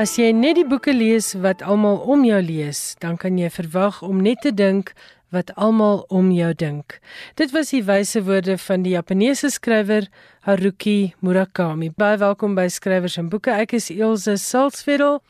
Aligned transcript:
As 0.00 0.14
jy 0.16 0.30
net 0.32 0.56
die 0.56 0.64
boeke 0.64 0.94
lees 0.96 1.34
wat 1.44 1.60
almal 1.60 1.98
om 2.08 2.22
jou 2.24 2.38
lees, 2.40 2.94
dan 3.04 3.18
kan 3.20 3.36
jy 3.36 3.50
verwag 3.52 3.98
om 4.06 4.22
net 4.24 4.40
te 4.40 4.52
dink 4.56 4.94
wat 5.30 5.54
almal 5.54 6.04
om 6.08 6.30
jou 6.34 6.50
dink. 6.54 6.98
Dit 7.38 7.54
was 7.54 7.70
die 7.70 7.84
wyse 7.86 8.22
woorde 8.26 8.58
van 8.58 8.82
die 8.82 8.96
Japaneese 8.96 9.50
skrywer 9.50 10.08
Haruki 10.46 11.12
Murakami. 11.20 11.90
Baie 11.96 12.18
welkom 12.18 12.56
by 12.56 12.66
Skrywers 12.72 13.18
en 13.20 13.28
Boeke. 13.30 13.52
Ek 13.54 13.74
is 13.76 13.90
Elsje 13.92 14.38
Salzwetel. 14.40 15.20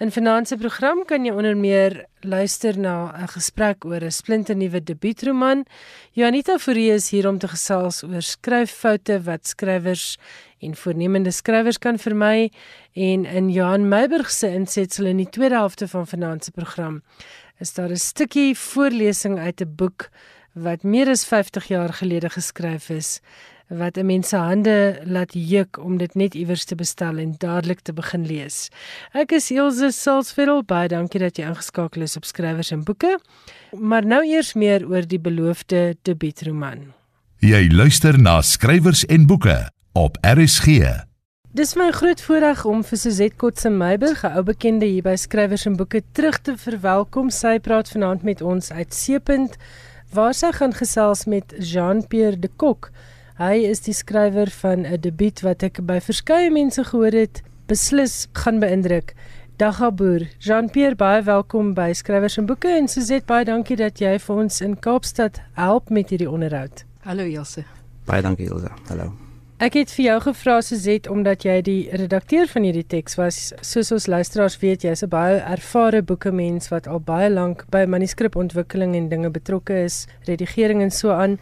In 0.00 0.12
finansie 0.14 0.56
program 0.60 1.04
kan 1.04 1.26
jy 1.26 1.34
onder 1.34 1.58
meer 1.58 2.04
luister 2.22 2.78
na 2.78 3.12
'n 3.12 3.28
gesprek 3.28 3.84
oor 3.84 4.00
'n 4.04 4.10
splinternuwe 4.10 4.80
debuutroman. 4.80 5.64
Janita 6.12 6.58
Fourie 6.58 6.92
is 6.92 7.10
hier 7.10 7.28
om 7.28 7.38
te 7.38 7.48
gesels 7.48 8.02
oor 8.04 8.22
skryffoute 8.22 9.20
wat 9.24 9.46
skrywers 9.46 10.18
en 10.60 10.76
voornemende 10.76 11.30
skrywers 11.30 11.78
kan 11.78 11.98
vermy 11.98 12.50
en 12.92 13.24
in 13.24 13.50
Johan 13.50 13.88
Meiburg 13.88 14.30
se 14.30 14.48
insetsel 14.48 15.06
in 15.06 15.16
die 15.16 15.30
tweede 15.30 15.54
helfte 15.54 15.88
van 15.88 16.06
finansie 16.06 16.52
program 16.52 17.02
is 17.60 17.74
daar 17.74 17.90
'n 17.90 17.96
stukkie 17.96 18.54
voorlesing 18.56 19.38
uit 19.38 19.60
'n 19.60 19.74
boek 19.76 20.10
wat 20.54 20.82
meer 20.82 21.08
as 21.08 21.24
50 21.24 21.68
jaar 21.68 21.92
gelede 21.92 22.30
geskryf 22.30 22.90
is 22.90 23.20
wat 23.70 23.96
'n 23.96 24.06
mens 24.06 24.28
se 24.28 24.36
hande 24.36 25.00
laat 25.04 25.32
juk 25.32 25.78
om 25.78 25.96
dit 25.96 26.14
net 26.14 26.34
iewers 26.34 26.64
te 26.64 26.74
bestel 26.74 27.18
en 27.18 27.34
dadelik 27.38 27.80
te 27.80 27.92
begin 27.92 28.26
lees. 28.26 28.68
Ek 29.12 29.32
is 29.32 29.50
Elsje 29.50 29.90
Salzveld, 29.92 30.66
baie 30.66 30.88
dankie 30.88 31.20
dat 31.20 31.36
jy 31.36 31.44
ingeskakel 31.44 32.02
is 32.02 32.16
op 32.16 32.24
skrywers 32.24 32.70
en 32.70 32.84
boeke. 32.84 33.18
Maar 33.78 34.06
nou 34.06 34.24
eers 34.26 34.54
meer 34.54 34.88
oor 34.88 35.06
die 35.06 35.20
beloofde 35.20 35.96
debuutroman. 36.02 36.92
Jy 37.38 37.68
luister 37.70 38.18
na 38.18 38.40
skrywers 38.42 39.06
en 39.06 39.26
boeke 39.26 39.70
op 39.92 40.18
RSG. 40.20 41.08
Dis 41.50 41.72
my 41.74 41.88
groot 41.90 42.20
voorreg 42.22 42.60
om 42.64 42.84
vir 42.86 42.98
Suzette 43.00 43.34
Kotse 43.34 43.70
Meiburg, 43.74 44.22
'n 44.22 44.36
ou 44.38 44.42
bekende 44.46 44.86
hier 44.86 45.02
by 45.02 45.16
Skrywers 45.16 45.66
en 45.66 45.76
Boeke 45.76 46.02
terug 46.12 46.38
te 46.38 46.56
verwelkom. 46.56 47.30
Sy 47.30 47.58
praat 47.58 47.88
vanaand 47.90 48.22
met 48.22 48.40
ons 48.40 48.70
uit 48.70 48.94
Seepunt 48.94 49.56
waar 50.14 50.34
sy 50.34 50.52
gaan 50.52 50.72
gesels 50.72 51.24
met 51.26 51.52
Jean-Pierre 51.58 52.38
de 52.38 52.48
Kok. 52.56 52.92
Hy 53.38 53.66
is 53.66 53.80
die 53.80 53.92
skrywer 53.92 54.50
van 54.50 54.86
'n 54.86 55.00
debuut 55.00 55.42
wat 55.42 55.62
ek 55.62 55.80
by 55.82 55.98
verskeie 55.98 56.50
mense 56.50 56.84
gehoor 56.84 57.12
het, 57.12 57.42
beslis 57.66 58.28
gaan 58.32 58.60
beïndruk. 58.60 59.14
Dagaboer, 59.56 60.28
Jean-Pierre, 60.38 60.94
baie 60.94 61.22
welkom 61.22 61.74
by 61.74 61.92
Skrywers 61.92 62.38
en 62.38 62.46
Boeke 62.46 62.68
en 62.68 62.88
Suzette, 62.88 63.26
baie 63.26 63.44
dankie 63.44 63.76
dat 63.76 63.98
jy 63.98 64.18
vir 64.18 64.36
ons 64.36 64.60
in 64.60 64.78
Kaapstad 64.78 65.40
help 65.54 65.90
met 65.90 66.10
hierdie 66.10 66.30
onderhoud. 66.30 66.84
Hallo 67.00 67.24
Jose. 67.24 67.64
Baie 68.06 68.22
dankie 68.22 68.46
Ilse. 68.46 68.70
Hallo. 68.88 69.29
Ek 69.60 69.74
het 69.76 69.90
vir 69.92 70.04
jou 70.06 70.14
gevra 70.24 70.54
Suzet 70.64 71.04
omdat 71.12 71.42
jy 71.44 71.58
die 71.60 71.80
redakteur 71.92 72.48
van 72.48 72.64
hierdie 72.64 72.86
teks 72.88 73.18
was. 73.20 73.40
Soos 73.60 73.90
ons 73.92 74.06
luisteraars 74.08 74.54
weet, 74.62 74.86
jy's 74.88 75.02
'n 75.04 75.12
baie 75.12 75.36
ervare 75.36 76.00
boekemens 76.00 76.70
wat 76.72 76.86
al 76.88 77.00
baie 77.00 77.28
lank 77.28 77.66
by 77.68 77.84
manuskripontwikkeling 77.84 78.96
en 78.96 79.10
dinge 79.10 79.28
betrokke 79.28 79.84
is, 79.84 80.06
redigering 80.24 80.80
en 80.80 80.90
so 80.90 81.10
aan. 81.10 81.38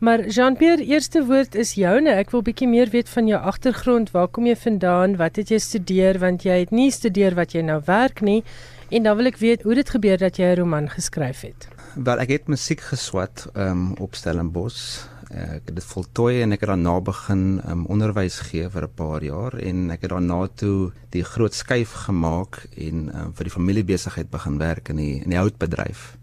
Maar 0.00 0.28
Jean-Pierre, 0.28 0.82
eerste 0.82 1.26
woord 1.26 1.54
is 1.54 1.74
joune. 1.74 2.08
Ek 2.08 2.30
wil 2.30 2.42
bietjie 2.42 2.68
meer 2.68 2.88
weet 2.88 3.08
van 3.08 3.26
jou 3.26 3.40
agtergrond. 3.40 4.10
Waar 4.12 4.28
kom 4.28 4.46
jy 4.46 4.56
vandaan? 4.56 5.16
Wat 5.16 5.36
het 5.36 5.48
jy 5.48 5.58
studeer? 5.58 6.18
Want 6.18 6.42
jy 6.42 6.58
het 6.60 6.70
nie 6.70 6.90
studeer 6.90 7.34
wat 7.34 7.52
jy 7.52 7.60
nou 7.60 7.82
werk 7.84 8.20
nie. 8.20 8.44
En 8.88 9.02
dan 9.02 9.16
wil 9.16 9.26
ek 9.26 9.36
weet 9.36 9.62
hoe 9.62 9.74
dit 9.74 9.90
gebeur 9.90 10.16
dat 10.16 10.36
jy 10.38 10.54
'n 10.54 10.56
roman 10.56 10.88
geskryf 10.88 11.40
het. 11.40 11.68
Wel, 11.96 12.18
ek 12.18 12.28
het 12.28 12.48
musiek 12.48 12.80
geswat 12.80 13.46
um, 13.54 13.92
op 13.98 14.14
Stellenbosch 14.14 15.04
ek 15.28 15.66
het 15.68 15.74
dit 15.76 15.84
voltooi 15.84 16.42
en 16.42 16.52
ek 16.56 16.62
het 16.64 16.70
daarna 16.72 16.94
begin 17.04 17.42
um, 17.68 17.84
onderwys 17.92 18.38
gee 18.48 18.68
vir 18.68 18.84
'n 18.86 18.94
paar 18.96 19.22
jaar 19.22 19.54
en 19.60 19.90
ek 19.90 20.02
het 20.02 20.10
daarna 20.10 20.46
toe 20.48 20.92
die 21.10 21.24
groot 21.24 21.54
skuif 21.54 21.92
gemaak 22.08 22.64
en 22.76 23.10
um, 23.14 23.32
vir 23.34 23.44
die 23.44 23.56
familiebesigheid 23.56 24.30
begin 24.30 24.58
werk 24.58 24.88
in 24.88 24.96
die 24.96 25.20
in 25.24 25.30
die 25.30 25.38
houtbedryf. 25.38 26.16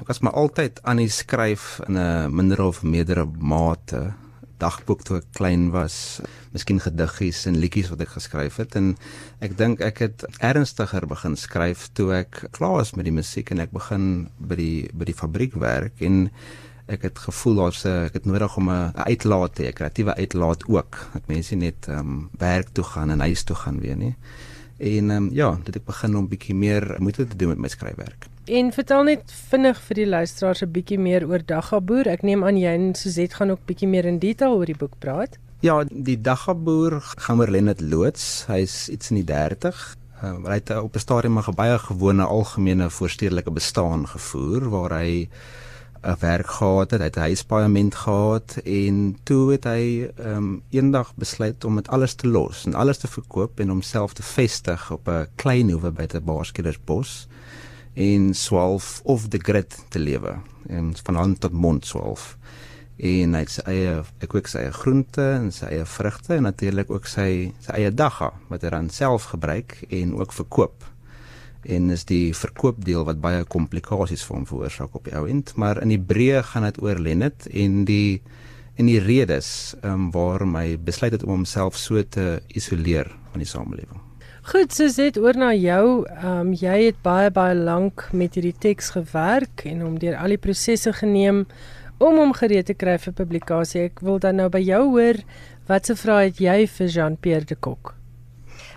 Ek 0.00 0.08
was 0.08 0.20
maar 0.20 0.32
altyd 0.32 0.80
aan 0.82 0.96
die 0.96 1.08
skryf 1.08 1.80
in 1.86 1.96
'n 1.96 2.34
minder 2.34 2.62
of 2.62 2.82
meerdere 2.82 3.26
mate 3.38 4.12
dagboek 4.60 5.02
toe 5.02 5.16
ek 5.20 5.32
klein 5.32 5.70
was, 5.70 6.20
miskien 6.52 6.80
gediggies 6.80 7.46
en 7.46 7.60
liedjies 7.62 7.90
wat 7.92 8.00
ek 8.00 8.14
geskryf 8.16 8.56
het 8.60 8.76
en 8.76 8.96
ek 9.40 9.56
dink 9.56 9.80
ek 9.80 9.98
het 9.98 10.24
ernstiger 10.40 11.06
begin 11.06 11.36
skryf 11.36 11.88
toe 11.94 12.12
ek 12.12 12.50
klaar 12.50 12.80
is 12.82 12.92
met 12.96 13.04
die 13.04 13.14
musiek 13.14 13.50
en 13.50 13.60
ek 13.60 13.72
begin 13.72 14.28
by 14.38 14.56
die 14.56 14.90
by 14.92 15.04
die 15.04 15.16
fabriek 15.16 15.54
werk 15.54 16.02
en 16.02 16.30
ek 16.90 17.02
het 17.06 17.18
gevoel 17.18 17.54
daar's 17.54 17.84
'n 17.84 18.04
ek 18.08 18.12
het 18.18 18.26
nodig 18.26 18.56
om 18.56 18.70
'n 18.70 18.92
uitlaat 18.94 19.54
te 19.54 19.62
hê, 19.62 19.68
'n 19.68 19.78
kreatiewe 19.78 20.14
uitlaat 20.14 20.66
ook. 20.68 20.92
Dat 21.12 21.26
mense 21.26 21.54
net 21.54 21.88
ehm 21.88 21.98
um, 21.98 22.30
werk 22.38 22.68
toe 22.72 22.84
gaan 22.84 23.10
en 23.10 23.20
huis 23.20 23.42
toe 23.42 23.56
gaan 23.56 23.80
weer 23.80 23.96
nie. 23.96 24.14
En 24.78 25.10
ehm 25.10 25.24
um, 25.24 25.28
ja, 25.32 25.58
dit 25.64 25.76
ek 25.76 25.84
begin 25.84 26.16
om 26.16 26.28
bietjie 26.28 26.54
meer 26.54 26.96
moeite 26.98 27.26
te 27.26 27.36
doen 27.36 27.48
met 27.48 27.58
my 27.58 27.68
skryfwerk. 27.68 28.26
En 28.44 28.72
vertel 28.72 29.02
net 29.02 29.32
vinnig 29.50 29.80
vir 29.80 29.94
die 29.94 30.06
luisteraars 30.06 30.62
'n 30.62 30.70
bietjie 30.72 30.98
meer 30.98 31.26
oor 31.28 31.42
Dagaboer. 31.44 32.08
Ek 32.08 32.22
neem 32.22 32.44
aan 32.44 32.56
jy 32.56 32.72
en 32.74 32.94
Suzette 32.94 33.36
gaan 33.36 33.50
ook 33.50 33.64
bietjie 33.66 33.88
meer 33.88 34.04
in 34.04 34.18
detail 34.18 34.56
oor 34.56 34.66
die 34.66 34.76
boek 34.76 34.98
praat. 34.98 35.38
Ja, 35.60 35.84
die 35.90 36.20
Dagaboer 36.20 37.00
gaan 37.00 37.40
oor 37.40 37.50
Lennet 37.50 37.80
loods. 37.80 38.44
Hy's 38.46 38.88
iets 38.88 39.10
in 39.10 39.16
die 39.16 39.24
30. 39.24 39.96
Uh, 40.22 40.36
hy 40.44 40.54
het 40.54 40.70
op 40.70 40.94
'n 40.94 40.98
stadium 40.98 41.38
'n 41.38 41.54
baie 41.54 41.78
gewone 41.78 42.24
algemene 42.24 42.90
voorstedelike 42.90 43.50
bestaan 43.50 44.06
gevoer 44.08 44.68
waar 44.68 44.90
hy 44.98 45.28
'n 46.02 46.16
werk 46.18 46.50
gehad 46.50 46.90
het, 46.90 47.00
hy 47.00 47.06
het 47.06 47.16
'n 47.16 47.28
huispaaiement 47.28 47.94
gehad 47.94 48.56
en 48.64 49.18
toe 49.22 49.52
het 49.52 49.64
hy 49.64 50.10
ehm 50.16 50.36
um, 50.36 50.62
eendag 50.70 51.14
besluit 51.14 51.64
om 51.64 51.76
dit 51.76 51.88
alles 51.88 52.14
te 52.14 52.28
los 52.28 52.64
en 52.66 52.74
alles 52.74 52.98
te 52.98 53.08
verkoop 53.08 53.60
en 53.60 53.68
homself 53.68 54.12
te 54.12 54.22
vestig 54.22 54.90
op 54.90 55.08
'n 55.08 55.26
klein 55.34 55.70
hoewe 55.70 55.90
by 55.90 56.06
te 56.06 56.20
Baarskellersbos 56.20 57.28
en 57.94 58.34
swaalf 58.34 59.00
of 59.04 59.28
the 59.28 59.38
grid 59.38 59.84
te 59.88 59.98
lewe 59.98 60.36
en 60.68 60.94
van 61.02 61.14
hand 61.14 61.40
tot 61.40 61.52
mond 61.52 61.86
swaalf 61.86 62.36
en 62.96 63.34
hy 63.34 63.40
het 63.40 63.50
sy 63.50 63.62
eie 63.66 64.02
ek 64.20 64.32
weet 64.32 64.48
sy 64.48 64.58
eie 64.58 64.72
groente 64.72 65.22
en 65.22 65.52
sy 65.52 65.66
eie 65.66 65.86
vrugte 65.86 66.34
en 66.34 66.42
natuurlik 66.48 66.90
ook 66.90 67.06
sy 67.06 67.52
sy 67.60 67.72
eie 67.72 67.90
dagga 67.90 68.32
wat 68.48 68.62
hy 68.62 68.70
dan 68.70 68.90
self 68.90 69.24
gebruik 69.32 69.84
en 69.88 70.14
ook 70.14 70.32
verkoop 70.32 70.89
en 71.64 71.90
is 71.90 72.04
die 72.08 72.32
verkoopdeel 72.36 73.04
wat 73.08 73.20
baie 73.20 73.44
komplikasies 73.44 74.24
vir 74.26 74.36
hom 74.36 74.46
veroorsaak 74.48 74.94
op 74.96 75.08
die 75.08 75.16
ou 75.18 75.26
end 75.28 75.52
maar 75.60 75.82
in 75.82 75.92
die 75.92 76.00
breë 76.00 76.44
gaan 76.52 76.68
dit 76.68 76.82
oor 76.82 77.00
Lennet 77.00 77.48
en 77.52 77.84
die 77.84 78.22
en 78.80 78.88
die 78.88 79.00
redes 79.02 79.74
um, 79.84 80.08
waarom 80.14 80.54
hy 80.56 80.78
besluit 80.80 81.12
het 81.12 81.24
om 81.26 81.40
homself 81.40 81.76
so 81.76 82.00
te 82.02 82.38
isoleer 82.56 83.10
van 83.32 83.42
die 83.42 83.48
samelewing. 83.48 84.00
Goed, 84.50 84.72
so 84.72 84.88
dit 84.88 85.18
oor 85.20 85.36
na 85.36 85.50
jou. 85.52 86.06
Ehm 86.08 86.48
um, 86.48 86.54
jy 86.56 86.78
het 86.86 87.02
baie 87.04 87.28
baie 87.30 87.54
lank 87.54 88.06
met 88.16 88.38
hierdie 88.38 88.56
teks 88.56 88.94
gewerk 88.96 89.66
en 89.68 89.84
hom 89.84 90.00
deur 90.00 90.16
al 90.16 90.32
die 90.32 90.40
prosesse 90.40 90.94
geneem 90.96 91.44
om 92.00 92.16
hom 92.16 92.32
gereed 92.32 92.70
te 92.70 92.74
kry 92.74 92.96
vir 92.98 93.16
publikasie. 93.20 93.86
Ek 93.90 94.00
wil 94.00 94.18
dan 94.18 94.40
nou 94.40 94.48
by 94.48 94.64
jou 94.64 94.82
hoor, 94.96 95.20
watse 95.68 95.96
vrae 95.96 96.30
het 96.30 96.40
jy 96.40 96.64
vir 96.78 96.94
Jean-Pierre 96.96 97.52
de 97.52 97.60
Kok? 97.60 97.99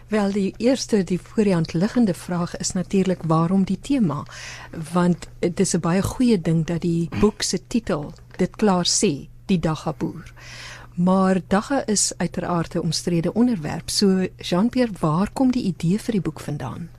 Wel 0.08 0.32
die 0.32 0.54
eerste 0.58 1.04
die 1.04 1.20
voor 1.22 1.44
die 1.44 1.54
hand 1.54 1.74
liggende 1.74 2.14
vraag 2.14 2.58
is 2.58 2.72
natuurlik 2.72 3.24
waarom 3.24 3.64
die 3.64 3.80
tema 3.80 4.24
want 4.94 5.28
dit 5.40 5.60
is 5.60 5.74
'n 5.76 5.80
baie 5.80 6.02
goeie 6.02 6.42
ding 6.42 6.66
dat 6.66 6.82
die 6.82 7.10
boek 7.20 7.42
se 7.42 7.68
titel 7.68 8.14
dit 8.38 8.56
klaar 8.56 8.86
sê 8.86 9.28
die 9.46 9.60
daggaboer. 9.60 10.34
Maar 10.94 11.42
dagga 11.48 11.86
is 11.86 12.14
uiteraard 12.18 12.76
'n 12.76 12.80
omstrede 12.80 13.34
onderwerp. 13.34 13.90
So 13.90 14.28
Jean-Pierre, 14.38 14.94
waar 15.00 15.30
kom 15.34 15.52
die 15.52 15.64
idee 15.64 16.00
vir 16.00 16.12
die 16.12 16.22
boek 16.22 16.40
vandaan? 16.40 16.90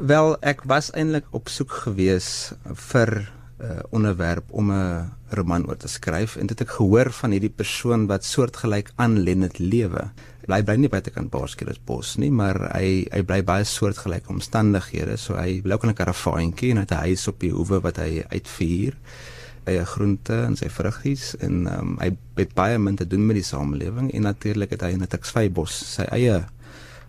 Wel, 0.00 0.36
ek 0.40 0.62
was 0.64 0.90
eintlik 0.90 1.26
op 1.30 1.48
soek 1.48 1.70
gewees 1.70 2.52
vir 2.74 3.30
'n 3.60 3.64
uh, 3.64 3.78
onderwerp 3.90 4.44
om 4.50 4.72
'n 4.72 5.12
roman 5.28 5.66
oor 5.68 5.76
te 5.76 5.88
skryf 5.88 6.36
en 6.36 6.46
dit 6.46 6.58
het 6.58 6.68
ek 6.68 6.74
gehoor 6.74 7.12
van 7.12 7.30
hierdie 7.30 7.56
persoon 7.56 8.06
wat 8.06 8.24
soortgelyk 8.24 8.92
aan 8.96 9.18
Lennet 9.18 9.58
lewe 9.58 10.10
bly 10.46 10.60
bly 10.66 10.76
nie 10.80 10.90
buitekant 10.92 11.30
Baarskellersbos 11.32 12.16
nie, 12.22 12.30
maar 12.30 12.58
hy 12.74 13.06
hy 13.12 13.22
bly 13.26 13.40
baie 13.46 13.64
soortgelyke 13.64 14.32
omstandighede. 14.32 15.16
So 15.20 15.36
hy 15.36 15.60
bly 15.64 15.76
ook 15.76 15.84
in 15.84 15.90
'n 15.90 16.00
karavaantjie 16.00 16.70
en 16.70 16.82
het 16.82 16.92
'n 16.92 17.04
huis 17.06 17.28
op 17.28 17.40
die 17.40 17.52
hoewe 17.52 17.80
wat 17.80 17.96
hy 17.96 18.24
uitvuur. 18.28 18.96
Hy 19.66 19.72
het 19.72 19.88
groente 19.88 20.34
en 20.42 20.56
sy 20.56 20.68
vruggies 20.68 21.36
en 21.38 21.66
um, 21.78 21.98
hy 22.00 22.16
het 22.36 22.54
baie 22.54 22.78
min 22.78 22.96
te 22.96 23.06
doen 23.06 23.26
met 23.26 23.36
die 23.36 23.44
samelewing 23.44 24.12
en 24.12 24.22
natuurlik 24.22 24.70
het 24.70 24.82
hy 24.82 24.92
in 24.92 25.02
'n 25.02 25.06
Tuksvybos 25.06 25.94
sy 25.94 26.02
eie 26.02 26.44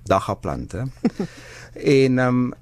daggaplante. 0.03 0.87
en 2.03 2.19
um, 2.19 2.53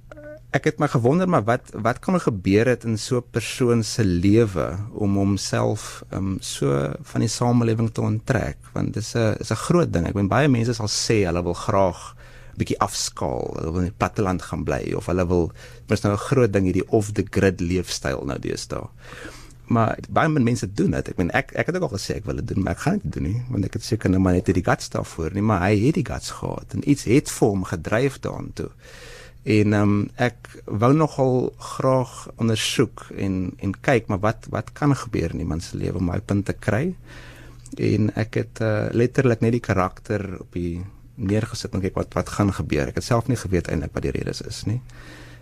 ek 0.50 0.66
het 0.66 0.80
my 0.82 0.88
gewonder 0.90 1.30
maar 1.30 1.44
wat 1.46 1.70
wat 1.86 2.00
kan 2.02 2.18
er 2.18 2.24
gebeur 2.26 2.70
het 2.72 2.86
in 2.88 2.98
so 2.98 3.18
'n 3.18 3.32
persoon 3.32 3.84
se 3.84 4.04
lewe 4.06 4.78
om 4.94 5.16
homself 5.16 6.04
um 6.12 6.38
so 6.42 6.94
van 7.12 7.22
die 7.22 7.30
samelewing 7.30 7.92
te 7.94 8.02
onttrek 8.02 8.58
want 8.74 8.94
dit 8.94 9.04
is 9.04 9.16
'n 9.16 9.36
is 9.40 9.52
'n 9.52 9.64
groot 9.68 9.94
ding 9.94 10.08
ek 10.08 10.14
weet 10.14 10.28
baie 10.28 10.48
mense 10.48 10.74
sal 10.74 10.88
sê 10.88 11.26
hulle 11.26 11.44
wil 11.44 11.54
graag 11.54 12.16
bietjie 12.58 12.80
afskaal 12.80 13.54
hulle 13.58 13.72
wil 13.72 13.82
in 13.82 13.92
die 13.92 13.98
platteland 14.02 14.42
gaan 14.42 14.64
bly 14.64 14.94
of 14.94 15.06
hulle 15.06 15.28
wil 15.28 15.52
mis 15.88 16.02
nou 16.02 16.14
'n 16.14 16.26
groot 16.30 16.54
ding 16.54 16.66
hierdie 16.66 16.90
off 16.90 17.12
the 17.12 17.26
grid 17.30 17.62
leefstyl 17.62 18.26
nou 18.26 18.40
deesdae 18.40 18.88
Maar 19.70 20.00
baie 20.10 20.30
min 20.30 20.44
mense 20.44 20.74
doen 20.74 20.92
dit. 20.92 21.10
Ek 21.10 21.18
meen 21.18 21.30
ek 21.32 21.52
ek 21.54 21.68
het 21.70 21.76
ook 21.76 21.92
al 21.92 21.98
gesê 21.98 22.16
ek 22.16 22.26
wil 22.26 22.36
dit 22.42 22.48
doen, 22.48 22.64
maar 22.64 22.74
ek 22.74 22.80
gaan 22.80 23.00
dit 23.04 23.12
doen 23.14 23.24
nie 23.24 23.42
want 23.50 23.66
ek 23.66 23.74
het 23.74 23.84
seker 23.84 24.10
nou 24.10 24.22
maar 24.22 24.34
net 24.34 24.46
die 24.46 24.66
guts 24.66 24.90
daarvoor 24.90 25.34
nie, 25.34 25.46
maar 25.46 25.62
hy 25.62 25.76
het 25.86 25.94
die 25.94 26.06
guts 26.06 26.32
gehad 26.40 26.74
en 26.74 26.90
iets 26.90 27.04
het 27.04 27.30
vir 27.30 27.48
hom 27.48 27.64
gedryf 27.64 28.20
daartoe. 28.20 28.70
En 29.44 29.74
ehm 29.74 29.82
um, 29.82 30.10
ek 30.16 30.50
wou 30.66 30.94
nogal 30.94 31.54
graag 31.58 32.28
ondersoek 32.36 33.06
en 33.16 33.54
en 33.58 33.74
kyk 33.82 34.08
maar 34.08 34.20
wat 34.20 34.48
wat 34.50 34.72
kan 34.72 34.96
gebeur 34.96 35.34
in 35.34 35.40
iemand 35.40 35.64
se 35.64 35.78
lewe 35.78 35.98
om 35.98 36.12
hy 36.12 36.20
punt 36.20 36.46
te 36.46 36.54
kry. 36.54 36.96
En 37.78 38.12
ek 38.16 38.34
het 38.34 38.60
uh, 38.62 38.90
letterlik 38.92 39.40
net 39.40 39.52
die 39.52 39.64
karakter 39.64 40.40
op 40.40 40.54
die 40.54 40.82
neergesit 41.16 41.74
en 41.74 41.82
kyk 41.82 41.96
wat 41.96 42.14
wat 42.14 42.30
gaan 42.30 42.54
gebeur. 42.54 42.92
Ek 42.92 43.00
het 43.00 43.08
self 43.08 43.28
nie 43.28 43.40
geweet 43.40 43.68
eintlik 43.68 43.96
wat 43.96 44.04
die 44.04 44.16
redes 44.16 44.42
is 44.42 44.66
nie. 44.68 44.82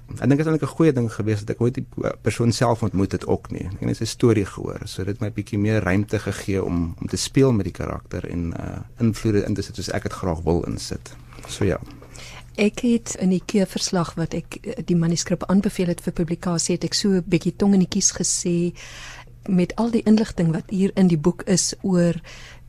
Ek 0.08 0.24
dink 0.24 0.40
dit 0.40 0.46
is 0.46 0.52
eintlik 0.52 0.70
'n 0.70 0.76
goeie 0.78 0.94
ding 0.94 1.10
gewees 1.12 1.44
dat 1.44 1.56
ek 1.56 1.62
ooit 1.62 1.76
die 1.76 1.86
persoon 2.22 2.52
self 2.52 2.84
ontmoet 2.84 3.12
het 3.12 3.28
ook 3.28 3.52
nie. 3.52 3.66
Ek 3.66 3.80
het 3.80 3.90
net 3.92 3.98
sy 3.98 4.06
storie 4.06 4.46
gehoor, 4.46 4.82
so 4.86 5.04
dit 5.04 5.14
het 5.16 5.22
my 5.22 5.32
bietjie 5.32 5.60
meer 5.60 5.84
ruimte 5.84 6.20
gegee 6.20 6.64
om 6.64 6.96
om 7.02 7.08
te 7.08 7.18
speel 7.18 7.52
met 7.52 7.66
die 7.66 7.74
karakter 7.84 8.30
en 8.30 8.54
uh 8.54 8.80
invloede 9.00 9.46
in 9.46 9.54
te 9.54 9.62
sit 9.62 9.76
soos 9.76 9.92
ek 9.92 10.04
dit 10.04 10.14
graag 10.14 10.44
wil 10.44 10.64
insit. 10.64 11.16
So 11.48 11.66
ja. 11.66 11.80
Ek 12.58 12.82
het 12.82 13.16
in 13.22 13.30
die 13.30 13.44
keurverslag 13.46 14.16
wat 14.18 14.34
ek 14.34 14.60
eh, 14.64 14.78
die 14.86 14.98
manuskrip 14.98 15.46
aanbeveel 15.46 15.94
het 15.94 16.02
vir 16.02 16.14
publikasie 16.14 16.76
het 16.76 16.84
ek 16.84 16.98
so 16.98 17.10
'n 17.10 17.24
bietjie 17.26 17.56
tong 17.56 17.74
in 17.74 17.86
die 17.86 17.94
kies 17.96 18.12
gesê 18.12 18.74
met 19.48 19.76
al 19.76 19.92
die 19.92 20.04
inligting 20.04 20.52
wat 20.52 20.70
hier 20.70 20.92
in 20.96 21.08
die 21.08 21.18
boek 21.18 21.44
is 21.46 21.76
oor 21.82 22.16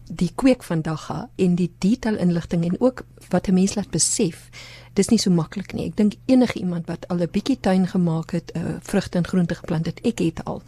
die 0.08 0.31
kweek 0.35 0.62
van 0.62 0.82
Dagga 0.82 1.31
en 1.37 1.55
die 1.55 1.73
detail 1.79 2.17
inligting 2.17 2.64
en 2.64 2.81
ook 2.81 3.05
wat 3.31 3.49
'n 3.49 3.55
mens 3.55 3.75
laat 3.75 3.90
besef 3.90 4.50
dis 4.99 5.11
nie 5.12 5.20
so 5.23 5.31
maklik 5.31 5.75
nie. 5.76 5.88
Ek 5.90 5.96
dink 5.96 6.17
enige 6.26 6.58
iemand 6.58 6.88
wat 6.90 7.06
al 7.08 7.23
'n 7.23 7.31
bietjie 7.31 7.58
tuin 7.61 7.87
gemaak 7.87 8.31
het, 8.32 8.52
uh, 8.56 8.76
vrugte 8.82 9.19
en 9.19 9.26
groente 9.26 9.55
geplant 9.55 9.87
het, 9.87 10.00
ek 10.05 10.19
het 10.19 10.44
al. 10.44 10.62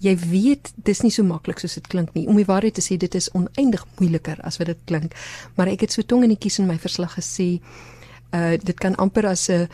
Jy 0.00 0.16
weet, 0.16 0.72
dis 0.76 1.02
nie 1.02 1.10
so 1.10 1.22
maklik 1.22 1.58
soos 1.58 1.74
dit 1.74 1.86
klink 1.86 2.14
nie. 2.14 2.26
Om 2.26 2.36
die 2.36 2.44
waarheid 2.44 2.74
te 2.74 2.80
sê, 2.80 2.96
dit 2.96 3.14
is 3.14 3.30
oneindig 3.32 3.86
moeiliker 3.98 4.40
as 4.42 4.56
wat 4.56 4.66
dit 4.66 4.78
klink. 4.84 5.14
Maar 5.54 5.68
ek 5.68 5.80
het 5.80 5.92
so 5.92 6.02
tong 6.02 6.22
in 6.22 6.28
die 6.28 6.38
kies 6.38 6.58
in 6.58 6.66
my 6.66 6.78
verslag 6.78 7.14
gesê, 7.14 7.60
uh 8.34 8.56
dit 8.62 8.78
kan 8.78 8.96
amper 8.96 9.26
as 9.26 9.48
'n 9.48 9.68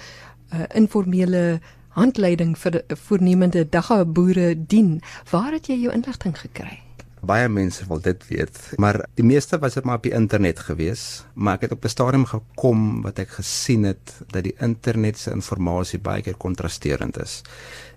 uh, 0.53 0.65
informele 0.75 1.61
handleiding 1.89 2.59
vir 2.59 2.83
voornemende 2.89 3.69
dagga 3.69 4.05
boere 4.05 4.67
dien. 4.67 5.01
Waar 5.31 5.53
het 5.53 5.67
jy 5.67 5.81
jou 5.81 5.93
inligting 5.93 6.39
gekry? 6.39 6.87
baie 7.27 7.49
mense 7.51 7.85
wil 7.89 8.01
dit 8.03 8.23
weet, 8.29 8.59
maar 8.83 9.01
die 9.19 9.25
meeste 9.27 9.59
was 9.63 9.77
dit 9.77 9.85
maar 9.87 9.99
op 10.01 10.07
die 10.07 10.15
internet 10.15 10.61
gewees, 10.69 11.25
maar 11.35 11.59
ek 11.59 11.67
het 11.67 11.75
op 11.77 11.85
'n 11.85 11.95
stadium 11.95 12.27
gekom 12.27 13.03
wat 13.03 13.19
ek 13.19 13.31
gesien 13.41 13.85
het 13.85 14.15
dat 14.31 14.45
die 14.45 14.57
internet 14.61 15.19
se 15.19 15.31
inligting 15.31 15.99
baie 16.01 16.23
keer 16.23 16.37
kontrasterend 16.37 17.19
is. 17.19 17.43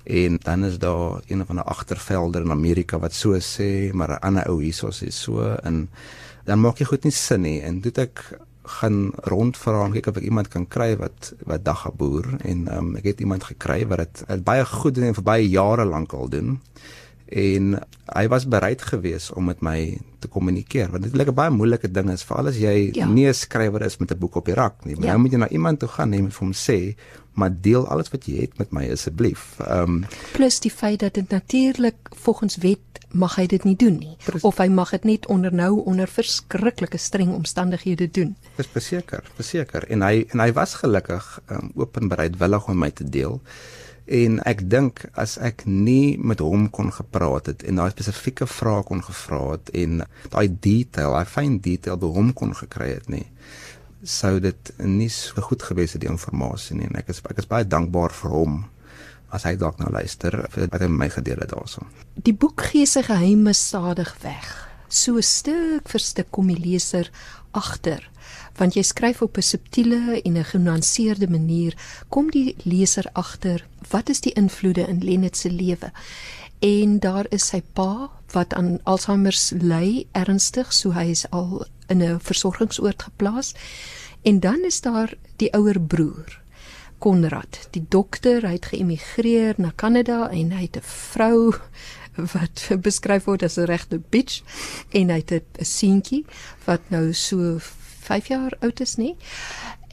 En 0.03 0.37
dan 0.37 0.65
is 0.65 0.79
daar 0.79 1.21
een 1.27 1.45
van 1.45 1.55
'n 1.55 1.69
agtervelder 1.75 2.41
in 2.41 2.51
Amerika 2.51 2.99
wat 2.99 3.13
so 3.13 3.37
sê, 3.39 3.93
maar 3.93 4.09
'n 4.09 4.21
ander 4.21 4.47
ou 4.47 4.61
hierso 4.63 4.89
sê 4.89 5.09
so 5.11 5.55
en 5.63 5.89
dan 6.45 6.59
maak 6.59 6.77
jy 6.77 6.85
goed 6.85 7.03
nie 7.03 7.11
sin 7.11 7.41
nie 7.41 7.61
en 7.61 7.81
toe 7.81 7.91
ek 7.91 8.39
gaan 8.63 9.11
rondvra 9.31 9.85
en 9.85 9.93
kyk 9.95 10.09
of 10.11 10.17
ek 10.19 10.27
iemand 10.27 10.49
kan 10.51 10.67
kry 10.67 10.93
wat 10.99 11.33
wat 11.47 11.63
dagga 11.63 11.91
boer 11.95 12.27
en 12.43 12.67
um, 12.75 12.95
ek 12.99 13.13
het 13.13 13.21
iemand 13.23 13.47
gekry 13.47 13.85
wat 13.87 14.23
dit 14.27 14.43
baie 14.43 14.65
goed 14.65 14.95
doen 14.95 15.09
en 15.09 15.17
vir 15.17 15.27
baie 15.31 15.49
jare 15.49 15.85
lank 15.85 16.13
al 16.13 16.29
doen 16.29 16.57
en 17.29 17.79
hy 18.09 18.27
was 18.27 18.47
bereid 18.49 18.81
geweest 18.81 19.33
om 19.37 19.45
met 19.45 19.61
my 19.61 19.97
te 20.19 20.27
kommunikeer 20.27 20.89
want 20.91 21.03
dit 21.03 21.13
is 21.13 21.27
'n 21.27 21.33
baie 21.33 21.49
moeilike 21.49 21.91
ding 21.91 22.09
is 22.09 22.23
veral 22.23 22.47
as 22.47 22.57
jy 22.57 22.89
ja. 22.93 23.05
nie 23.05 23.27
'n 23.27 23.33
skrywer 23.33 23.81
is 23.81 23.97
met 23.97 24.11
'n 24.11 24.17
boek 24.17 24.35
op 24.35 24.45
die 24.45 24.55
rak 24.55 24.85
nie 24.85 24.95
maar 24.95 25.05
ja. 25.05 25.11
nou 25.11 25.21
moet 25.21 25.31
jy 25.31 25.37
na 25.37 25.49
iemand 25.49 25.79
toe 25.79 25.89
gaan 25.89 26.13
en 26.13 26.31
vir 26.31 26.45
hom 26.45 26.53
sê 26.53 26.95
maar 27.39 27.61
deel 27.61 27.87
alles 27.87 28.11
wat 28.13 28.27
jy 28.27 28.43
het 28.43 28.57
met 28.59 28.71
my 28.75 28.85
asseblief. 28.91 29.55
Ehm 29.63 30.03
um, 30.03 30.05
plus 30.35 30.59
die 30.59 30.71
feit 30.71 30.99
dat 30.99 31.13
dit 31.13 31.29
natuurlik 31.29 32.11
volgens 32.25 32.57
wet 32.57 32.79
mag 33.09 33.35
hy 33.39 33.45
dit 33.49 33.63
nie 33.65 33.75
doen 33.75 33.95
nie 33.97 34.15
Pres 34.25 34.43
of 34.45 34.59
hy 34.61 34.67
mag 34.69 34.91
dit 34.93 35.05
net 35.07 35.27
onder 35.33 35.53
nou 35.53 35.81
onder 35.89 36.07
verskriklike 36.07 36.97
streng 36.97 37.33
omstandighede 37.33 38.09
doen. 38.11 38.35
Dis 38.57 38.69
verseker, 38.73 39.23
verseker 39.35 39.87
en 39.89 40.05
hy 40.05 40.25
en 40.29 40.43
hy 40.45 40.51
was 40.53 40.75
gelukkig 40.83 41.29
ehm 41.47 41.69
um, 41.69 41.71
openbereidwillig 41.85 42.67
om 42.67 42.85
my 42.85 42.91
te 42.91 43.09
deel 43.09 43.41
en 44.09 44.39
ek 44.49 44.63
dink 44.69 45.03
as 45.13 45.37
ek 45.37 45.65
nie 45.69 46.17
met 46.17 46.41
hom 46.41 46.67
kon 46.73 46.89
gepraat 46.93 47.51
het 47.51 47.63
en 47.63 47.81
daai 47.81 47.91
spesifieke 47.93 48.47
vrae 48.49 48.83
kon 48.87 49.03
gevra 49.05 49.43
het 49.53 49.69
en 49.77 50.03
daai 50.33 50.47
detail, 50.49 51.13
daai 51.13 51.29
fyn 51.29 51.59
detail 51.61 51.99
by 52.01 52.09
hom 52.15 52.33
kon 52.33 52.55
gekry 52.57 52.95
het 52.95 53.09
nie 53.09 53.27
sou 54.03 54.39
dit 54.39 54.71
nie 54.79 55.09
so 55.11 55.41
goed 55.43 55.63
gewees 55.63 55.93
het 55.93 56.01
die 56.01 56.09
inligting 56.09 56.79
nie 56.79 56.87
en 56.87 56.99
ek 57.01 57.11
is 57.13 57.21
ek 57.29 57.41
is 57.43 57.49
baie 57.49 57.67
dankbaar 57.67 58.15
vir 58.15 58.35
hom 58.35 58.59
as 59.35 59.45
hy 59.45 59.55
dalk 59.59 59.79
nou 59.81 59.91
luister 59.93 60.35
vir 60.49 60.69
wat 60.71 60.81
hy 60.81 60.89
my 60.89 61.09
gedeel 61.13 61.41
het 61.43 61.51
daaroor. 61.53 61.85
Die 62.17 62.33
boek 62.33 62.63
gee 62.71 62.87
sy 62.89 63.03
geheime 63.05 63.53
stadig 63.53 64.15
weg. 64.23 64.47
So 64.89 65.21
stuk 65.21 65.89
vir 65.91 66.01
stuk 66.01 66.31
kom 66.33 66.49
die 66.49 66.57
leser 66.57 67.11
agter 67.53 68.01
want 68.59 68.75
jy 68.75 68.83
skryf 68.83 69.21
op 69.21 69.37
'n 69.37 69.41
subtiele 69.41 70.21
en 70.21 70.37
'n 70.37 70.43
genuanceerde 70.43 71.29
manier 71.29 71.73
kom 72.09 72.31
die 72.31 72.55
leser 72.63 73.05
agter 73.13 73.65
wat 73.89 74.09
is 74.09 74.21
die 74.21 74.33
invloede 74.33 74.87
in 74.87 75.03
Lenet 75.03 75.37
se 75.37 75.51
lewe? 75.51 75.91
En 76.59 76.99
daar 76.99 77.25
is 77.29 77.47
sy 77.47 77.61
pa 77.73 78.11
wat 78.31 78.53
aan 78.53 78.79
Alzheimer 78.83 79.35
ly 79.61 80.05
ernstig 80.11 80.73
so 80.73 80.91
hy 80.91 81.09
is 81.09 81.29
al 81.29 81.65
in 81.87 82.03
'n 82.03 82.19
versorgingsoord 82.19 83.03
geplaas. 83.03 83.53
En 84.21 84.39
dan 84.39 84.63
is 84.65 84.81
daar 84.81 85.13
die 85.35 85.53
ouer 85.53 85.79
broer 85.81 86.41
Konrad. 86.97 87.67
Die 87.71 87.85
dokter 87.89 88.43
hy 88.43 88.57
het 88.57 88.65
geëmigreer 88.65 89.53
na 89.57 89.71
Kanada 89.75 90.29
en 90.29 90.51
hy 90.51 90.61
het 90.61 90.77
'n 90.77 90.83
vrou 90.83 91.55
wat 92.33 92.67
beskryf 92.81 93.23
word 93.23 93.43
as 93.43 93.57
'n 93.57 93.65
regte 93.65 94.01
bitch. 94.09 94.43
En 94.89 95.09
hy 95.09 95.23
het 95.25 95.31
'n 95.31 95.65
seentjie 95.65 96.25
wat 96.65 96.81
nou 96.89 97.13
so 97.13 97.59
5 98.09 98.31
jaar 98.33 98.57
oud 98.65 98.81
is 98.85 98.97
nie. 99.01 99.15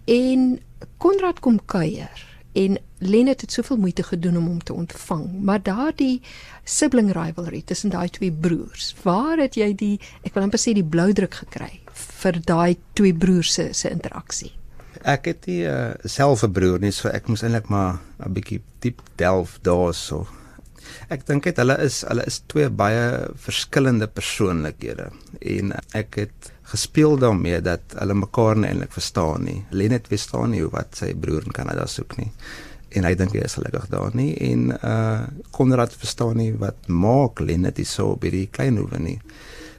En 0.06 0.56
Konrad 1.02 1.40
kom 1.44 1.60
kuier 1.64 2.24
en 2.56 2.78
Lenet 2.98 3.40
het 3.44 3.52
soveel 3.52 3.76
moeite 3.76 4.02
gedoen 4.02 4.36
om 4.36 4.46
hom 4.46 4.62
te 4.64 4.72
ontvang, 4.72 5.24
maar 5.44 5.60
daardie 5.62 6.22
sibling 6.64 7.10
rivalry 7.12 7.60
tussen 7.68 7.92
daai 7.92 8.08
twee 8.08 8.32
broers, 8.32 8.94
waar 9.02 9.36
het 9.42 9.58
jy 9.60 9.74
die 9.76 9.96
ek 10.24 10.32
wil 10.32 10.46
amper 10.46 10.62
sê 10.62 10.72
die 10.72 10.86
blou 10.86 11.10
druk 11.12 11.36
gekry 11.42 11.74
vir 12.22 12.40
daai 12.48 12.78
twee 12.96 13.12
broers 13.12 13.52
se 13.58 13.68
se 13.76 13.92
interaksie? 13.92 14.54
Ek 15.04 15.28
het 15.28 15.44
die 15.44 15.60
uh, 15.68 15.92
selfe 16.08 16.48
broer 16.48 16.80
nie, 16.80 16.94
so 16.96 17.12
ek 17.12 17.28
moes 17.28 17.44
eintlik 17.44 17.68
maar 17.68 18.00
'n 18.24 18.32
bietjie 18.32 18.62
diep 18.80 19.04
delf 19.20 19.58
daarso. 19.60 20.24
Ek 21.12 21.26
dink 21.28 21.44
dit 21.44 21.56
hulle 21.60 21.76
is 21.84 22.00
hulle 22.08 22.24
is 22.24 22.40
twee 22.48 22.70
baie 22.70 23.28
verskillende 23.36 24.08
persoonlikhede 24.08 25.10
en 25.40 25.76
ek 25.92 26.22
het 26.24 26.52
gespeel 26.66 27.16
daarmee 27.18 27.60
dat 27.62 27.94
hulle 27.98 28.14
mekaar 28.14 28.58
nie 28.58 28.70
eintlik 28.70 28.94
verstaan 28.94 29.44
nie. 29.46 29.60
Lenet 29.70 30.08
verstaan 30.10 30.50
nie 30.54 30.64
wat 30.70 30.98
sy 30.98 31.12
broer 31.14 31.46
in 31.46 31.54
Kanada 31.54 31.86
soek 31.90 32.16
nie. 32.18 32.30
En 32.96 33.06
hy 33.06 33.12
dink 33.18 33.34
hy 33.36 33.44
is 33.46 33.56
gelukkig 33.58 33.86
daar 33.92 34.14
nie 34.18 34.32
en 34.50 34.72
uh 34.76 35.26
Konrad 35.56 35.94
verstaan 35.94 36.36
nie 36.40 36.52
wat 36.58 36.88
maak 36.88 37.40
Lenet 37.40 37.80
so 37.86 38.16
by 38.20 38.32
die 38.34 38.48
klein 38.50 38.80
hoewe 38.80 38.98
nie. 39.02 39.18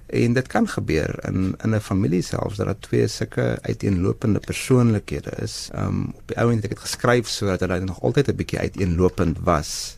En 0.07 0.33
dit 0.37 0.47
kan 0.47 0.67
gebeur 0.67 1.17
in 1.27 1.55
in 1.63 1.75
'n 1.75 1.81
familie 1.81 2.21
selfs 2.21 2.57
dat 2.57 2.67
daar 2.67 2.79
twee 2.79 3.07
sulke 3.07 3.57
uiteenlopende 3.61 4.39
persoonlikhede 4.39 5.31
is. 5.43 5.69
Um 5.75 6.13
op 6.15 6.27
die 6.27 6.39
ouend 6.39 6.63
het 6.63 6.71
ek 6.71 6.77
dit 6.77 6.85
geskryf 6.87 7.27
sodat 7.27 7.59
hulle 7.59 7.79
nog 7.79 8.01
altyd 8.01 8.29
'n 8.29 8.35
bietjie 8.35 8.59
uiteenlopend 8.59 9.39
was 9.43 9.95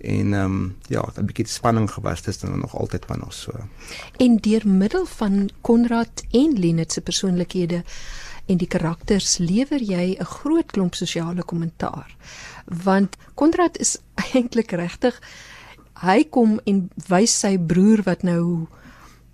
en 0.00 0.32
ehm 0.34 0.44
um, 0.44 0.76
ja, 0.88 1.04
'n 1.16 1.24
bietjie 1.24 1.46
spanning 1.46 1.90
gewas 1.90 2.24
het 2.24 2.40
dan 2.40 2.58
nog 2.58 2.76
altyd 2.76 3.06
maar 3.08 3.18
nog 3.18 3.32
so. 3.32 3.52
En 4.16 4.36
deur 4.36 4.68
middel 4.68 5.06
van 5.06 5.50
Konrad 5.60 6.24
en 6.30 6.58
Lenet 6.58 6.92
se 6.92 7.00
persoonlikhede 7.00 7.84
en 8.46 8.56
die 8.56 8.66
karakters 8.68 9.38
lewer 9.38 9.82
jy 9.82 10.16
'n 10.18 10.24
groot 10.24 10.70
klomp 10.70 10.94
sosiale 10.94 11.42
kommentaar. 11.42 12.16
Want 12.64 13.16
Konrad 13.34 13.78
is 13.78 13.98
eintlik 14.34 14.70
regtig 14.70 15.20
hy 16.00 16.24
kom 16.32 16.60
en 16.64 16.88
wys 17.10 17.32
sy 17.42 17.58
broer 17.58 18.02
wat 18.06 18.22
nou 18.26 18.66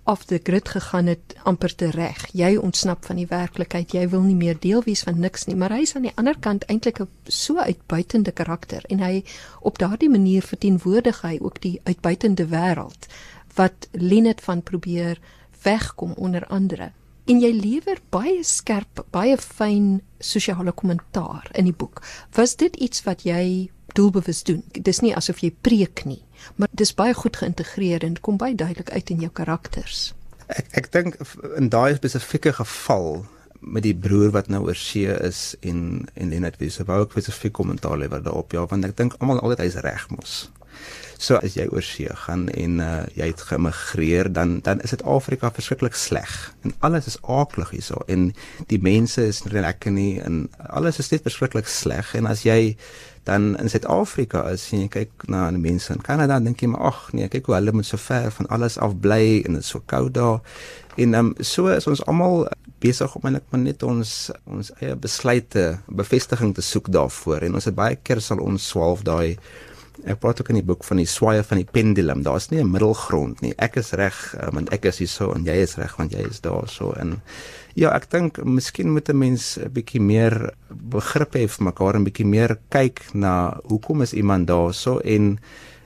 af 0.07 0.23
die 0.25 0.39
grid 0.43 0.69
gegaan 0.69 1.09
het 1.11 1.35
amper 1.43 1.75
te 1.75 1.89
reg. 1.91 2.21
Jy 2.31 2.55
ontsnap 2.57 3.05
van 3.05 3.19
die 3.19 3.27
werklikheid. 3.27 3.91
Jy 3.91 4.07
wil 4.13 4.23
nie 4.23 4.37
meer 4.39 4.59
deel 4.59 4.83
wees 4.85 5.03
van 5.03 5.19
niks 5.19 5.45
nie, 5.47 5.55
maar 5.59 5.75
hy 5.75 5.81
is 5.83 5.95
aan 5.95 6.07
die 6.07 6.15
ander 6.15 6.37
kant 6.39 6.63
eintlik 6.71 7.01
'n 7.03 7.09
so 7.27 7.57
uitbuitende 7.57 8.31
karakter 8.31 8.83
en 8.89 8.99
hy 8.99 9.23
op 9.61 9.77
daardie 9.77 10.09
manier 10.09 10.41
verteenwoordig 10.41 11.21
hy 11.21 11.37
ook 11.41 11.61
die 11.61 11.81
uitbuitende 11.83 12.47
wêreld 12.47 13.07
wat 13.55 13.87
Lenet 13.91 14.41
van 14.41 14.63
probeer 14.63 15.19
wegkom 15.63 16.13
onder 16.13 16.45
andere. 16.47 16.91
En 17.25 17.39
jy 17.39 17.51
lewer 17.51 17.99
baie 18.09 18.43
skerp, 18.43 19.05
baie 19.11 19.37
fyn 19.37 20.01
sosiale 20.19 20.71
kommentaar 20.71 21.49
in 21.53 21.65
die 21.65 21.75
boek. 21.75 22.01
Was 22.31 22.55
dit 22.55 22.75
iets 22.75 23.03
wat 23.03 23.23
jy 23.23 23.69
doelbewus 23.97 24.43
doen. 24.47 24.61
Dis 24.71 25.01
nie 25.03 25.15
asof 25.17 25.41
jy 25.43 25.51
preek 25.65 26.05
nie, 26.09 26.21
maar 26.55 26.69
dis 26.71 26.93
baie 26.97 27.15
goed 27.17 27.39
geïntegreer 27.41 28.05
en 28.07 28.19
kom 28.21 28.37
baie 28.41 28.55
duidelik 28.55 28.93
uit 28.93 29.15
in 29.15 29.25
jou 29.25 29.31
karakters. 29.33 30.11
Ek 30.47 30.69
ek 30.79 30.91
dink 30.93 31.17
in 31.59 31.71
daai 31.73 31.97
spesifieke 31.97 32.53
geval 32.59 33.25
met 33.59 33.83
die 33.83 33.95
broer 33.95 34.31
wat 34.35 34.51
nou 34.53 34.63
oor 34.67 34.77
see 34.77 35.09
is 35.29 35.55
en 35.65 36.07
en 36.13 36.29
Lenet 36.29 36.59
wie 36.61 36.69
se 36.73 36.85
wou 36.87 37.01
ek 37.03 37.15
spesifiek 37.15 37.55
kommentaar 37.57 37.97
lewer 37.97 38.21
daarop 38.23 38.53
ja 38.53 38.65
want 38.69 38.85
ek 38.85 38.95
dink 38.99 39.17
almal 39.19 39.41
altyd 39.41 39.65
hy's 39.65 39.79
reg 39.85 40.07
mos. 40.13 40.37
So 41.17 41.39
as 41.41 41.55
jy 41.57 41.65
oor 41.73 41.81
see 41.81 42.09
gaan 42.25 42.45
en 42.53 42.77
uh, 42.83 43.01
jy 43.17 43.31
het 43.31 43.41
geëmigreer, 43.49 44.29
dan 44.33 44.59
dan 44.65 44.81
is 44.85 44.93
dit 44.93 45.03
Afrika 45.03 45.49
verskriklik 45.51 45.97
sleg. 45.97 46.33
En 46.61 46.75
alles 46.85 47.09
is 47.09 47.17
aaklig 47.25 47.73
hierso 47.73 48.03
en 48.07 48.29
die 48.69 48.81
mense 48.81 49.25
is 49.25 49.41
nie 49.45 49.57
lekker 49.57 49.91
nie 49.91 50.19
en 50.21 50.45
alles 50.69 51.01
is 51.01 51.09
net 51.11 51.25
verskriklik 51.25 51.69
sleg 51.71 52.13
en 52.15 52.29
as 52.29 52.45
jy 52.45 52.75
dan 53.27 53.57
in 53.59 53.69
Suid-Afrika 53.69 54.45
is 54.53 54.69
en 54.71 54.85
jy 54.85 54.91
kyk 54.93 55.25
na 55.27 55.49
die 55.51 55.59
mense 55.59 55.91
in 55.91 56.03
Kanada, 56.05 56.37
dink 56.39 56.61
jy 56.63 56.69
maar 56.71 56.93
ag 56.93 57.01
nee, 57.17 57.27
kyk 57.27 57.49
hoe 57.49 57.57
hulle 57.57 57.73
moet 57.75 57.89
so 57.89 57.99
ver 57.99 58.29
van 58.37 58.47
alles 58.55 58.77
af 58.79 58.95
bly 59.03 59.41
en 59.41 59.57
dit 59.57 59.65
is 59.65 59.73
so 59.73 59.83
koud 59.83 60.13
daar. 60.15 60.39
En 60.95 61.17
um, 61.17 61.33
so 61.43 61.67
is 61.73 61.89
ons 61.91 62.05
almal 62.07 62.45
besig 62.79 63.15
om 63.17 63.25
eintlik 63.25 63.49
maar 63.51 63.63
net 63.63 63.83
ons 63.83 64.13
ons 64.45 64.71
eie 64.79 64.95
besluite 65.01 65.65
bevestiging 65.89 66.53
te 66.55 66.63
soek 66.65 66.91
daarvoor 66.93 67.47
en 67.47 67.57
ons 67.57 67.67
het 67.67 67.75
baie 67.77 67.97
keer 67.97 68.21
sal 68.21 68.41
ons 68.43 68.69
swaalf 68.71 69.03
daai 69.07 69.37
ek 70.07 70.19
praat 70.19 70.41
ook 70.41 70.49
in 70.49 70.59
die 70.59 70.65
boek 70.65 70.83
van 70.87 71.01
die 71.01 71.09
swaaye 71.09 71.43
van 71.43 71.61
die 71.61 71.67
pendulum. 71.71 72.23
Daar's 72.23 72.49
nie 72.49 72.61
'n 72.61 72.71
middelgrond 72.71 73.41
nie. 73.41 73.53
Ek 73.57 73.75
is 73.75 73.91
reg 73.91 74.35
um, 74.41 74.53
want 74.53 74.69
ek 74.73 74.85
is 74.85 74.97
hier 74.97 75.07
so 75.07 75.31
en 75.33 75.45
jy 75.45 75.57
is 75.63 75.75
reg 75.75 75.95
want 75.97 76.11
jy 76.11 76.25
is 76.29 76.41
daar 76.41 76.67
so 76.67 76.91
en 76.93 77.21
ja, 77.75 77.91
ek 77.93 78.09
dink 78.09 78.43
miskien 78.43 78.91
moet 78.91 79.09
'n 79.09 79.17
mens 79.17 79.57
'n 79.57 79.71
bietjie 79.71 80.01
meer 80.01 80.53
begrip 80.69 81.35
hê 81.35 81.47
vir 81.47 81.63
mekaar 81.63 81.95
en 81.95 82.03
bietjie 82.03 82.25
meer 82.25 82.57
kyk 82.69 83.01
na 83.13 83.59
hoekom 83.69 84.01
is 84.01 84.13
iemand 84.13 84.47
daar 84.47 84.73
so 84.73 84.99
en 84.99 85.39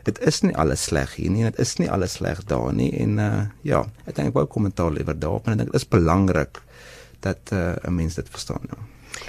dit 0.03 0.19
is 0.19 0.41
nie 0.41 0.55
alles 0.55 0.83
sleg 0.83 1.15
hier 1.15 1.31
nie. 1.31 1.43
Dit 1.43 1.59
is 1.59 1.77
nie 1.77 1.89
alles 1.89 2.13
sleg 2.13 2.43
daar 2.45 2.73
nie 2.73 2.91
en 2.99 3.19
uh, 3.19 3.45
ja, 3.63 3.85
ek 4.05 4.15
dink 4.15 4.27
ek 4.27 4.33
wou 4.33 4.45
kommentaar 4.45 4.91
liewer 4.91 5.19
daarop 5.19 5.47
en 5.47 5.53
ek 5.53 5.57
dink 5.57 5.71
dit 5.71 5.81
is 5.81 5.87
belangrik 5.89 6.61
dat 7.21 7.51
uh, 7.53 7.75
'n 7.83 7.95
mens 7.95 8.15
dit 8.15 8.29
verstaan 8.29 8.65
nou. 8.69 8.81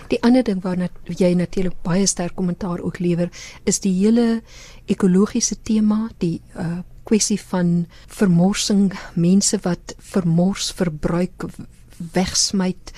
Die 0.09 0.21
ander 0.23 0.45
ding 0.45 0.63
waarna 0.63 0.89
jy 1.07 1.33
natuurlik 1.35 1.79
baie 1.83 2.07
sterk 2.07 2.35
kommentaar 2.35 2.81
ook 2.81 2.99
lewer, 2.99 3.31
is 3.65 3.81
die 3.81 3.93
hele 3.99 4.43
ekologiese 4.87 5.57
tema, 5.63 6.09
die 6.19 6.41
uh 6.57 6.83
kwessie 7.03 7.41
van 7.51 7.87
vermorsing, 8.07 8.93
mense 9.19 9.59
wat 9.65 9.97
vermors, 9.99 10.69
verbruik, 10.73 11.49
wegsmyt 12.15 12.93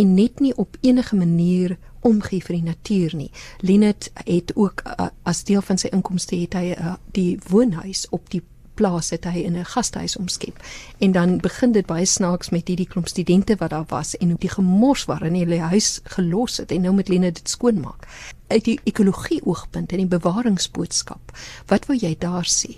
en 0.00 0.14
net 0.16 0.40
nie 0.40 0.54
op 0.56 0.78
enige 0.80 1.16
manier 1.16 1.76
omgee 2.00 2.40
vir 2.42 2.56
die 2.56 2.68
natuur 2.70 3.16
nie. 3.16 3.30
Lenet 3.60 4.10
het 4.24 4.54
ook 4.56 4.82
uh, 4.86 5.10
as 5.28 5.44
deel 5.44 5.62
van 5.62 5.78
sy 5.78 5.92
inkomste 5.92 6.38
het 6.40 6.56
hy 6.58 6.72
uh, 6.72 6.96
die 7.14 7.36
woonhuis 7.48 8.06
op 8.10 8.30
die 8.32 8.42
plaas 8.74 9.10
het 9.10 9.24
hy 9.24 9.44
in 9.46 9.56
'n 9.58 9.64
gastehuis 9.64 10.16
omskep. 10.16 10.56
En 10.98 11.12
dan 11.12 11.38
begin 11.38 11.72
dit 11.72 11.86
baie 11.86 12.06
snaaks 12.06 12.50
met 12.50 12.68
hierdie 12.68 12.88
klomp 12.88 13.08
studente 13.08 13.56
wat 13.56 13.70
daar 13.70 13.84
was 13.88 14.16
en 14.16 14.28
hoe 14.28 14.38
die 14.38 14.50
gemors 14.50 15.04
waarin 15.04 15.34
hulle 15.34 15.58
huis 15.58 16.00
gelos 16.04 16.56
het 16.56 16.70
en 16.70 16.80
nou 16.80 16.94
moet 16.94 17.08
Lena 17.08 17.30
dit 17.30 17.48
skoonmaak. 17.48 18.06
Uit 18.46 18.64
die 18.64 18.80
ekologie 18.84 19.40
oogpunt 19.44 19.92
en 19.92 19.98
die 19.98 20.06
bewaringsboodskap, 20.06 21.36
wat 21.66 21.86
wou 21.86 21.98
jy 21.98 22.16
daar 22.18 22.46
sê? 22.46 22.76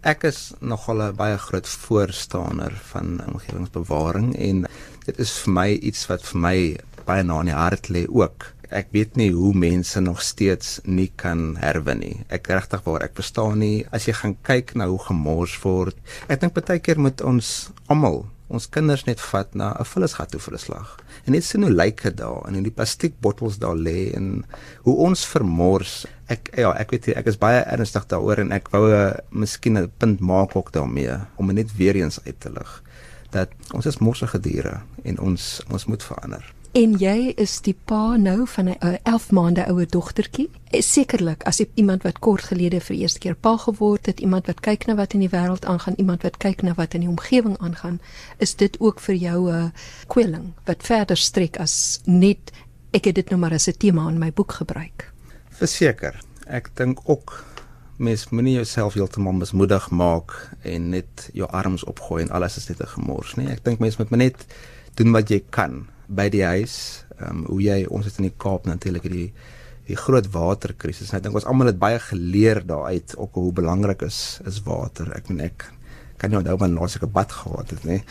Ek 0.00 0.22
is 0.24 0.52
nogal 0.60 1.02
'n 1.02 1.16
baie 1.16 1.38
groot 1.38 1.68
voorstander 1.68 2.72
van 2.92 3.20
omgewingsbewaring 3.26 4.36
en 4.36 4.66
dit 5.04 5.18
is 5.18 5.32
vir 5.38 5.52
my 5.52 5.70
iets 5.72 6.06
wat 6.06 6.22
vir 6.22 6.40
my 6.40 6.76
baie 7.04 7.22
na 7.22 7.40
in 7.40 7.46
die 7.46 7.54
hart 7.54 7.88
lê 7.88 8.06
ook 8.08 8.52
ek 8.70 8.90
weet 8.94 9.16
nie 9.16 9.30
hoe 9.34 9.52
mense 9.54 10.00
nog 10.00 10.22
steeds 10.22 10.80
nie 10.84 11.10
kan 11.16 11.56
herwin 11.60 12.00
nie. 12.00 12.16
Ek 12.28 12.46
regtig 12.46 12.84
waar 12.86 13.02
ek 13.02 13.16
verstaan 13.18 13.58
nie 13.58 13.86
as 13.92 14.06
jy 14.06 14.14
gaan 14.14 14.36
kyk 14.46 14.74
na 14.74 14.86
hoe 14.90 15.00
gemors 15.08 15.56
word. 15.64 15.96
Ek 16.28 16.40
dink 16.40 16.54
baie 16.54 16.78
keer 16.78 16.98
moet 16.98 17.20
ons 17.20 17.70
almal 17.88 18.24
ons 18.50 18.66
kinders 18.74 19.04
net 19.06 19.20
vat 19.22 19.54
na 19.54 19.70
'n 19.78 19.86
vullisgat 19.86 20.30
toe 20.30 20.40
vir 20.40 20.54
'n 20.54 20.58
slag. 20.58 20.98
En 21.26 21.32
net 21.32 21.44
sien 21.44 21.62
hoe 21.62 21.70
lyk 21.70 22.02
dit 22.02 22.16
daar 22.16 22.48
en 22.48 22.54
in 22.54 22.62
die 22.62 22.76
plastiekbottels 22.78 23.58
daar 23.58 23.76
lê 23.76 24.12
en 24.14 24.44
hoe 24.82 24.96
ons 24.96 25.26
vermors. 25.26 26.06
Ek 26.28 26.50
ja, 26.56 26.72
ek 26.72 26.90
weet 26.90 27.08
ek 27.08 27.26
is 27.26 27.38
baie 27.38 27.62
ernstig 27.62 28.06
daaroor 28.06 28.38
en 28.38 28.52
ek 28.52 28.68
wou 28.72 28.90
'n 28.90 29.16
miskien 29.30 29.78
'n 29.78 29.92
punt 29.98 30.20
maak 30.20 30.56
ook 30.56 30.72
daarmee 30.72 31.18
om 31.36 31.54
net 31.54 31.76
weer 31.76 31.96
eens 31.96 32.18
uit 32.26 32.40
te 32.40 32.50
lig 32.50 32.82
dat 33.30 33.48
ons 33.72 33.86
is 33.86 33.98
morsige 33.98 34.40
diere 34.40 34.80
en 35.04 35.18
ons 35.18 35.62
ons 35.70 35.84
moet 35.86 36.02
verander. 36.02 36.54
En 36.70 36.92
jy 37.02 37.32
is 37.34 37.56
die 37.66 37.74
pa 37.74 38.14
nou 38.16 38.46
van 38.46 38.68
'n 38.68 38.98
11 39.02 39.30
maande 39.30 39.66
ouer 39.66 39.88
dogtertjie. 39.88 40.50
Sekerlik 40.70 41.42
as 41.42 41.64
iemand 41.74 42.02
wat 42.02 42.18
kort 42.18 42.42
gelede 42.42 42.80
vir 42.80 42.96
eerste 42.96 43.18
keer 43.18 43.34
pa 43.34 43.56
geword 43.56 44.06
het, 44.06 44.20
iemand 44.20 44.46
wat 44.46 44.60
kyk 44.60 44.86
na 44.86 44.94
wat 44.94 45.12
in 45.12 45.20
die 45.20 45.28
wêreld 45.28 45.64
aangaan, 45.64 45.94
iemand 45.96 46.22
wat 46.22 46.36
kyk 46.36 46.62
na 46.62 46.74
wat 46.74 46.94
in 46.94 47.00
die 47.00 47.08
omgewing 47.08 47.58
aangaan, 47.58 48.00
is 48.38 48.54
dit 48.54 48.80
ook 48.80 49.00
vir 49.00 49.14
jou 49.14 49.50
'n 49.52 49.72
kwelling 50.06 50.52
wat 50.64 50.82
verder 50.82 51.16
strek 51.16 51.56
as 51.56 52.00
net 52.04 52.52
ek 52.92 53.04
het 53.04 53.14
dit 53.14 53.30
nou 53.30 53.40
maar 53.40 53.52
as 53.52 53.68
'n 53.68 53.76
tema 53.76 54.08
in 54.08 54.18
my 54.18 54.32
boek 54.32 54.52
gebruik. 54.52 55.12
Verseker. 55.48 56.20
Ek 56.46 56.70
dink 56.74 56.98
ook 57.04 57.44
mens 57.96 58.28
moenie 58.28 58.54
jouself 58.54 58.94
heeltemal 58.94 59.32
mismoedig 59.32 59.90
maak 59.90 60.50
en 60.62 60.88
net 60.88 61.30
jou 61.32 61.50
arms 61.50 61.84
opgooi 61.84 62.22
en 62.22 62.30
alles 62.30 62.56
is 62.56 62.68
net 62.68 62.80
'n 62.80 62.86
gemors 62.86 63.34
nie. 63.34 63.48
Ek 63.48 63.64
dink 63.64 63.78
mens 63.78 63.96
moet 63.96 64.10
net 64.10 64.46
doen 64.94 65.12
wat 65.12 65.28
jy 65.28 65.42
kan 65.50 65.86
by 66.10 66.28
die 66.32 66.44
huis. 66.44 66.76
Ehm 67.18 67.42
um, 67.42 67.46
hoe 67.48 67.62
jy 67.62 67.80
ons 67.88 68.08
het 68.08 68.18
in 68.18 68.28
die 68.28 68.36
Kaap 68.36 68.66
natuurlik 68.68 69.08
die 69.10 69.30
die 69.90 69.98
groot 69.98 70.28
waterkrisis. 70.30 71.10
Ek 71.16 71.24
dink 71.24 71.34
ons 71.34 71.46
almal 71.50 71.72
het 71.72 71.80
baie 71.80 71.98
geleer 71.98 72.62
daaruit 72.66 73.16
ook 73.16 73.34
hoe 73.34 73.52
belangrik 73.52 74.04
is 74.06 74.40
is 74.46 74.60
water. 74.66 75.10
Ek 75.16 75.30
meen 75.30 75.48
ek 75.48 75.66
kan 76.20 76.30
nie 76.30 76.38
onthou 76.38 76.56
wanneer 76.60 76.80
laas 76.80 76.96
ek 76.96 77.08
'n 77.08 77.12
bad 77.12 77.32
gehad 77.32 77.70
het 77.70 77.84
nie. 77.84 78.02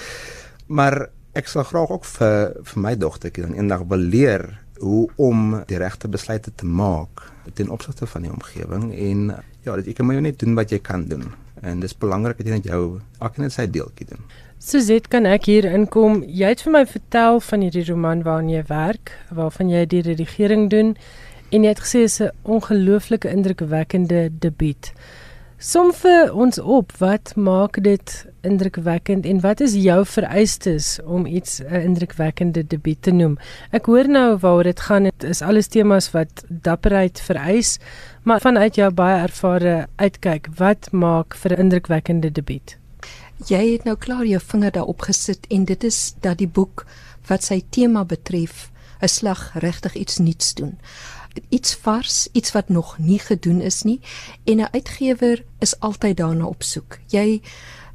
Maar 0.67 1.09
ek 1.33 1.47
sal 1.47 1.63
graag 1.63 1.89
ook 1.89 2.05
vir 2.05 2.53
vir 2.63 2.81
my 2.81 2.95
dogtertjie 2.95 3.45
dan 3.45 3.55
eendag 3.55 3.85
wil 3.87 4.03
leer 4.15 4.59
hoe 4.79 5.09
om 5.15 5.63
die 5.67 5.77
regte 5.77 6.07
besluite 6.07 6.51
te 6.55 6.65
maak 6.65 7.23
ten 7.53 7.69
opsigte 7.69 8.07
van 8.07 8.21
die 8.21 8.31
omgewing 8.31 8.93
en 8.93 9.43
ja, 9.63 9.75
dat 9.75 9.85
jy 9.85 9.93
kan 9.93 10.05
maar 10.05 10.21
net 10.21 10.39
doen 10.39 10.55
wat 10.55 10.71
jy 10.71 10.79
kan 10.79 11.05
doen. 11.07 11.33
En 11.61 11.79
dis 11.79 11.97
belangrik 11.97 12.37
dat 12.37 12.47
jy 12.47 12.53
net 12.53 12.69
jou 12.69 12.99
elkeen 13.19 13.43
net 13.43 13.53
sy 13.53 13.67
deeltjie 13.67 14.07
doen. 14.07 14.21
Suzet, 14.59 15.05
kan 15.07 15.23
ek 15.23 15.45
hier 15.47 15.63
inkom? 15.63 16.17
Jy 16.27 16.49
het 16.51 16.61
vir 16.65 16.73
my 16.73 16.81
vertel 16.83 17.37
van 17.39 17.61
hierdie 17.63 17.85
roman 17.87 18.25
waarna 18.25 18.57
jy 18.57 18.63
werk, 18.67 19.11
waarvan 19.31 19.69
jy 19.71 19.85
die 19.87 20.01
redigering 20.03 20.65
doen 20.67 20.89
en 21.55 21.63
jy 21.63 21.71
het 21.71 21.79
gesê 21.79 22.01
dit 22.03 22.11
is 22.11 22.19
'n 22.19 22.31
ongelooflike 22.43 23.29
indrukwekkende 23.31 24.27
debuut. 24.43 24.91
Som 25.57 25.93
vir 25.93 26.33
ons 26.35 26.59
op, 26.59 26.91
wat 26.99 27.35
maak 27.37 27.79
dit 27.83 28.25
indrukwekkend 28.43 29.25
en 29.25 29.39
wat 29.39 29.61
is 29.61 29.73
jou 29.79 30.05
vereistes 30.05 30.99
om 31.05 31.25
iets 31.25 31.61
'n 31.63 31.95
indrukwekkende 31.95 32.67
debuut 32.67 33.01
te 33.01 33.11
noem? 33.11 33.37
Ek 33.71 33.85
hoor 33.85 34.07
nou 34.09 34.37
waaroor 34.37 34.63
dit 34.63 34.79
gaan, 34.79 35.03
dit 35.03 35.23
is 35.23 35.41
alles 35.41 35.67
temas 35.67 36.11
wat 36.11 36.43
dapperheid 36.49 37.19
vereis, 37.19 37.79
maar 38.23 38.41
vanuit 38.41 38.75
jou 38.75 38.91
baie 38.91 39.21
ervare 39.21 39.87
uitkyk, 39.95 40.47
wat 40.57 40.91
maak 40.91 41.35
vir 41.35 41.51
'n 41.51 41.59
indrukwekkende 41.59 42.31
debuut? 42.31 42.79
Jy 43.47 43.61
het 43.71 43.85
nou 43.87 43.95
klaar 43.95 44.25
jou 44.27 44.39
vinger 44.43 44.71
daarop 44.75 45.05
gesit 45.07 45.45
en 45.47 45.63
dit 45.65 45.83
is 45.87 46.13
dat 46.19 46.37
die 46.41 46.47
boek 46.47 46.83
wat 47.29 47.45
sy 47.47 47.61
tema 47.71 48.03
betref 48.03 48.69
'n 49.01 49.07
slag 49.07 49.53
regtig 49.53 49.95
iets 49.95 50.17
nuuts 50.17 50.53
doen. 50.53 50.79
Iets 51.49 51.75
vars, 51.75 52.27
iets 52.31 52.51
wat 52.51 52.69
nog 52.69 52.97
nie 52.97 53.19
gedoen 53.19 53.61
is 53.61 53.83
nie 53.83 54.01
en 54.43 54.59
'n 54.59 54.71
uitgewer 54.71 55.43
is 55.59 55.79
altyd 55.79 56.17
daarna 56.17 56.45
op 56.45 56.63
soek. 56.63 56.99
Jy 57.07 57.41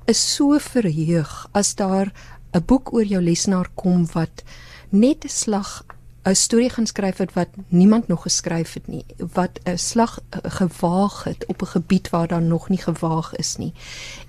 is 0.06 0.34
so 0.34 0.58
verheug 0.58 1.48
as 1.52 1.74
daar 1.74 2.12
'n 2.52 2.64
boek 2.64 2.92
oor 2.92 3.04
jou 3.04 3.22
lesenaar 3.22 3.68
kom 3.74 4.06
wat 4.12 4.42
net 4.88 5.24
'n 5.24 5.28
slag 5.28 5.84
'n 6.24 6.34
storie 6.34 6.70
gaan 6.70 6.86
skryf 6.86 7.16
het 7.16 7.32
wat 7.32 7.48
niemand 7.68 8.08
nog 8.08 8.22
geskryf 8.22 8.72
het 8.74 8.86
nie, 8.86 9.04
wat 9.32 9.60
'n 9.64 9.76
slag 9.76 10.20
gewaag 10.30 11.24
het 11.24 11.46
op 11.46 11.62
'n 11.62 11.66
gebied 11.66 12.10
waar 12.10 12.28
daar 12.28 12.42
nog 12.42 12.68
nie 12.68 12.78
gewaag 12.78 13.36
is 13.36 13.56
nie. 13.56 13.72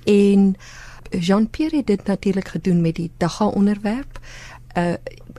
En 0.03 0.55
Jean-Pierre 1.19 1.77
het 1.77 1.87
dit 1.87 2.05
natuurlik 2.05 2.47
gedoen 2.47 2.81
met 2.81 2.95
die 2.95 3.11
dagga 3.17 3.47
onderwerp. 3.47 4.19
Uh 4.77 4.93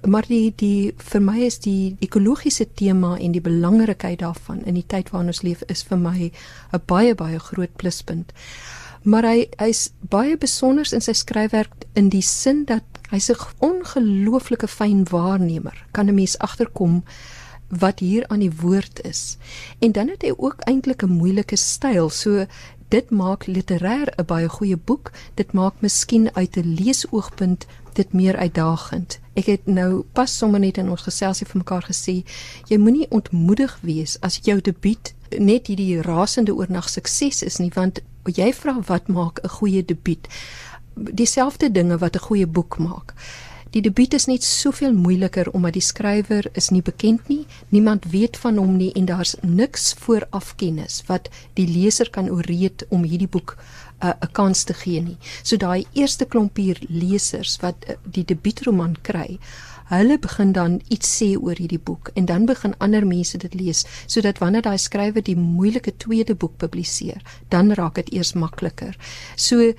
maar 0.06 0.26
die 0.28 0.52
die 0.56 0.92
vir 0.97 1.23
my 1.25 1.38
is 1.47 1.59
die 1.64 1.97
ekologiese 2.04 2.66
tema 2.75 3.16
en 3.18 3.33
die 3.33 3.40
belangrikheid 3.40 4.18
daarvan 4.21 4.61
in 4.64 4.76
die 4.76 4.87
tyd 4.87 5.11
waarin 5.11 5.33
ons 5.33 5.42
leef 5.42 5.62
is 5.73 5.83
vir 5.88 5.99
my 5.99 6.30
'n 6.73 6.83
baie 6.87 7.14
baie 7.14 7.38
groot 7.38 7.76
pluspunt. 7.76 8.33
Maar 9.02 9.23
hy 9.23 9.47
hy's 9.59 9.90
baie 10.00 10.37
besonder 10.37 10.88
in 10.92 11.00
sy 11.00 11.12
skryfwerk 11.12 11.87
in 11.95 12.09
die 12.09 12.23
sin 12.23 12.64
dat 12.64 12.85
hy's 13.11 13.30
'n 13.30 13.37
ongelooflike 13.59 14.68
fyn 14.68 15.04
waarnemer. 15.11 15.87
Kan 15.92 16.09
'n 16.09 16.14
mens 16.14 16.38
agterkom 16.38 17.02
wat 17.68 17.99
hier 17.99 18.26
aan 18.28 18.38
die 18.38 18.52
woord 18.61 19.02
is. 19.04 19.37
En 19.78 19.92
dan 19.92 20.09
het 20.09 20.23
hy 20.23 20.33
ook 20.37 20.61
eintlik 20.61 21.02
'n 21.02 21.18
moeilike 21.18 21.56
styl. 21.56 22.11
So 22.11 22.47
dit 22.88 23.11
maak 23.11 23.47
literêr 23.47 24.09
'n 24.16 24.25
baie 24.26 24.49
goeie 24.49 24.76
boek. 24.76 25.12
Dit 25.35 25.52
maak 25.52 25.75
miskien 25.81 26.35
uit 26.35 26.57
'n 26.57 26.75
leesoogpunt 26.75 27.66
dit 27.93 28.12
meer 28.12 28.37
uitdagend. 28.37 29.19
Ek 29.35 29.47
het 29.47 29.66
nou 29.66 30.05
pas 30.12 30.37
sommer 30.38 30.61
net 30.61 30.78
in 30.78 30.90
ons 30.90 31.02
geselsie 31.02 31.47
vir 31.47 31.57
mekaar 31.57 31.87
gesê, 31.88 32.25
jy 32.69 32.78
moenie 32.78 33.11
ontmoedig 33.11 33.78
wees 33.81 34.21
as 34.21 34.38
jou 34.43 34.61
debuut 34.61 35.14
net 35.38 35.66
hierdie 35.66 36.00
rasende 36.00 36.55
oornag 36.55 36.88
sukses 36.88 37.43
is 37.43 37.59
nie, 37.59 37.71
want 37.75 38.00
jy 38.25 38.52
vra 38.52 38.81
wat 38.87 39.09
maak 39.09 39.40
'n 39.43 39.49
goeie 39.49 39.85
debuut? 39.85 40.28
Dieselfde 40.95 41.73
dinge 41.73 41.99
wat 41.99 42.16
'n 42.16 42.26
goeie 42.28 42.47
boek 42.47 42.78
maak. 42.78 43.14
Die 43.76 43.83
debuut 43.85 44.14
is 44.16 44.25
net 44.25 44.40
soveel 44.40 44.95
moeiliker 44.97 45.50
omdat 45.52 45.75
die 45.76 45.85
skrywer 45.85 46.47
is 46.56 46.71
nie 46.73 46.80
bekend 46.80 47.26
nie, 47.28 47.42
niemand 47.68 48.06
weet 48.09 48.38
van 48.40 48.56
hom 48.56 48.78
nie 48.80 48.88
en 48.97 49.04
daar's 49.11 49.35
niks 49.42 49.90
voorafkennis 50.00 51.02
wat 51.11 51.28
die 51.61 51.66
leser 51.68 52.09
kan 52.14 52.30
ooreed 52.33 52.87
om 52.88 53.04
hierdie 53.04 53.28
boek 53.28 53.59
uh, 54.00 54.14
'n 54.16 54.33
kans 54.33 54.64
te 54.64 54.73
gee 54.73 55.02
nie. 55.04 55.18
So 55.42 55.61
daai 55.61 55.85
eerste 55.92 56.25
klompie 56.25 56.73
lesers 56.88 57.59
wat 57.61 57.85
uh, 57.85 58.00
die 58.09 58.25
debuutroman 58.25 58.97
kry, 59.02 59.37
hulle 59.92 60.18
begin 60.18 60.52
dan 60.52 60.80
iets 60.88 61.12
sê 61.18 61.28
oor 61.37 61.54
hierdie 61.61 61.78
boek 61.78 62.11
en 62.14 62.26
dan 62.26 62.47
begin 62.47 62.75
ander 62.83 63.06
mense 63.06 63.38
dit 63.38 63.54
lees 63.54 63.85
sodat 64.06 64.40
wanneer 64.42 64.64
daai 64.66 64.78
skrywer 64.78 65.23
die 65.23 65.37
moeilike 65.37 65.97
tweede 65.97 66.35
boek 66.35 66.56
publiseer, 66.56 67.23
dan 67.49 67.73
raak 67.73 67.95
dit 67.95 68.12
eers 68.12 68.33
makliker. 68.35 68.97
So 69.37 69.73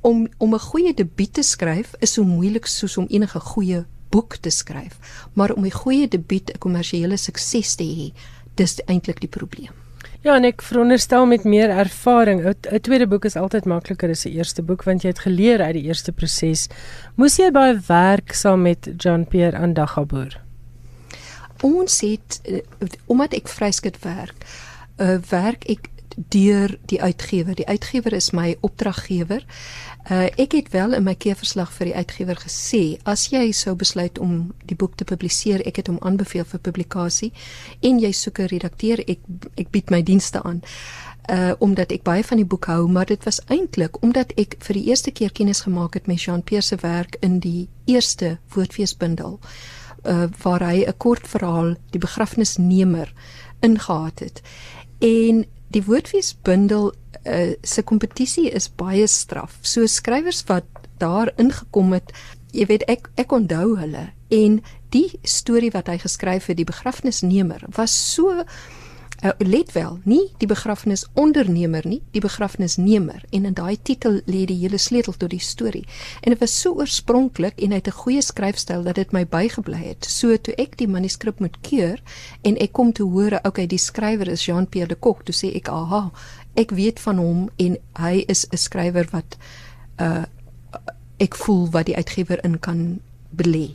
om 0.00 0.28
om 0.38 0.54
'n 0.54 0.58
goeie 0.58 0.94
debuut 0.94 1.32
te 1.32 1.42
skryf 1.42 1.94
is 1.98 2.12
so 2.12 2.24
moeilik 2.24 2.66
soos 2.66 2.96
om 2.96 3.06
enige 3.08 3.40
goeie 3.40 3.84
boek 4.10 4.36
te 4.36 4.50
skryf, 4.50 4.98
maar 5.32 5.52
om 5.52 5.64
'n 5.64 5.70
goeie 5.70 6.08
debuut 6.08 6.50
'n 6.50 6.58
kommersiële 6.58 7.16
sukses 7.16 7.74
te 7.74 7.84
hê, 7.84 8.12
dis 8.54 8.80
eintlik 8.86 9.20
die 9.20 9.28
probleem. 9.28 9.72
Ja, 10.20 10.34
en 10.34 10.44
ek 10.44 10.62
veronderstel 10.62 11.26
met 11.26 11.44
meer 11.44 11.70
ervaring, 11.70 12.42
'n 12.42 12.80
tweede 12.80 13.06
boek 13.06 13.24
is 13.24 13.36
altyd 13.36 13.64
makliker 13.64 14.10
as 14.10 14.24
'n 14.26 14.34
eerste 14.34 14.62
boek 14.62 14.82
want 14.82 15.02
jy 15.02 15.08
het 15.08 15.18
geleer 15.18 15.62
uit 15.62 15.74
die 15.74 15.82
eerste 15.82 16.12
proses. 16.12 16.68
Moes 17.14 17.36
jy 17.36 17.50
baie 17.50 17.80
werk 17.86 18.32
saam 18.32 18.62
met 18.62 18.88
Jean 18.96 19.26
Pierre 19.26 19.56
aan 19.56 19.74
Dagaboer? 19.74 20.40
Ons 21.62 22.00
het 22.00 22.40
eh, 22.44 22.60
omdat 23.06 23.32
ek 23.32 23.48
vryskut 23.48 23.98
werk, 24.02 24.44
uh, 24.96 25.18
werk 25.30 25.64
ek 25.64 25.88
deur 26.28 26.78
die 26.86 27.02
uitgewer. 27.02 27.54
Die 27.54 27.66
uitgewer 27.66 28.12
is 28.12 28.30
my 28.30 28.56
opdraggewer. 28.60 29.44
Uh 30.10 30.26
ek 30.36 30.52
het 30.52 30.70
wel 30.72 30.94
in 30.96 31.04
my 31.04 31.14
keerverslag 31.14 31.70
vir 31.72 31.90
die 31.90 31.94
uitgewer 31.94 32.38
gesê 32.40 32.98
as 33.04 33.28
jy 33.30 33.52
sou 33.52 33.74
besluit 33.76 34.18
om 34.18 34.54
die 34.66 34.76
boek 34.76 34.96
te 34.96 35.04
publiseer, 35.04 35.62
ek 35.66 35.82
het 35.82 35.90
hom 35.92 35.98
aanbeveel 36.00 36.46
vir 36.48 36.60
publikasie 36.60 37.32
en 37.80 38.00
jy 38.00 38.12
soek 38.12 38.40
'n 38.40 38.50
redakteur, 38.54 39.02
ek 39.06 39.20
ek 39.56 39.70
bied 39.70 39.90
my 39.90 40.02
dienste 40.02 40.42
aan. 40.42 40.62
Uh 41.30 41.52
omdat 41.58 41.92
ek 41.92 42.02
baie 42.02 42.24
van 42.24 42.36
die 42.36 42.46
boek 42.46 42.66
hou, 42.66 42.88
maar 42.88 43.06
dit 43.06 43.24
was 43.24 43.40
eintlik 43.46 44.02
omdat 44.02 44.32
ek 44.36 44.56
vir 44.58 44.74
die 44.74 44.86
eerste 44.88 45.10
keer 45.10 45.30
kennis 45.30 45.60
gemaak 45.60 45.94
het 45.94 46.06
met 46.06 46.22
Jean-Pierre 46.22 46.64
se 46.64 46.76
werk 46.76 47.16
in 47.20 47.38
die 47.38 47.68
eerste 47.84 48.38
woordfeesbundel 48.54 49.38
uh 50.04 50.26
waar 50.42 50.62
hy 50.62 50.84
'n 50.86 50.96
kort 50.96 51.28
verhaal, 51.28 51.76
die 51.90 52.00
begrafnisnemer 52.00 53.12
ingehaat 53.60 54.18
het. 54.18 54.42
En 54.98 55.46
die 55.74 55.84
woordfeesbundel 55.84 56.90
uh, 56.92 57.52
se 57.62 57.84
kompetisie 57.84 58.48
is 58.50 58.68
baie 58.68 59.06
straf. 59.10 59.58
So 59.62 59.86
skrywers 59.86 60.42
wat 60.48 60.66
daar 60.98 61.32
ingekom 61.36 61.92
het, 61.96 62.12
jy 62.56 62.66
weet 62.70 62.86
ek 62.88 63.10
ek 63.20 63.32
onthou 63.36 63.76
hulle 63.78 64.08
en 64.32 64.58
die 64.92 65.08
storie 65.28 65.70
wat 65.74 65.88
hy 65.92 65.98
geskryf 66.00 66.48
het, 66.48 66.56
die 66.56 66.68
begrafnisnemer, 66.68 67.66
was 67.76 67.92
so 67.92 68.44
uh, 69.24 69.30
let 69.38 69.72
wel, 69.72 69.98
nie 70.04 70.30
die 70.38 70.48
begrafnis 70.48 71.04
ondernemer 71.18 71.86
nie, 71.86 72.00
die 72.14 72.22
begrafnisnemer 72.22 73.24
en 73.34 73.48
in 73.48 73.56
daai 73.56 73.76
titel 73.82 74.20
lê 74.30 74.44
die 74.48 74.58
hele 74.60 74.78
sleutel 74.78 75.16
tot 75.16 75.32
die 75.32 75.42
storie. 75.42 75.84
En 76.22 76.34
dit 76.34 76.40
was 76.40 76.54
so 76.60 76.78
oorspronklik 76.78 77.58
en 77.58 77.74
hy 77.74 77.80
het 77.80 77.88
'n 77.88 78.00
goeie 78.02 78.22
skryfstyl 78.22 78.82
dat 78.82 78.94
dit 78.94 79.12
my 79.12 79.24
bygebly 79.26 79.82
het. 79.88 80.04
So 80.04 80.36
toe 80.36 80.54
ek 80.54 80.76
die 80.78 80.88
manuskrip 80.88 81.40
moet 81.40 81.56
keur 81.60 82.00
en 82.42 82.56
ek 82.56 82.72
kom 82.72 82.92
te 82.92 83.02
hore, 83.02 83.40
okay, 83.44 83.66
die 83.66 83.78
skrywer 83.78 84.28
is 84.28 84.46
Jean-Pierre 84.46 84.88
de 84.88 84.94
Kock, 84.94 85.24
toe 85.24 85.34
sê 85.34 85.54
ek, 85.54 85.68
"Aha, 85.68 86.10
ek 86.54 86.70
weet 86.70 87.00
van 87.00 87.18
hom 87.18 87.50
en 87.56 87.76
hy 87.94 88.24
is 88.28 88.46
'n 88.52 88.56
skrywer 88.56 89.08
wat 89.10 89.36
uh 90.00 90.24
ek 91.18 91.34
voel 91.34 91.70
wat 91.70 91.86
die 91.86 91.96
uitgewer 91.96 92.44
in 92.44 92.60
kan 92.60 93.00
belê." 93.30 93.74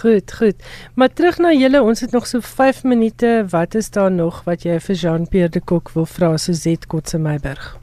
Goed, 0.00 0.32
goed. 0.32 0.54
Maar 0.94 1.12
terug 1.12 1.38
na 1.38 1.52
julle, 1.52 1.82
ons 1.82 2.00
het 2.00 2.10
nog 2.10 2.26
so 2.26 2.40
5 2.40 2.82
minute. 2.82 3.46
Wat 3.48 3.74
is 3.74 3.90
daar 3.90 4.10
nog 4.10 4.42
wat 4.44 4.62
jy 4.66 4.80
vir 4.80 4.94
Jean-Pierre 4.94 5.52
de 5.54 5.60
Kock 5.60 5.92
wil 5.94 6.06
vra 6.06 6.36
so 6.36 6.52
Z 6.52 6.86
Kotse 6.86 7.18
Meiberg? 7.18 7.76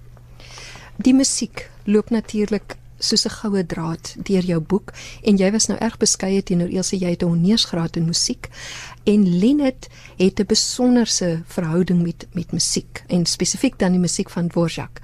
Die 0.97 1.13
musiek 1.13 1.69
loop 1.85 2.09
natuurlik 2.09 2.75
soos 3.01 3.25
'n 3.25 3.29
goue 3.41 3.65
draad 3.65 4.15
deur 4.23 4.43
jou 4.45 4.59
boek 4.59 4.93
en 5.23 5.37
jy 5.37 5.51
was 5.51 5.67
nou 5.67 5.79
erg 5.79 5.97
beskeie 5.97 6.43
teenoor 6.43 6.69
Elsje 6.69 6.97
jy 6.97 7.09
het 7.09 7.23
'n 7.23 7.27
honeursgraad 7.27 7.95
in 7.95 8.05
musiek 8.05 8.49
en 9.03 9.39
Lenet 9.39 9.87
het 10.17 10.39
'n 10.39 10.45
besonderse 10.45 11.41
verhouding 11.45 12.03
met 12.03 12.27
met 12.33 12.51
musiek 12.51 13.03
en 13.07 13.25
spesifiek 13.25 13.79
dan 13.79 13.91
die 13.91 13.99
musiek 13.99 14.29
van 14.29 14.47
Dvorak. 14.47 15.01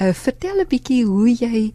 Uh 0.00 0.12
vertel 0.12 0.60
'n 0.60 0.68
bietjie 0.68 1.04
hoe 1.04 1.34
jy 1.34 1.72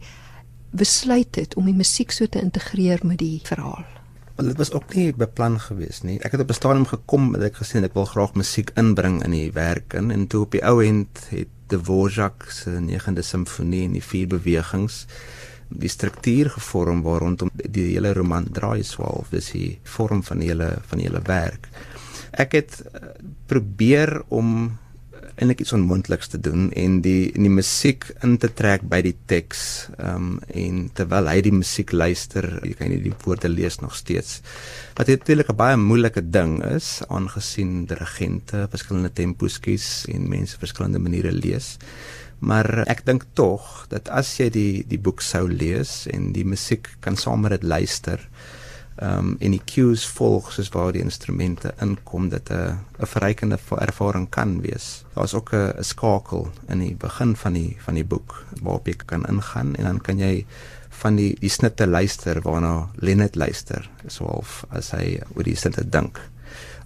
besluit 0.70 1.34
het 1.34 1.54
om 1.54 1.64
die 1.64 1.74
musiek 1.74 2.10
so 2.10 2.26
te 2.26 2.40
integreer 2.40 2.98
met 3.02 3.18
die 3.18 3.40
verhaal. 3.42 3.93
Want 4.34 4.48
dit 4.48 4.58
was 4.58 4.72
ook 4.72 4.94
nie 4.94 5.12
beplan 5.14 5.60
gewees 5.60 6.02
nie. 6.02 6.18
Ek 6.26 6.32
het 6.34 6.40
op 6.40 6.50
'n 6.50 6.58
stadium 6.58 6.86
gekom 6.86 7.32
dat 7.32 7.42
ek 7.42 7.56
gesien 7.62 7.84
ek 7.84 7.94
wil 7.94 8.04
graag 8.04 8.34
musiek 8.34 8.70
inbring 8.74 9.22
in 9.24 9.30
die 9.30 9.52
werk 9.52 9.94
in 9.94 10.10
en 10.10 10.26
toe 10.26 10.42
op 10.42 10.50
die 10.50 10.64
ou 10.64 10.84
end 10.84 11.26
het 11.30 11.48
Dvorak 11.66 12.50
se 12.50 12.70
9de 12.70 13.22
simfonie 13.22 13.84
en 13.84 13.92
die 13.92 14.02
vier 14.02 14.26
bewegings 14.26 15.06
die 15.68 15.88
struktuur 15.88 16.50
gevorm 16.50 17.02
waar 17.02 17.20
rondom 17.20 17.50
die 17.54 17.94
hele 17.94 18.12
roman 18.12 18.46
draai 18.52 18.82
swaalf 18.82 19.30
dis 19.30 19.50
die 19.50 19.78
vorm 19.82 20.22
van 20.22 20.38
die 20.38 20.48
hele 20.48 20.78
van 20.86 20.98
die 20.98 21.08
hele 21.08 21.22
werk. 21.26 21.68
Ek 22.32 22.52
het 22.52 22.82
eh, 22.82 23.08
probeer 23.46 24.22
om 24.28 24.78
eintlik 25.34 25.64
iets 25.64 25.72
onmoontliks 25.74 26.28
te 26.30 26.38
doen 26.38 26.68
en 26.78 27.00
die 27.02 27.32
in 27.34 27.46
die 27.46 27.52
musiek 27.52 28.06
in 28.22 28.36
te 28.38 28.50
trek 28.54 28.84
by 28.90 29.00
die 29.02 29.16
teks. 29.30 29.64
Ehm 29.98 30.14
um, 30.14 30.40
en 30.54 30.80
terwyl 30.94 31.28
hy 31.30 31.40
die 31.42 31.54
musiek 31.54 31.92
luister, 31.92 32.46
jy 32.62 32.74
kan 32.78 32.92
nie 32.92 33.00
die 33.02 33.14
woorde 33.24 33.50
lees 33.50 33.80
nog 33.82 33.96
steeds. 33.98 34.40
Wat 34.94 35.10
natuurlik 35.10 35.50
'n 35.50 35.56
baie 35.56 35.76
moeilike 35.76 36.22
ding 36.30 36.62
is 36.64 37.02
aangesien 37.08 37.86
dirigente 37.86 38.68
verskillende 38.70 39.12
tempos 39.12 39.58
kies 39.58 40.06
en 40.08 40.28
mense 40.28 40.58
verskillende 40.58 40.98
maniere 40.98 41.32
lees. 41.32 41.78
Maar 42.38 42.84
ek 42.86 43.04
dink 43.04 43.24
tog 43.34 43.86
dat 43.88 44.08
as 44.08 44.36
jy 44.38 44.50
die 44.50 44.84
die 44.88 44.98
boek 44.98 45.22
sou 45.22 45.48
lees 45.48 46.06
en 46.06 46.32
die 46.32 46.44
musiek 46.44 46.88
kan 47.00 47.16
saam 47.16 47.40
met 47.40 47.50
dit 47.50 47.62
luister, 47.62 48.20
ehm 48.96 49.18
um, 49.18 49.36
en 49.40 49.50
die 49.50 49.62
cues 49.64 50.04
volg 50.06 50.52
soos 50.52 50.68
waar 50.70 50.92
die 50.94 51.02
instrumente 51.02 51.74
inkom 51.82 52.28
dat 52.28 52.50
'n 52.50 52.78
'n 53.00 53.06
verrykende 53.06 53.58
ervaring 53.78 54.28
kan 54.30 54.60
wees. 54.60 55.04
Daar's 55.14 55.34
ook 55.34 55.52
'n 55.52 55.82
skakel 55.82 56.50
in 56.68 56.78
die 56.78 56.94
begin 56.94 57.36
van 57.36 57.52
die 57.52 57.76
van 57.78 57.94
die 57.94 58.04
boek 58.04 58.44
waarop 58.62 58.86
jy 58.86 58.94
kan 59.06 59.26
ingaan 59.26 59.74
en 59.74 59.84
dan 59.84 60.00
kan 60.00 60.18
jy 60.18 60.46
van 60.88 61.16
die 61.16 61.36
die 61.40 61.48
snitte 61.48 61.86
luister 61.86 62.40
waarna 62.40 62.88
Lenet 62.94 63.34
luister, 63.34 63.90
so 64.06 64.24
half 64.24 64.64
as 64.70 64.90
hy 64.90 65.20
oor 65.34 65.42
die 65.42 65.56
snitte 65.56 65.88
dink. 65.88 66.20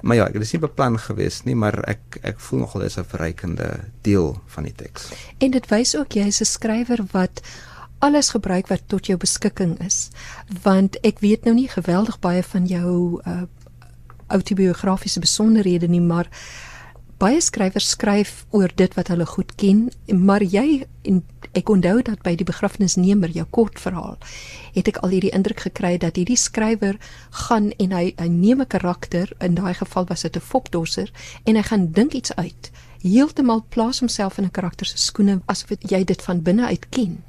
Maar 0.01 0.17
ja, 0.17 0.27
dit 0.29 0.43
is 0.43 0.53
nie 0.53 0.61
beplan 0.63 0.99
gewees 0.99 1.43
nie, 1.45 1.57
maar 1.59 1.81
ek 1.91 2.21
ek 2.23 2.41
voel 2.41 2.61
nogal 2.61 2.81
dis 2.81 2.99
'n 2.99 3.05
verrykende 3.05 3.69
deel 4.03 4.41
van 4.47 4.65
die 4.65 4.75
teks. 4.75 5.11
En 5.39 5.51
dit 5.51 5.67
wys 5.69 5.97
ook 5.97 6.13
jy 6.13 6.27
is 6.27 6.41
'n 6.41 6.45
skrywer 6.45 7.05
wat 7.13 7.43
alles 7.99 8.31
gebruik 8.31 8.69
wat 8.69 8.83
tot 8.87 9.07
jou 9.07 9.19
beskikking 9.19 9.79
is 9.85 10.09
want 10.63 10.99
ek 11.03 11.21
weet 11.25 11.45
nou 11.45 11.55
nie 11.55 11.69
geweldig 11.69 12.19
baie 12.21 12.43
van 12.43 12.67
jou 12.67 13.21
uh 13.25 13.45
autobiografiese 14.29 15.21
besonderhede 15.25 15.89
nie 15.89 16.03
maar 16.05 16.29
baie 17.19 17.41
skrywers 17.43 17.89
skryf 17.95 18.45
oor 18.55 18.71
dit 18.79 18.93
wat 18.95 19.09
hulle 19.11 19.27
goed 19.27 19.55
ken 19.59 19.87
maar 20.15 20.45
jy 20.45 20.85
en 21.09 21.23
ek 21.59 21.71
onthou 21.73 21.97
dat 22.07 22.21
by 22.23 22.35
die 22.39 22.47
begrafnisnemer 22.47 23.33
jou 23.35 23.47
kort 23.57 23.81
verhaal 23.83 24.19
het 24.77 24.91
ek 24.93 25.01
al 25.03 25.15
hierdie 25.17 25.33
indruk 25.35 25.65
gekry 25.67 25.97
dat 25.99 26.21
hierdie 26.21 26.39
skrywer 26.39 27.01
gaan 27.47 27.73
en 27.83 27.97
hy 27.97 28.05
hy 28.21 28.29
neem 28.29 28.63
'n 28.63 28.71
karakter 28.77 29.33
in 29.41 29.57
daai 29.59 29.75
geval 29.75 30.07
was 30.13 30.23
dit 30.23 30.37
'n 30.37 30.49
fopdosser 30.51 31.11
en 31.45 31.57
hy 31.57 31.63
gaan 31.63 31.91
dink 31.93 32.13
iets 32.13 32.37
uit 32.37 32.71
heeltemal 33.03 33.65
plaas 33.69 33.99
homself 33.99 34.39
in 34.39 34.45
'n 34.45 34.51
karakter 34.51 34.87
se 34.87 34.99
skoene 34.99 35.41
asof 35.47 35.75
jy 35.81 36.05
dit 36.05 36.23
van 36.23 36.43
binne 36.43 36.67
uit 36.67 36.87
ken 36.91 37.25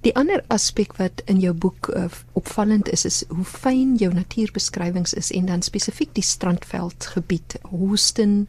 Die 0.00 0.14
ander 0.16 0.40
aspek 0.48 0.94
wat 0.96 1.20
in 1.28 1.42
jou 1.44 1.52
boek 1.52 1.90
uh, 1.92 2.06
opvallend 2.32 2.88
is 2.88 3.04
is 3.04 3.18
hoe 3.28 3.44
fyn 3.44 3.98
jou 4.00 4.08
natuurbeskrywings 4.16 5.12
is 5.12 5.28
en 5.36 5.50
dan 5.50 5.62
spesifiek 5.62 6.14
die 6.16 6.24
Strandveld 6.24 7.10
gebied, 7.12 7.58
Houston, 7.68 8.46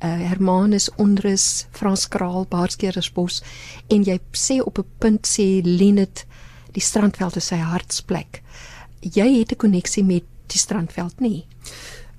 uh, 0.00 0.08
Hermanus 0.08 0.88
Onrus, 0.96 1.66
Frans 1.76 2.06
Kraal, 2.08 2.46
Baarskeersbos 2.48 3.42
en 3.92 4.06
jy 4.08 4.16
sê 4.32 4.56
op 4.64 4.80
'n 4.80 4.88
punt 4.98 5.28
sê 5.28 5.60
Lenet 5.64 6.24
die 6.72 6.84
Strandveld 6.84 7.36
is 7.36 7.52
sy 7.52 7.60
hartsplek. 7.60 8.42
Jy 9.00 9.38
het 9.40 9.52
'n 9.52 9.56
koneksie 9.56 10.04
met 10.04 10.24
die 10.46 10.58
Strandveld 10.58 11.20
nie? 11.20 11.44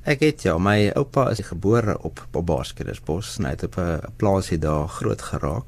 Ek 0.05 0.19
het 0.19 0.43
ja, 0.43 0.57
my 0.57 0.91
oupa 0.95 1.29
is 1.29 1.39
gebore 1.39 1.97
op 2.03 2.27
op 2.31 2.45
Baarskeersbos, 2.45 3.37
hy 3.37 3.49
het 3.49 3.63
op 3.63 3.77
'n 3.77 4.13
plaasie 4.17 4.59
daar 4.59 4.87
groot 4.87 5.21
geraak 5.21 5.65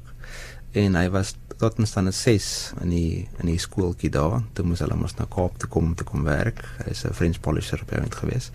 en 0.72 0.94
hy 0.94 1.08
was 1.10 1.34
tot 1.60 1.78
in 1.78 1.86
staan 1.86 2.12
6 2.12 2.72
in 2.80 2.92
die 2.94 3.28
in 3.42 3.50
die 3.50 3.58
skooltjie 3.60 4.10
daar. 4.10 4.40
Toe 4.56 4.64
moes 4.64 4.80
hulle 4.80 4.96
mos 4.96 5.16
na 5.18 5.26
Kaap 5.28 5.58
toe 5.60 5.68
kom 5.68 5.92
te 5.94 6.06
kom 6.08 6.24
werk. 6.24 6.62
Hy 6.84 6.90
is 6.90 7.04
'n 7.04 7.12
French 7.12 7.40
polisher 7.40 7.82
op 7.82 7.92
eintlik 7.92 8.14
gewees. 8.22 8.50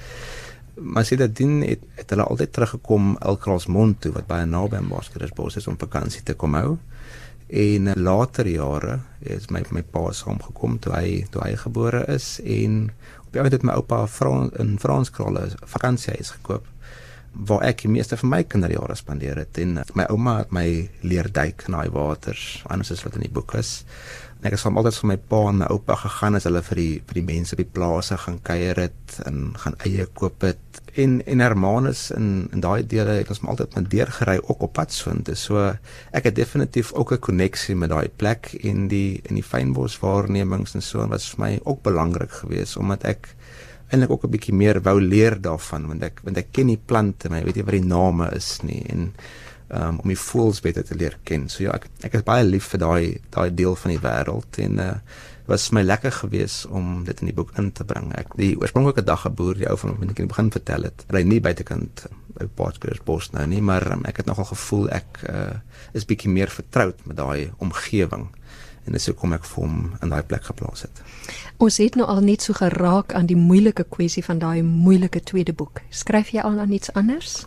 Maar 0.76 1.06
sy 1.06 1.16
dan 1.16 1.62
het, 1.62 1.80
het 1.96 2.10
hulle 2.10 2.24
altyd 2.24 2.52
teruggekom 2.54 3.18
Elkrasmond 3.22 4.02
toe 4.02 4.12
wat 4.12 4.28
baie 4.28 4.46
naby 4.46 4.76
aan 4.76 4.88
Boskersbos 4.88 5.56
is 5.56 5.68
om 5.68 5.78
vakansie 5.78 6.24
te 6.24 6.34
kom 6.34 6.54
hou. 6.54 6.78
En 7.48 7.94
later 7.94 8.48
jare 8.48 9.00
is 9.20 9.50
my 9.50 9.64
my 9.70 9.82
pa 9.82 10.12
saamgekom 10.12 10.80
toe 10.80 10.94
hy 10.94 11.26
toe 11.30 11.42
hy 11.42 11.56
gebore 11.56 12.06
is 12.08 12.40
en 12.44 12.92
op 13.28 13.36
Ek 13.36 13.52
het 13.52 13.64
my 13.64 13.74
oupa 13.74 14.08
Frans 14.08 14.54
in 14.60 14.80
Franskraal 14.80 15.38
'n 15.38 15.52
vakansiehuis 15.66 16.30
gekoop 16.30 16.66
waar 17.36 17.66
ek 17.68 17.84
die 17.84 17.92
meeste 17.92 18.18
van 18.18 18.32
my 18.32 18.44
kinderjare 18.48 18.96
spandeer 18.96 19.42
het 19.44 19.58
en 19.62 19.80
my 19.94 20.06
ouma 20.10 20.38
het 20.44 20.54
my 20.56 20.68
leer 21.04 21.28
duik 21.32 21.66
in 21.68 21.76
daai 21.76 21.90
waters 21.92 22.64
anders 22.72 22.92
as 22.92 23.04
wat 23.04 23.18
in 23.20 23.26
die 23.28 23.34
boek 23.34 23.58
is. 23.60 23.82
En 24.40 24.50
ek 24.50 24.56
het 24.56 24.62
soms 24.62 24.78
altyd 24.80 25.00
vir 25.00 25.10
my 25.10 25.18
pa 25.32 25.42
en 25.50 25.60
my 25.62 25.68
oupa 25.74 25.96
gegaan 26.00 26.38
as 26.38 26.48
hulle 26.48 26.62
vir 26.70 26.80
die 26.82 26.94
vir 27.08 27.20
die 27.20 27.26
mense 27.28 27.56
op 27.56 27.62
die 27.62 27.74
plase 27.78 28.18
gaan 28.24 28.40
kuier 28.46 28.82
het 28.86 29.20
en 29.26 29.54
gaan 29.62 29.78
eie 29.88 30.06
koop 30.20 30.44
het. 30.48 30.82
En 31.02 31.18
en 31.26 31.44
Hermanus 31.44 32.10
in 32.16 32.48
in 32.56 32.64
daai 32.64 32.86
dele 32.88 33.18
het 33.20 33.32
ons 33.34 33.44
altyd 33.44 33.76
met 33.76 33.90
deurgery 33.92 34.38
ook 34.44 34.68
op 34.68 34.74
pad 34.80 34.94
swint. 34.94 35.32
So 35.40 35.66
ek 36.12 36.30
het 36.30 36.36
definitief 36.36 36.94
ook 36.94 37.12
'n 37.12 37.20
koneksie 37.20 37.76
met 37.76 37.90
daai 37.90 38.10
plek 38.10 38.54
en 38.64 38.88
die 38.88 39.20
in 39.24 39.36
die 39.36 39.44
fynbos 39.44 40.00
waarnemings 40.00 40.76
en 40.76 40.82
so 40.82 41.08
wat 41.08 41.24
vir 41.24 41.40
my 41.40 41.60
ook 41.64 41.82
belangrik 41.82 42.32
geweest 42.32 42.78
omdat 42.78 43.04
ek 43.04 43.36
eintlik 43.96 44.14
ook 44.14 44.28
'n 44.28 44.36
bietjie 44.36 44.54
meer 44.56 44.82
wou 44.84 45.00
leer 45.02 45.40
daarvan 45.42 45.88
want 45.88 46.04
ek 46.04 46.22
want 46.24 46.38
ek 46.38 46.52
ken 46.52 46.68
die 46.68 46.82
plante, 46.92 47.32
ek 47.32 47.46
weet 47.46 47.56
nie 47.56 47.68
wat 47.68 47.80
die 47.80 47.92
name 47.96 48.30
is 48.36 48.60
nie 48.64 48.84
en 48.92 49.14
um, 49.70 50.00
om 50.00 50.12
die 50.12 50.20
voëls 50.20 50.62
beter 50.62 50.84
te 50.86 50.96
leer 50.98 51.18
ken. 51.24 51.48
So 51.50 51.64
ja, 51.64 51.76
ek 51.78 51.88
ek 52.10 52.20
is 52.20 52.28
baie 52.28 52.44
lief 52.44 52.68
vir 52.74 52.80
daai 52.84 53.22
daai 53.34 53.50
deel 53.56 53.76
van 53.76 53.96
die 53.96 54.04
wêreld 54.04 54.60
en 54.66 54.80
uh 54.80 54.92
was 55.46 55.68
my 55.70 55.84
lekker 55.84 56.10
geweest 56.12 56.66
om 56.74 57.04
dit 57.06 57.20
in 57.22 57.28
die 57.30 57.36
boek 57.38 57.52
in 57.62 57.68
te 57.72 57.84
bring. 57.86 58.08
Ek 58.18 58.32
die 58.34 58.56
oorspronklike 58.58 59.04
daggeboer, 59.06 59.54
die 59.60 59.68
ou 59.70 59.76
van 59.78 59.92
wat 60.00 60.10
ek 60.10 60.22
in 60.24 60.26
die 60.26 60.32
begin 60.32 60.50
vertel 60.50 60.88
het, 60.88 61.04
ry 61.14 61.22
nie 61.22 61.38
buitekant 61.38 62.08
by 62.34 62.48
Potgieter 62.58 62.98
Bos 63.06 63.30
nou 63.32 63.46
nie, 63.48 63.62
maar 63.62 63.86
um, 63.94 64.02
ek 64.10 64.24
het 64.24 64.32
nogal 64.32 64.50
gevoel 64.56 64.90
ek 64.98 65.22
uh 65.30 65.52
is 65.96 66.08
bietjie 66.10 66.32
meer 66.34 66.50
vertroud 66.52 66.98
met 67.06 67.16
daai 67.16 67.52
omgewing 67.64 68.26
en 68.86 68.94
dis 68.94 69.08
hoekom 69.10 69.34
ek 69.34 69.46
vir 69.50 69.64
hom 69.64 69.78
in 70.04 70.14
daai 70.14 70.24
plek 70.24 70.46
geplaas 70.50 70.86
het. 70.86 71.02
Ons 71.58 71.80
het 71.82 71.98
nou 72.00 72.08
al 72.12 72.22
net 72.26 72.46
so 72.46 72.54
geraak 72.58 73.16
aan 73.18 73.30
die 73.30 73.40
moeilike 73.40 73.86
kwessie 73.90 74.24
van 74.26 74.40
daai 74.40 74.62
moeilike 74.64 75.24
tweede 75.24 75.54
boek. 75.54 75.82
Skryf 75.90 76.34
jy 76.36 76.44
al 76.46 76.60
aan 76.60 76.76
iets 76.76 76.94
anders? 76.94 77.46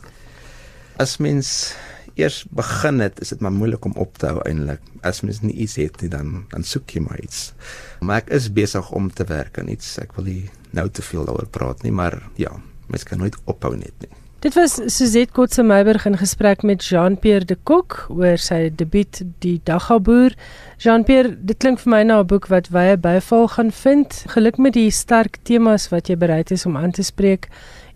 As 0.99 1.19
mens 1.23 1.75
eers 2.19 2.43
begin 2.51 2.99
het, 3.01 3.21
is 3.23 3.31
dit 3.35 3.41
maar 3.41 3.55
moeilik 3.55 3.85
om 3.87 3.95
op 3.95 4.19
te 4.19 4.33
hou 4.33 4.43
eintlik. 4.43 4.83
As 5.07 5.23
mens 5.23 5.41
nie 5.45 5.55
iets 5.55 5.77
het 5.79 6.01
nie, 6.03 6.11
dan 6.11 6.47
dan 6.51 6.67
soek 6.67 6.91
jy 6.91 7.05
maar 7.05 7.21
iets. 7.23 7.53
Maar 8.01 8.25
ek 8.25 8.33
is 8.41 8.51
besig 8.53 8.91
om 8.91 9.11
te 9.13 9.27
werk 9.29 9.61
aan 9.63 9.71
iets. 9.71 9.95
Ek 10.03 10.17
wil 10.19 10.27
nie 10.27 10.51
nou 10.75 10.89
te 10.91 11.03
veel 11.03 11.29
daaroor 11.29 11.51
praat 11.55 11.85
nie, 11.87 11.95
maar 11.95 12.19
ja, 12.37 12.57
mens 12.89 13.07
kan 13.07 13.23
nooit 13.23 13.39
ophou 13.47 13.77
net 13.77 13.95
nie. 14.03 14.11
Dit 14.39 14.55
was 14.55 14.75
Suzette 14.87 15.33
Kotse 15.33 15.63
Meiburg 15.63 16.05
in 16.07 16.17
gesprek 16.17 16.63
met 16.63 16.85
Jean-Pierre 16.85 17.45
de 17.45 17.57
Kok 17.63 18.05
oor 18.09 18.39
sy 18.39 18.69
debuut 18.71 19.19
Die 19.43 19.57
Daggaboer. 19.67 20.37
Jean-Pierre, 20.79 21.33
dit 21.43 21.59
klink 21.59 21.83
vir 21.83 21.91
my 21.91 22.03
na 22.07 22.21
'n 22.21 22.27
boek 22.27 22.47
wat 22.47 22.71
wye 22.71 22.95
byval 22.97 23.49
gaan 23.49 23.73
vind. 23.73 24.25
Geluk 24.31 24.57
met 24.59 24.73
die 24.79 24.91
sterk 24.91 25.43
temas 25.43 25.89
wat 25.89 26.07
jy 26.07 26.17
bereid 26.17 26.51
is 26.51 26.67
om 26.67 26.77
aan 26.77 26.91
te 26.91 27.03
spreek. 27.03 27.49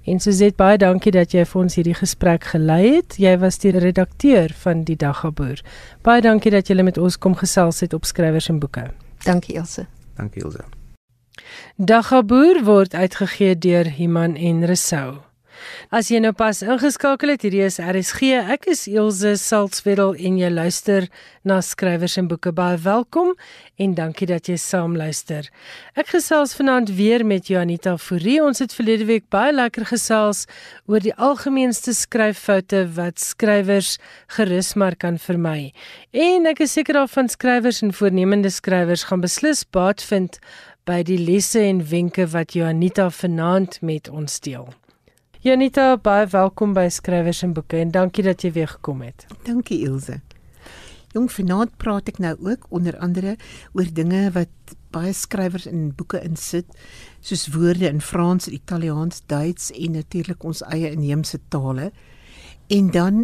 En 0.04 0.18
Suzette, 0.18 0.56
baie 0.56 0.78
dankie 0.78 1.12
dat 1.12 1.30
jy 1.32 1.44
vir 1.44 1.62
ons 1.62 1.74
hierdie 1.74 1.94
gesprek 1.94 2.44
gelei 2.44 2.94
het. 2.96 3.14
Jy 3.18 3.38
was 3.38 3.58
die 3.58 3.70
redakteur 3.70 4.50
van 4.52 4.82
Die 4.82 4.96
Daggaboer. 4.96 5.62
Baie 6.02 6.20
dankie 6.20 6.50
dat 6.50 6.68
jy 6.68 6.82
met 6.82 6.98
ons 6.98 7.18
kom 7.18 7.34
gesels 7.34 7.80
het 7.80 7.94
op 7.94 8.04
skrywers 8.04 8.48
en 8.48 8.58
boeke. 8.58 8.90
Dankie 9.24 9.56
Elsje. 9.56 9.86
Dankie 10.16 10.42
Ilse. 10.42 10.64
Daggaboer 11.76 12.64
word 12.64 12.94
uitgegee 12.94 13.58
deur 13.58 13.86
Iman 13.98 14.34
en 14.34 14.64
Resou. 14.64 15.31
As 15.92 16.08
jy 16.12 16.20
nou 16.22 16.32
pas 16.36 16.62
ingeskakel 16.64 17.34
het, 17.34 17.42
hierdie 17.46 17.64
is 17.66 17.78
RSG. 17.82 18.32
Ek 18.54 18.66
is 18.72 18.86
Elsje 18.88 19.34
Salzwetel 19.40 20.14
en 20.16 20.38
jy 20.40 20.50
luister 20.52 21.08
na 21.44 21.60
skrywers 21.64 22.16
en 22.20 22.28
boeke. 22.30 22.52
Baie 22.54 22.78
welkom 22.80 23.32
en 23.82 23.94
dankie 23.98 24.28
dat 24.30 24.48
jy 24.50 24.56
saam 24.60 24.96
luister. 24.96 25.48
Ek 25.98 26.12
gesels 26.14 26.56
vanaand 26.58 26.92
weer 26.96 27.24
met 27.26 27.50
Janita 27.50 27.96
Fourie. 27.98 28.38
Ons 28.42 28.62
het 28.62 28.74
verlede 28.74 29.06
week 29.08 29.28
baie 29.32 29.52
lekker 29.52 29.86
gesels 29.90 30.46
oor 30.90 31.02
die 31.02 31.14
algemeenste 31.14 31.94
skryffoute 31.96 32.84
wat 32.96 33.22
skrywers 33.22 33.96
gerus 34.36 34.74
maar 34.74 34.96
kan 34.96 35.18
vermy. 35.18 35.72
En 36.12 36.46
ek 36.50 36.64
is 36.66 36.76
seker 36.78 37.00
daarvan 37.00 37.30
skrywers 37.32 37.82
en 37.82 37.94
voornemende 37.96 38.50
skrywers 38.52 39.08
gaan 39.10 39.24
beslis 39.24 39.64
baat 39.64 40.02
vind 40.02 40.38
by 40.88 41.02
die 41.06 41.18
lesse 41.20 41.62
en 41.62 41.82
wenke 41.86 42.26
wat 42.32 42.56
Janita 42.58 43.10
vanaand 43.10 43.80
met 43.86 44.10
ons 44.10 44.40
deel. 44.42 44.70
Janita, 45.42 45.96
baie 45.98 46.28
welkom 46.30 46.70
by 46.70 46.84
Skrywers 46.86 47.40
en 47.42 47.50
Boeke 47.56 47.80
en 47.82 47.88
dankie 47.90 48.22
dat 48.22 48.44
jy 48.46 48.52
weer 48.54 48.68
gekom 48.70 49.00
het. 49.02 49.24
Dankie 49.42 49.80
Ilse. 49.82 50.20
Jong, 51.16 51.26
vanaand 51.34 51.72
praat 51.82 52.12
ek 52.12 52.20
nou 52.22 52.30
ook 52.46 52.68
onder 52.70 52.94
andere 53.02 53.32
oor 53.74 53.90
dinge 53.90 54.20
wat 54.36 54.76
baie 54.94 55.10
skrywers 55.10 55.66
in 55.66 55.88
boeke 55.98 56.20
insit, 56.22 56.70
soos 57.26 57.48
woorde 57.56 57.90
in 57.90 57.98
Frans, 57.98 58.46
Italiaans, 58.46 59.24
Duits 59.26 59.72
en 59.74 59.98
natuurlik 59.98 60.46
ons 60.46 60.62
eie 60.70 60.94
inheemse 60.94 61.42
tale. 61.50 61.90
En 62.70 62.94
dan 62.94 63.20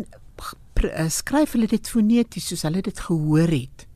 skryf 1.14 1.54
hulle 1.54 1.70
dit 1.70 1.94
foneties 1.94 2.50
soos 2.50 2.66
hulle 2.66 2.82
dit 2.82 3.06
gehoor 3.06 3.54
het. 3.54 3.86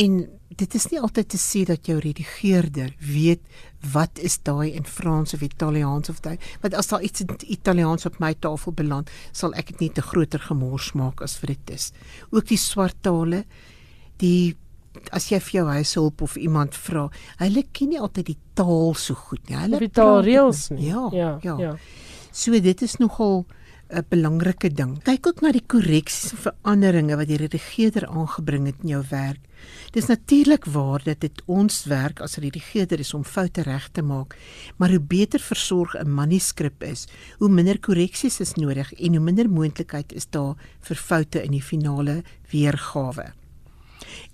En 0.00 0.22
dit 0.58 0.74
is 0.74 0.86
nie 0.90 1.00
altyd 1.00 1.28
te 1.32 1.38
sê 1.40 1.64
dat 1.68 1.86
jou 1.86 1.98
redigeerder 2.02 2.90
weet 2.98 3.42
wat 3.94 4.18
is 4.18 4.38
daai 4.42 4.72
in 4.74 4.86
Frans 4.88 5.34
of 5.36 5.42
Italiaans 5.46 6.10
of 6.10 6.20
daai 6.24 6.36
want 6.62 6.74
as 6.74 6.90
daar 6.90 7.04
iets 7.06 7.22
in 7.22 7.34
Italiaans 7.46 8.06
op 8.10 8.18
my 8.22 8.32
tafel 8.34 8.74
beland 8.74 9.10
sal 9.32 9.54
ek 9.58 9.72
dit 9.72 9.86
nie 9.86 9.90
te 9.94 10.02
groter 10.02 10.42
gemors 10.48 10.92
maak 10.98 11.22
as 11.22 11.36
vir 11.38 11.54
dit 11.54 11.74
is. 11.78 11.92
Ook 12.30 12.48
die 12.50 12.60
swart 12.60 12.98
tale 13.06 13.44
die 14.22 14.56
as 15.14 15.28
jy 15.30 15.38
vir 15.46 15.60
jou 15.60 15.66
huishulp 15.68 16.24
of 16.26 16.34
iemand 16.40 16.74
vra 16.74 17.06
hulle 17.44 17.62
ken 17.72 17.92
nie 17.94 18.02
altyd 18.02 18.32
die 18.32 18.40
taal 18.58 18.96
so 18.98 19.14
goed 19.14 19.44
nie. 19.46 19.58
Hulle 19.60 19.82
die 19.84 19.92
taalreëls 19.94 20.64
nie. 20.74 20.88
Ja, 20.90 21.06
ja 21.14 21.30
ja. 21.44 21.56
ja. 21.68 21.76
So 22.32 22.58
dit 22.58 22.82
is 22.82 22.98
nogal 22.98 23.44
'n 23.88 24.04
belangrike 24.08 24.68
ding. 24.68 24.98
Kyk 25.02 25.26
ook 25.26 25.40
na 25.40 25.50
die 25.52 25.64
korreksies 25.64 26.32
en 26.34 26.40
veranderinge 26.42 27.16
wat 27.16 27.28
die 27.30 27.38
redigeerder 27.40 28.04
aangebring 28.06 28.66
het 28.68 28.82
in 28.84 28.88
jou 28.92 29.02
werk. 29.08 29.40
Dis 29.92 30.06
natuurlik 30.06 30.64
waar 30.68 31.00
dat 31.04 31.20
dit 31.20 31.42
ons 31.46 31.84
werk 31.88 32.20
as 32.20 32.36
redigeerder 32.36 33.00
is 33.00 33.14
om 33.14 33.24
foute 33.24 33.62
reg 33.62 33.88
te 33.92 34.02
maak, 34.02 34.36
maar 34.76 34.92
hoe 34.92 35.00
beter 35.00 35.40
versorg 35.40 35.96
'n 35.96 36.14
manuskrip 36.14 36.82
is, 36.82 37.08
hoe 37.38 37.48
minder 37.48 37.80
korreksies 37.80 38.40
is 38.40 38.54
nodig 38.54 38.92
en 38.92 39.16
hoe 39.16 39.24
minder 39.24 39.50
moontlikheid 39.50 40.12
is 40.12 40.26
daar 40.30 40.54
vir 40.80 40.96
foute 40.96 41.42
in 41.42 41.50
die 41.50 41.62
finale 41.62 42.22
weergawe. 42.50 43.32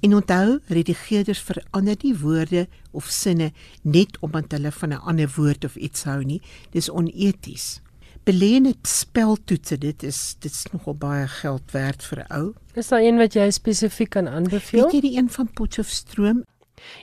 En 0.00 0.14
onthou, 0.14 0.60
redigeerders 0.66 1.40
verander 1.40 1.96
nie 2.02 2.18
woorde 2.18 2.68
of 2.90 3.06
sinne 3.06 3.52
net 3.82 4.18
omdat 4.20 4.52
hulle 4.52 4.72
van 4.72 4.92
'n 4.92 5.00
ander 5.00 5.32
woord 5.36 5.64
of 5.64 5.76
iets 5.76 6.04
hou 6.04 6.24
nie. 6.24 6.42
Dis 6.70 6.90
oneties 6.90 7.83
belê 8.24 8.60
net 8.60 8.88
speltoetse 8.88 9.76
dit 9.78 10.02
is 10.02 10.36
dit 10.40 10.52
is 10.52 10.66
nogal 10.72 10.96
baie 10.96 11.28
geld 11.28 11.72
werd 11.72 12.02
vir 12.02 12.18
'n 12.24 12.32
ou. 12.40 12.54
Is 12.74 12.88
daar 12.88 13.00
een 13.00 13.18
wat 13.18 13.34
jy 13.34 13.50
spesifiek 13.50 14.10
kan 14.10 14.28
aanbeveel? 14.28 14.82
Weet 14.82 14.92
jy 14.92 15.00
die 15.00 15.16
een 15.18 15.30
van 15.30 15.48
Potchefstroom? 15.52 16.44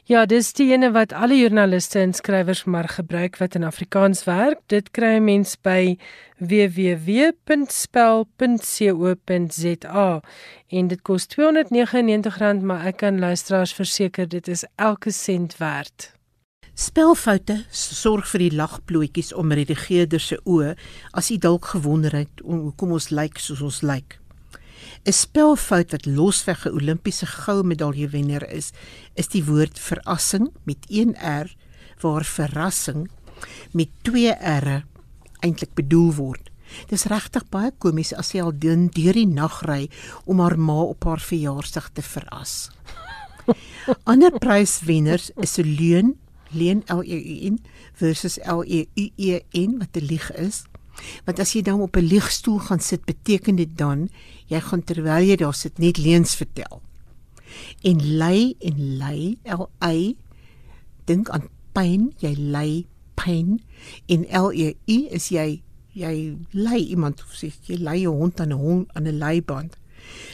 Ja, 0.10 0.26
dis 0.26 0.54
die 0.54 0.72
ene 0.74 0.92
wat 0.92 1.14
alle 1.14 1.38
joernaliste 1.40 2.00
en 2.00 2.14
skrywers 2.14 2.64
maar 2.64 2.90
gebruik 2.90 3.38
wat 3.38 3.56
in 3.56 3.64
Afrikaans 3.64 4.24
werk. 4.24 4.60
Dit 4.68 4.92
kry 4.92 5.16
'n 5.18 5.24
mens 5.24 5.56
by 5.62 5.98
www.spel.co.za 6.38 7.42
en 10.68 10.88
dit 10.88 11.02
kos 11.02 11.28
R299, 11.28 12.62
maar 12.62 12.86
ek 12.86 12.98
kan 12.98 13.20
luisteraars 13.20 13.74
verseker 13.74 14.28
dit 14.30 14.48
is 14.48 14.66
elke 14.76 15.12
sent 15.12 15.58
werd. 15.58 16.21
Spelfoute 16.72 17.58
sorg 17.76 18.26
vir 18.32 18.46
die 18.46 18.56
lagplooitjies 18.56 19.34
om 19.36 19.52
redigeerders 19.52 20.30
se 20.32 20.38
oë 20.48 20.76
as 21.18 21.30
jy 21.32 21.38
dalk 21.44 21.68
gewonder 21.74 22.16
het 22.16 22.44
hoekom 22.46 22.94
ons 22.96 23.10
lyk 23.12 23.40
soos 23.44 23.62
ons 23.62 23.82
lyk. 23.84 24.18
'n 25.06 25.12
Spelfout 25.12 25.92
wat 25.92 26.06
losweg 26.06 26.66
'n 26.66 26.76
Olimpiese 26.78 27.26
goue 27.26 27.64
medalje 27.64 28.08
wenner 28.08 28.48
is, 28.50 28.72
is 29.16 29.28
die 29.28 29.44
woord 29.44 29.80
verrassing 29.80 30.52
met 30.64 30.86
een 30.88 31.16
R 31.20 31.52
waar 32.02 32.24
verrassing 32.24 33.10
met 33.74 33.90
twee 34.02 34.32
R 34.32 34.86
eintlik 35.42 35.74
bedoel 35.76 36.14
word. 36.14 36.50
Dis 36.88 37.06
regtig 37.06 37.44
baie 37.50 37.72
komies 37.78 38.14
as 38.14 38.32
sy 38.32 38.40
al 38.40 38.54
deur 38.56 39.14
die 39.14 39.28
nag 39.28 39.62
ry 39.68 39.90
om 40.26 40.40
haar 40.40 40.58
ma 40.58 40.82
op 40.82 41.04
haar 41.04 41.20
verjaarsdag 41.20 41.92
te 41.94 42.02
verras. 42.02 42.72
Ander 44.12 44.32
pryswenners 44.32 45.32
is 45.36 45.58
'n 45.58 45.68
leuen 45.68 46.21
leen 46.54 46.84
L 46.88 47.02
E 47.04 47.18
U 47.18 47.50
N 47.52 47.60
versus 47.94 48.38
L 48.44 48.64
E 48.64 48.88
U 48.96 49.10
E 49.16 49.40
N 49.52 49.78
wat 49.78 49.96
'n 49.96 50.06
lieg 50.06 50.32
is. 50.36 50.64
Want 51.26 51.40
as 51.40 51.54
jy 51.54 51.62
dan 51.62 51.82
op 51.82 51.96
'n 51.96 52.06
liegstoel 52.06 52.60
gaan 52.60 52.80
sit, 52.80 53.06
beteken 53.06 53.56
dit 53.56 53.78
dan 53.78 54.10
jy 54.46 54.60
gaan 54.60 54.84
terwyl 54.84 55.24
jy 55.24 55.36
daar 55.36 55.54
sit 55.54 55.78
net 55.78 55.98
leuns 55.98 56.36
vertel. 56.36 56.82
En 57.82 58.18
ly 58.18 58.56
en 58.60 58.98
ly 58.98 59.38
L 59.44 59.70
Y 59.82 60.16
dink 61.06 61.30
aan 61.30 61.50
pyn, 61.72 62.14
jy 62.18 62.34
ly 62.36 62.86
pyn 63.16 63.62
en 64.06 64.26
L 64.30 64.52
E 64.52 64.76
U 64.86 65.08
is 65.10 65.30
jy 65.30 65.62
jy 65.94 66.38
ly 66.52 66.78
iemand 66.96 67.22
of 67.22 67.36
sê 67.36 67.52
jy 67.68 67.76
ly 67.76 68.04
'n 68.06 68.16
hond 68.20 68.40
aan 68.40 68.52
'n 68.52 68.58
hond 68.58 68.88
aan 68.94 69.08
'n 69.08 69.18
leiband. 69.18 69.81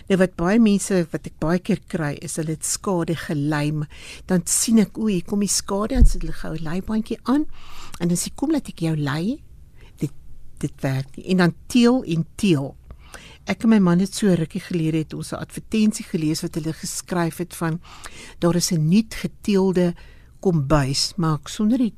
Nou 0.08 0.18
wat 0.22 0.36
baie 0.36 0.60
mense 0.60 1.08
wat 1.12 1.28
ek 1.28 1.40
baie 1.40 1.60
keer 1.60 1.82
kry 1.88 2.14
is 2.22 2.38
hulle 2.40 2.56
het 2.56 2.66
skade 2.66 3.16
gelym. 3.16 3.86
Dan 4.26 4.46
sien 4.46 4.80
ek 4.80 4.98
o, 4.98 5.08
hier 5.12 5.26
kom 5.28 5.40
die 5.40 5.52
skade 5.52 5.96
en 5.96 6.06
sit 6.06 6.22
hulle 6.22 6.34
gou 6.34 6.54
'n 6.56 6.64
leibandjie 6.64 7.20
aan 7.24 7.46
en 8.00 8.08
dan 8.08 8.18
sê 8.18 8.30
kom 8.36 8.52
laat 8.52 8.70
ek 8.70 8.80
jou 8.80 8.96
lei. 8.96 9.42
Dit 9.98 10.12
dit 10.60 10.82
werk 10.82 11.18
nie. 11.18 11.26
En 11.32 11.38
dan 11.38 11.54
teel 11.68 12.04
en 12.04 12.26
teel. 12.36 12.76
Ek 13.48 13.64
en 13.64 13.70
my 13.70 13.80
man 13.80 14.00
het 14.00 14.14
so 14.14 14.28
rukkie 14.28 14.62
gelede 14.62 14.98
het 14.98 15.14
ons 15.14 15.32
'n 15.32 15.40
advertensie 15.40 16.06
gelees 16.06 16.42
wat 16.42 16.56
hulle 16.56 16.74
geskryf 16.74 17.38
het 17.38 17.56
van 17.56 17.80
daar 18.40 18.56
is 18.56 18.72
'n 18.72 18.90
nuut 18.90 19.14
geteelde 19.14 19.94
kombuis, 20.40 21.14
maar 21.18 21.40
sonder 21.46 21.78
die 21.78 21.94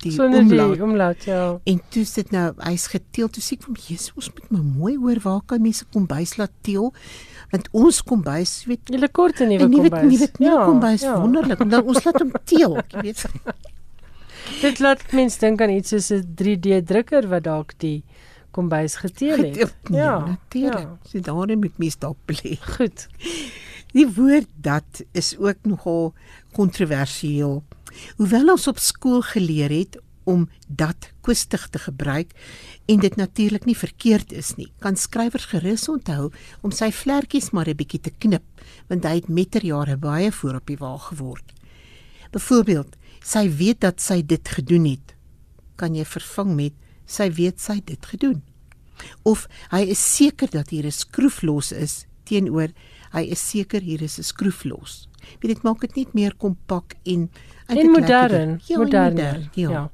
die 0.00 0.12
Sonder 0.12 0.40
omlaag. 0.40 0.72
die 0.74 0.82
omlaag, 0.82 1.24
ja. 1.24 1.60
En 1.64 1.80
toe 1.92 2.04
sit 2.08 2.30
nou 2.30 2.54
hy's 2.64 2.86
geteel 2.92 3.28
toe 3.28 3.42
sê 3.42 3.56
ek 3.58 3.62
van 3.66 3.76
Jesus 3.88 4.12
ons 4.16 4.30
moet 4.32 4.50
maar 4.50 4.64
mooi 4.64 4.94
hoor 4.96 5.20
waar 5.24 5.40
kan 5.46 5.60
mense 5.62 5.84
kombuis 5.92 6.36
laat 6.40 6.52
teel 6.62 6.92
want 7.50 7.68
ons 7.72 8.02
kombuis 8.02 8.64
weet 8.70 8.80
Julle 8.94 9.08
kort 9.08 9.40
'n 9.40 9.48
nuwe 9.48 9.68
kombuis. 9.68 10.02
nuwe 10.02 10.28
nuwe 10.38 10.64
kombuis 10.64 11.02
wonderlik 11.04 11.64
dan 11.70 11.84
ons 11.84 12.04
laat 12.04 12.20
hom 12.20 12.32
teel 12.44 12.76
jy 12.88 13.00
weet 13.02 13.24
Dit 14.62 14.80
laat 14.80 15.04
mense 15.12 15.38
dink 15.38 15.60
aan 15.60 15.70
iets 15.70 15.88
soos 15.92 16.10
'n 16.10 16.24
3D 16.34 16.80
drukker 16.84 17.28
wat 17.28 17.44
dalk 17.44 17.72
die 17.78 18.02
kombuis 18.50 18.96
geteel 18.98 19.38
het. 19.38 19.56
Geteel, 19.56 19.96
ja 19.98 20.18
natuurlik 20.26 20.88
ja. 20.88 20.98
so 21.06 21.20
daarin 21.20 21.58
moet 21.60 21.78
mense 21.78 21.98
dalk 21.98 22.16
belê 22.26 22.56
Goed. 22.76 23.06
Die 23.92 24.06
woord 24.06 24.48
dat 24.54 25.02
is 25.12 25.36
ook 25.38 25.58
nogal 25.62 26.14
kontroversieel 26.52 27.64
hoewel 28.16 28.54
ons 28.54 28.66
op 28.70 28.78
skool 28.78 29.22
geleer 29.22 29.70
het 29.70 29.98
om 30.24 30.48
dat 30.68 31.10
kwistig 31.20 31.68
te 31.68 31.78
gebruik 31.78 32.32
en 32.86 33.00
dit 33.00 33.16
natuurlik 33.16 33.64
nie 33.64 33.76
verkeerd 33.76 34.32
is 34.32 34.54
nie. 34.58 34.68
Kan 34.78 34.96
skrywers 34.96 35.48
gerus 35.50 35.88
onthou 35.88 36.30
om 36.66 36.74
sy 36.74 36.90
vlekkies 36.92 37.50
maar 37.50 37.68
'n 37.68 37.76
bietjie 37.76 38.00
te 38.00 38.12
knip, 38.18 38.44
want 38.88 39.04
hy 39.04 39.14
het 39.14 39.28
metterjare 39.28 39.96
baie 39.96 40.32
voor 40.32 40.54
op 40.54 40.66
die 40.66 40.76
wa 40.76 40.96
geword. 40.96 41.52
Byvoorbeeld, 42.30 42.96
sy 43.22 43.50
weet 43.50 43.80
dat 43.80 44.00
sy 44.00 44.22
dit 44.22 44.48
gedoen 44.48 44.84
het. 44.84 45.14
Kan 45.76 45.94
jy 45.94 46.04
vervang 46.04 46.54
met 46.54 46.72
sy 47.06 47.30
weet 47.30 47.60
sy 47.60 47.80
dit 47.84 48.06
gedoen. 48.06 48.42
Of 49.22 49.48
hy 49.70 49.80
is 49.80 50.16
seker 50.16 50.50
dat 50.50 50.70
hier 50.70 50.86
'n 50.86 50.92
skroef 50.92 51.42
los 51.42 51.72
is 51.72 52.06
teenoor 52.24 52.68
hy 53.12 53.20
is 53.30 53.48
seker 53.50 53.80
hier 53.80 54.02
is 54.02 54.18
'n 54.18 54.22
skroef 54.22 54.64
los. 54.64 55.08
Weet 55.40 55.54
dit 55.54 55.62
maak 55.62 55.80
dit 55.80 55.96
net 55.96 56.14
meer 56.14 56.34
kompak 56.34 56.94
en 57.04 57.30
En 57.70 57.90
modern, 57.90 58.60
Ja, 58.66 58.78
modern. 58.78 59.14
modern, 59.14 59.50
ja. 59.54 59.70
ja. 59.70 59.90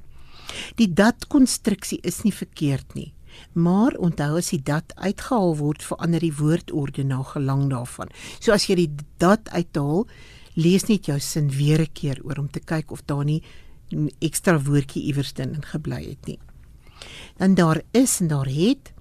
Die 0.74 0.92
dat 0.92 1.26
konstruksie 1.26 1.98
is 2.02 2.22
nie 2.22 2.32
verkeerd 2.32 2.94
nie. 2.94 3.12
Maar 3.52 3.92
onthou 4.00 4.36
as 4.38 4.48
die 4.50 4.62
dat 4.62 4.92
uitgehaal 4.96 5.56
word, 5.56 5.82
verander 5.84 6.20
die 6.20 6.32
woordorde 6.32 7.04
na 7.04 7.22
gelang 7.22 7.68
daarvan. 7.70 8.08
So 8.40 8.52
as 8.52 8.66
jy 8.66 8.74
die 8.74 8.90
dat 9.18 9.48
uithaal, 9.52 10.06
lees 10.54 10.88
net 10.88 11.06
jou 11.06 11.18
sin 11.20 11.50
weer 11.50 11.80
'n 11.80 11.92
keer 11.92 12.20
oor 12.24 12.38
om 12.38 12.48
te 12.50 12.60
kyk 12.60 12.90
of 12.90 13.02
daar 13.04 13.24
nie 13.24 13.42
'n 13.92 14.10
ekstra 14.20 14.58
woordjie 14.62 15.02
iewers 15.02 15.32
in 15.36 15.62
gebly 15.62 16.08
het 16.08 16.26
nie. 16.26 16.38
Dan 17.36 17.54
daar 17.54 17.82
is 17.92 18.20
en 18.20 18.28
daar 18.28 18.46
het 18.48 18.92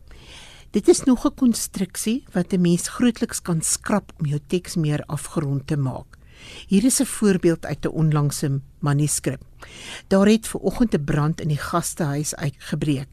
Dit 0.75 0.87
is 0.87 1.03
nog 1.03 1.25
'n 1.25 1.33
konstruksie 1.35 2.23
wat 2.31 2.53
'n 2.53 2.61
mens 2.61 2.87
grootliks 2.87 3.41
kan 3.41 3.61
skrap 3.61 4.13
om 4.19 4.25
jou 4.25 4.39
teks 4.47 4.75
meer 4.75 5.03
afgerond 5.05 5.67
te 5.67 5.77
maak. 5.77 6.17
Hier 6.67 6.83
is 6.83 6.99
'n 6.99 7.05
voorbeeld 7.05 7.65
uit 7.65 7.85
'n 7.85 7.87
onlangse 7.87 8.61
manuskrip. 8.79 9.41
Daar 10.07 10.27
het 10.27 10.47
ver 10.47 10.59
oggend 10.59 10.93
'n 10.93 11.03
brand 11.03 11.41
in 11.41 11.47
die 11.47 11.57
gastehuis 11.57 12.35
uitgebreek. 12.35 13.07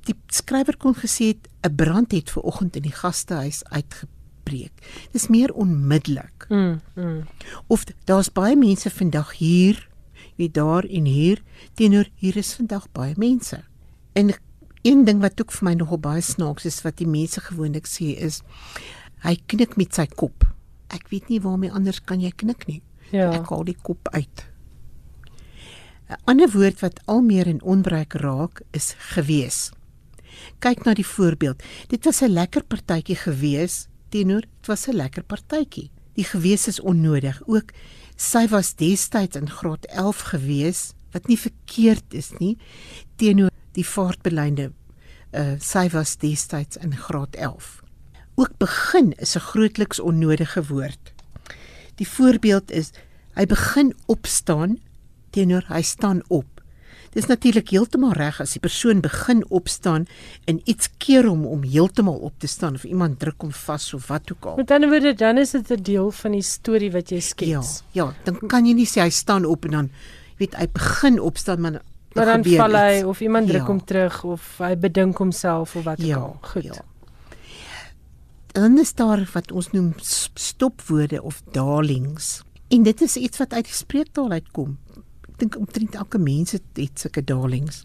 Die 0.00 0.14
skrywer 0.26 0.76
kon 0.76 0.94
gesê 0.94 1.24
het 1.26 1.48
'n 1.60 1.74
brand 1.74 2.12
het 2.12 2.30
ver 2.30 2.42
oggend 2.42 2.76
in 2.76 2.82
die 2.82 2.94
gastehuis 2.94 3.64
uitgebreek. 3.64 5.06
Dis 5.10 5.28
meer 5.28 5.52
onmiddellik. 5.52 6.46
Mm, 6.48 6.80
mm. 6.94 7.26
Of 7.66 7.84
daar's 8.04 8.32
baie 8.32 8.56
mense 8.56 8.90
vandag 8.90 9.36
hier, 9.36 9.88
wie 10.36 10.50
daar 10.50 10.84
en 10.84 11.04
hier 11.04 11.42
teenoor 11.74 12.08
hier 12.14 12.36
is 12.36 12.54
vandag 12.54 12.92
baie 12.92 13.14
mense. 13.16 13.64
En 14.12 14.34
een 14.82 15.04
ding 15.04 15.20
wat 15.22 15.40
ook 15.40 15.52
vir 15.52 15.64
my 15.68 15.74
nogal 15.78 16.00
baie 16.02 16.22
snaaks 16.22 16.66
is 16.66 16.80
wat 16.82 16.98
die 16.98 17.06
mense 17.06 17.40
gewoonlik 17.40 17.86
sê 17.86 18.12
is 18.18 18.42
hy 19.22 19.36
knik 19.46 19.76
met 19.78 19.94
sy 19.94 20.06
kop. 20.06 20.46
Ek 20.90 21.06
weet 21.12 21.28
nie 21.30 21.40
waarmee 21.40 21.70
anders 21.70 22.00
kan 22.04 22.20
jy 22.20 22.32
knik 22.34 22.66
nie. 22.66 22.82
Ja. 23.12 23.30
Ek 23.30 23.50
haal 23.52 23.64
die 23.64 23.78
kop 23.78 24.08
uit. 24.12 24.46
'n 26.10 26.18
Ander 26.26 26.50
woord 26.50 26.82
wat 26.82 27.00
al 27.06 27.22
meer 27.22 27.46
in 27.46 27.62
onbruik 27.62 28.18
raak 28.20 28.62
is 28.72 28.92
gewees. 29.14 29.70
Kyk 30.58 30.84
na 30.84 30.94
die 30.94 31.06
voorbeeld. 31.06 31.62
Dit 31.88 32.04
was 32.04 32.22
'n 32.22 32.34
lekker 32.34 32.64
partytjie 32.64 33.16
gewees 33.16 33.86
teenoor 34.10 34.42
dit 34.42 34.66
was 34.66 34.88
'n 34.88 34.96
lekker 34.96 35.22
partytjie. 35.22 35.90
Die 36.14 36.24
gewees 36.24 36.66
is 36.68 36.80
onnodig. 36.80 37.40
Ook 37.46 37.72
sy 38.16 38.46
was 38.48 38.74
destyds 38.74 39.36
in 39.36 39.48
graad 39.48 39.84
11 39.86 40.20
gewees 40.20 40.92
wat 41.12 41.28
nie 41.28 41.38
verkeerd 41.38 42.14
is 42.14 42.32
nie 42.38 42.58
teenoor 43.16 43.51
die 43.72 43.86
vaartbeleide 43.86 44.70
uh 45.32 45.56
sy 45.60 45.88
was 45.92 46.16
destyds 46.20 46.76
in 46.76 46.92
graad 46.96 47.34
11. 47.36 47.82
Ook 48.36 48.58
begin 48.58 49.12
is 49.18 49.34
'n 49.36 49.40
grootliks 49.40 50.00
onnodige 50.00 50.62
woord. 50.68 51.12
Die 51.96 52.08
voorbeeld 52.08 52.70
is 52.70 52.90
hy 53.34 53.46
begin 53.46 53.94
opstaan 54.06 54.78
teenoor 55.30 55.64
hy 55.68 55.82
staan 55.82 56.20
op. 56.28 56.44
Dis 57.12 57.26
natuurlik 57.26 57.68
heeltemal 57.70 58.12
reg 58.12 58.40
as 58.40 58.52
die 58.52 58.60
persoon 58.60 59.00
begin 59.00 59.44
opstaan 59.50 60.06
en 60.44 60.60
iets 60.64 60.88
keer 60.98 61.24
hom 61.28 61.44
om 61.46 61.62
heeltemal 61.62 62.18
op 62.24 62.32
te 62.38 62.46
staan 62.46 62.74
of 62.74 62.84
iemand 62.84 63.18
druk 63.18 63.40
hom 63.40 63.52
vas 63.52 63.94
of 63.94 64.06
wat 64.08 64.32
ook 64.32 64.44
al. 64.44 64.56
Met 64.56 64.70
ander 64.70 64.88
woorde, 64.88 65.14
dan 65.14 65.38
is 65.38 65.50
dit 65.50 65.70
'n 65.70 65.82
deel 65.82 66.10
van 66.10 66.32
die 66.32 66.42
storie 66.42 66.90
wat 66.92 67.08
jy 67.10 67.16
Ja, 67.16 67.20
skets. 67.22 67.82
ja, 67.92 68.14
dan 68.24 68.38
kan 68.46 68.66
jy 68.66 68.72
nie 68.74 68.86
sê 68.86 69.00
hy 69.02 69.10
staan 69.10 69.44
op 69.44 69.64
en 69.64 69.70
dan 69.70 69.90
weet 70.38 70.54
hy 70.56 70.66
begin 70.72 71.20
opstaan 71.20 71.60
maar 71.60 71.80
Maar 72.14 72.24
dan 72.24 72.44
val 72.44 72.74
hy 72.76 72.94
iets. 72.96 73.04
of 73.04 73.20
iemand 73.20 73.46
druk 73.46 73.60
Ja. 73.60 73.66
hom 73.66 73.84
terug 73.84 74.24
of 74.24 74.58
hy 74.58 74.76
bedink 74.78 75.16
homself 75.18 75.76
of 75.76 75.84
wat 75.84 76.00
ook 76.00 76.06
Ja, 76.06 76.16
al. 76.16 76.36
Goed. 76.40 76.62
ja. 76.64 76.84
Dan 78.52 78.78
is 78.78 78.94
daar 78.94 79.28
wat 79.32 79.52
ons 79.52 79.70
noem 79.70 79.94
stopwoorde 80.34 81.22
of 81.22 81.42
darlings. 81.52 82.42
En 82.68 82.82
dit 82.82 83.00
is 83.00 83.16
iets 83.16 83.38
wat 83.38 83.52
uit 83.52 83.64
die 83.64 83.74
spreektaal 83.74 84.30
uitkom. 84.30 84.78
Ek 85.28 85.38
dink 85.38 85.56
omtrent 85.58 85.94
elke 85.94 86.18
mens 86.18 86.52
het, 86.52 86.62
het 86.74 87.00
sulke 87.00 87.24
darlings. 87.24 87.84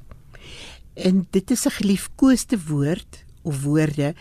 En 0.93 1.27
dit 1.31 1.51
is 1.51 1.65
'n 1.65 1.69
geliefkoeste 1.79 2.57
woord 2.67 3.23
of 3.41 3.63
woorde 3.63 4.13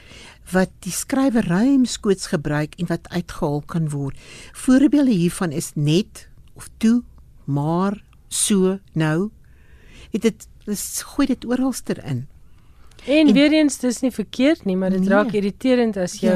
wat 0.52 0.70
die 0.78 0.92
skrywer 0.92 1.46
ruimskoots 1.46 2.26
gebruik 2.26 2.74
en 2.78 2.86
wat 2.86 3.08
uitgehaal 3.08 3.62
kan 3.66 3.88
word. 3.88 4.16
Voorbeelde 4.52 5.10
hiervan 5.10 5.50
is 5.52 5.70
net 5.74 6.28
of 6.54 6.68
toe, 6.78 7.02
maar, 7.44 8.02
so, 8.28 8.78
nou. 8.92 9.30
Weet 10.12 10.22
dit 10.22 10.48
dis 10.64 11.02
gooi 11.02 11.26
dit 11.26 11.44
oralster 11.44 12.04
in. 12.04 12.26
En 13.06 13.26
En- 13.28 13.32
weer 13.32 13.52
eens 13.52 13.78
dis 13.78 14.00
nie 14.00 14.10
verkeerd 14.10 14.64
nie, 14.64 14.76
maar 14.76 14.90
dit 14.90 15.00
Nee. 15.00 15.08
raak 15.08 15.32
irriterend 15.32 15.96
as 15.96 16.20
jou 16.20 16.34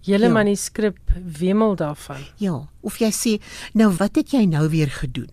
Ja, 0.00 0.12
hele 0.12 0.26
ja. 0.26 0.32
manuskrip 0.32 0.98
wemel 1.38 1.76
daarvan. 1.76 2.20
Ja, 2.36 2.68
of 2.80 2.98
jy 2.98 3.10
sê, 3.10 3.42
nou 3.72 3.90
wat 3.96 4.14
het 4.16 4.30
jy 4.30 4.44
nou 4.44 4.68
weer 4.68 4.90
gedoen? 4.90 5.30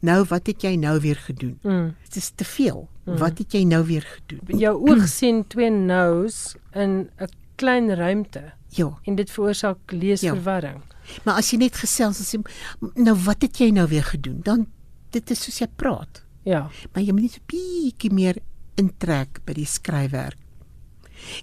Nou 0.00 0.24
wat 0.28 0.46
het 0.46 0.62
jy 0.62 0.76
nou 0.76 1.00
weer 1.00 1.16
gedoen? 1.16 1.58
Mm. 1.62 1.94
Dit 2.04 2.16
is 2.16 2.30
te 2.34 2.44
veel. 2.44 2.88
Wat 3.04 3.38
het 3.38 3.52
jy 3.52 3.62
nou 3.64 3.84
weer 3.86 4.02
gedoen? 4.02 4.58
Jou 4.58 4.88
oog 4.90 5.08
sien 5.08 5.46
twee 5.46 5.70
no's 5.70 6.54
in 6.74 7.08
'n 7.20 7.28
klein 7.56 7.94
ruimte 7.94 8.52
Ja, 8.68 8.98
en 9.04 9.14
dit 9.14 9.30
veroorsaak 9.30 9.78
leesverwarring. 9.92 10.82
maar 11.24 11.34
as 11.34 11.50
jy 11.50 11.56
net 11.58 11.76
gesels 11.76 12.18
en 12.18 12.24
sê, 12.40 12.50
nou 12.94 13.16
wat 13.16 13.42
het 13.42 13.56
jy 13.58 13.70
nou 13.70 13.88
weer 13.88 14.04
gedoen? 14.04 14.40
Dan 14.42 14.66
dit 15.10 15.30
is 15.30 15.42
soos 15.42 15.58
jy 15.58 15.66
praat. 15.76 16.22
Ja. 16.48 16.66
Maar 16.92 17.04
jy 17.04 17.12
moet 17.12 17.22
net 17.28 17.38
'n 17.38 17.46
bietjie 17.52 18.12
meer 18.12 18.36
intrek 18.78 19.40
by 19.44 19.52
die 19.52 19.66
skryfwerk. 19.66 20.38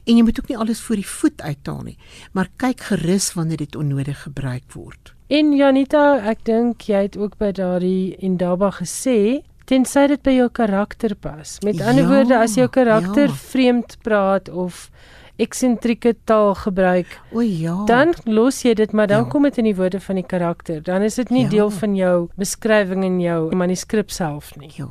En 0.08 0.15
jy 0.18 0.24
moet 0.24 0.39
ook 0.39 0.48
nie 0.48 0.58
alles 0.58 0.82
voor 0.82 0.96
die 0.96 1.08
voet 1.08 1.41
uithaal 1.41 1.82
nie, 1.84 1.98
maar 2.32 2.48
kyk 2.58 2.80
gerus 2.82 3.34
wanneer 3.34 3.58
dit 3.58 3.76
onnodig 3.76 4.24
gebruik 4.24 4.72
word. 4.74 5.13
En 5.28 5.52
Janita, 5.56 6.22
ek 6.32 6.46
dink 6.46 6.82
jy 6.88 7.02
het 7.10 7.18
ook 7.18 7.38
by 7.38 7.52
daardie 7.52 8.15
Indaba 8.24 8.72
gesê 8.72 9.44
tensy 9.65 10.08
dit 10.08 10.22
by 10.24 10.32
jou 10.32 10.50
karakter 10.50 11.15
pas. 11.15 11.58
Met 11.65 11.82
ander 11.82 12.04
Ja, 12.04 12.10
woorde, 12.10 12.38
as 12.38 12.56
jou 12.56 12.68
karakter 12.70 13.28
ja. 13.28 13.34
vreemd 13.34 13.98
praat 14.02 14.50
of 14.50 14.89
eksentrieke 15.38 16.15
taal 16.24 16.56
gebruik, 16.56 17.19
O 17.34 17.39
ja. 17.41 17.86
dan 17.86 18.13
los 18.26 18.62
jy 18.62 18.74
dit, 18.74 18.91
maar 18.91 19.08
dan 19.08 19.24
Ja. 19.24 19.30
kom 19.30 19.43
dit 19.43 19.58
in 19.58 19.63
die 19.63 19.76
woorde 19.76 20.00
van 20.00 20.15
die 20.15 20.26
karakter. 20.26 20.84
Dan 20.84 21.02
is 21.02 21.15
dit 21.15 21.30
nie 21.30 21.43
Ja. 21.43 21.50
deel 21.50 21.69
van 21.69 21.95
jou 21.95 22.30
beskrywing 22.38 23.04
in 23.04 23.19
jou 23.19 23.56
manuskrip 23.56 24.12
self 24.12 24.56
nie. 24.56 24.71
Ja. 24.76 24.88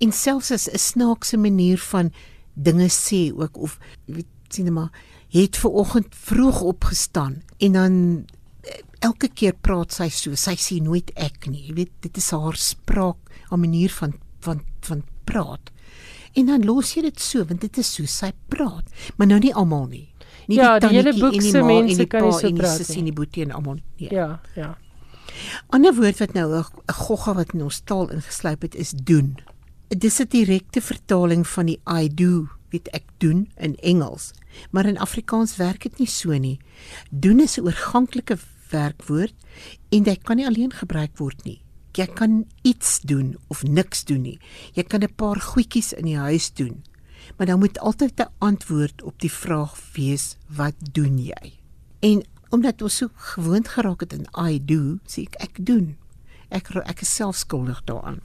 En 0.00 0.12
selfs 0.12 0.50
as 0.50 0.68
'n 0.68 0.78
snaakse 0.78 1.36
manier 1.36 1.78
van 1.78 2.12
dinge 2.54 2.88
sê 2.88 3.32
ook 3.36 3.56
of 3.56 3.78
weet 4.06 4.26
sien 4.48 4.72
maar 4.72 4.90
het 5.28 5.56
ver 5.56 5.70
oggend 5.70 6.06
vroeg 6.10 6.60
opgestaan 6.62 7.42
en 7.58 7.72
dan 7.72 8.24
eh, 8.62 8.70
elke 9.00 9.28
keer 9.28 9.52
praat 9.60 9.92
sy 9.92 10.08
so. 10.08 10.34
Sy 10.34 10.54
sê 10.56 10.82
nooit 10.82 11.10
ek 11.16 11.46
nie. 11.48 11.66
Jy 11.66 11.74
weet 11.74 11.90
dit 12.00 12.16
is 12.16 12.30
haar 12.30 12.56
spraak, 12.56 13.16
haar 13.50 13.58
manier 13.58 13.90
van 13.90 14.14
van 14.40 14.60
van 14.80 15.02
praat. 15.24 15.70
En 16.34 16.46
dan 16.46 16.64
los 16.64 16.94
jy 16.94 17.02
dit 17.02 17.20
so 17.20 17.44
want 17.44 17.60
dit 17.60 17.78
is 17.78 17.94
so 17.94 18.04
sy 18.06 18.32
praat, 18.48 18.84
maar 19.16 19.26
nou 19.26 19.38
nie 19.38 19.54
almal 19.54 19.86
nie. 19.86 20.08
Nie 20.46 20.56
Ja, 20.58 20.78
die 20.78 20.88
hele 20.88 21.14
boek 21.18 21.32
die 21.32 21.50
se 21.50 21.62
mense 21.62 21.96
die 21.96 22.06
kan 22.06 22.22
nie 22.22 22.32
so 22.32 22.48
die 22.48 22.58
praat 22.58 22.88
nie. 22.88 22.98
en 22.98 23.04
die 23.04 23.12
boetie 23.12 23.42
en 23.44 23.50
almal. 23.52 23.78
Nee. 23.98 24.10
Ja, 24.12 24.40
ja. 24.54 24.76
Ander 25.70 25.94
woord 25.94 26.18
wat 26.18 26.34
nou 26.34 26.48
'n 26.52 26.64
'n 26.88 26.92
gogga 26.92 27.34
wat 27.34 27.54
in 27.54 27.62
ons 27.62 27.80
taal 27.84 28.10
ingeslyp 28.10 28.62
het 28.62 28.74
is 28.74 28.90
doen. 28.90 29.36
Dis 29.88 30.18
'n 30.20 30.26
direkte 30.28 30.80
vertaling 30.80 31.46
van 31.46 31.66
die 31.66 31.80
I 31.88 32.08
do, 32.08 32.48
weet 32.70 32.88
ek 32.92 33.04
doen 33.18 33.50
in 33.56 33.76
Engels. 33.76 34.32
Maar 34.70 34.86
in 34.86 34.98
Afrikaans 34.98 35.56
werk 35.56 35.82
dit 35.82 35.98
nie 35.98 36.08
so 36.08 36.30
nie. 36.38 36.58
Doen 37.10 37.40
is 37.40 37.56
'n 37.58 37.64
oorganklike 37.64 38.38
werkwoord 38.70 39.34
en 39.90 40.02
dit 40.02 40.22
kan 40.22 40.36
nie 40.36 40.46
alleen 40.46 40.72
gebruik 40.72 41.18
word 41.18 41.44
nie. 41.44 41.60
Jy 41.94 42.06
kan 42.06 42.44
iets 42.62 43.00
doen 43.00 43.36
of 43.48 43.62
niks 43.62 44.04
doen 44.04 44.22
nie. 44.22 44.38
Jy 44.72 44.82
kan 44.82 45.02
'n 45.02 45.14
paar 45.14 45.40
goedjies 45.40 45.92
in 45.92 46.04
die 46.04 46.18
huis 46.18 46.52
doen. 46.52 46.84
Maar 47.36 47.46
dan 47.46 47.58
moet 47.58 47.78
altyd 47.78 48.20
'n 48.20 48.32
antwoord 48.38 49.02
op 49.02 49.20
die 49.20 49.32
vraag 49.32 49.78
wees: 49.92 50.36
wat 50.46 50.74
doen 50.92 51.18
jy? 51.18 51.58
En 52.00 52.24
omdat 52.48 52.82
ons 52.82 52.96
so 52.96 53.08
gewoond 53.14 53.68
geraak 53.68 54.00
het 54.00 54.12
in 54.12 54.26
I 54.38 54.64
do, 54.64 54.98
sê 55.06 55.22
ek 55.22 55.34
ek 55.38 55.66
doen. 55.66 55.96
Ek 56.48 56.70
ek 56.74 57.00
is 57.00 57.14
self 57.14 57.36
skuldig 57.36 57.84
daaraan. 57.84 58.20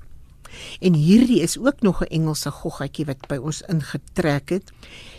En 0.79 0.93
hierdie 0.93 1.41
is 1.41 1.58
ook 1.58 1.82
nog 1.82 2.01
'n 2.01 2.12
Engelse 2.17 2.51
goggatjie 2.51 3.05
wat 3.05 3.27
by 3.27 3.38
ons 3.38 3.62
ingetrek 3.62 4.49
het. 4.49 4.71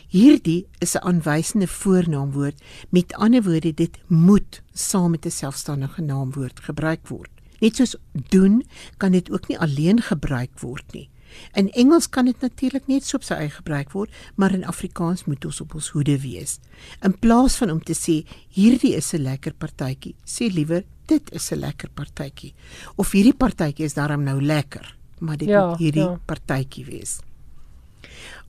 Hierdie 0.08 0.66
is 0.78 0.94
'n 0.94 1.04
aanwysende 1.04 1.66
voornaamwoord. 1.68 2.62
Met 2.88 3.14
ander 3.14 3.42
woorde, 3.42 3.74
dit 3.74 3.98
moet 4.06 4.62
saam 4.72 5.10
met 5.10 5.24
'n 5.26 5.30
selfstandige 5.30 6.02
naamwoord 6.02 6.60
gebruik 6.60 7.08
word. 7.08 7.30
Net 7.60 7.76
soos 7.76 7.96
doen, 8.12 8.62
kan 8.98 9.12
dit 9.12 9.30
ook 9.30 9.48
nie 9.48 9.58
alleen 9.58 10.00
gebruik 10.00 10.60
word 10.60 10.92
nie. 10.92 11.08
In 11.54 11.70
Engels 11.78 12.08
kan 12.08 12.24
dit 12.24 12.40
natuurlik 12.40 12.86
net 12.90 13.06
so 13.06 13.18
op 13.20 13.26
sy 13.26 13.36
eie 13.38 13.52
gebruik 13.54 13.92
word, 13.94 14.10
maar 14.34 14.54
in 14.54 14.66
Afrikaans 14.68 15.26
moet 15.28 15.44
ons 15.46 15.60
op 15.62 15.76
ons 15.78 15.90
hoede 15.94 16.16
wees. 16.22 16.58
In 17.06 17.14
plaas 17.22 17.56
van 17.60 17.70
om 17.70 17.82
te 17.82 17.94
sê 17.94 18.22
hierdie 18.56 18.94
is 18.96 19.12
'n 19.14 19.22
lekker 19.22 19.52
partytjie, 19.52 20.14
sê 20.26 20.50
liewer 20.52 20.84
dit 21.06 21.32
is 21.32 21.52
'n 21.52 21.60
lekker 21.60 21.90
partytjie. 21.94 22.54
Of 22.96 23.12
hierdie 23.12 23.34
partytjie 23.34 23.84
is 23.84 23.94
darm 23.94 24.24
nou 24.24 24.40
lekker, 24.42 24.96
maar 25.20 25.36
dit 25.36 25.48
Ja, 25.48 25.68
moet 25.68 25.78
hierdie 25.78 26.02
ja. 26.02 26.20
partytjie 26.26 26.84
wees. 26.84 27.20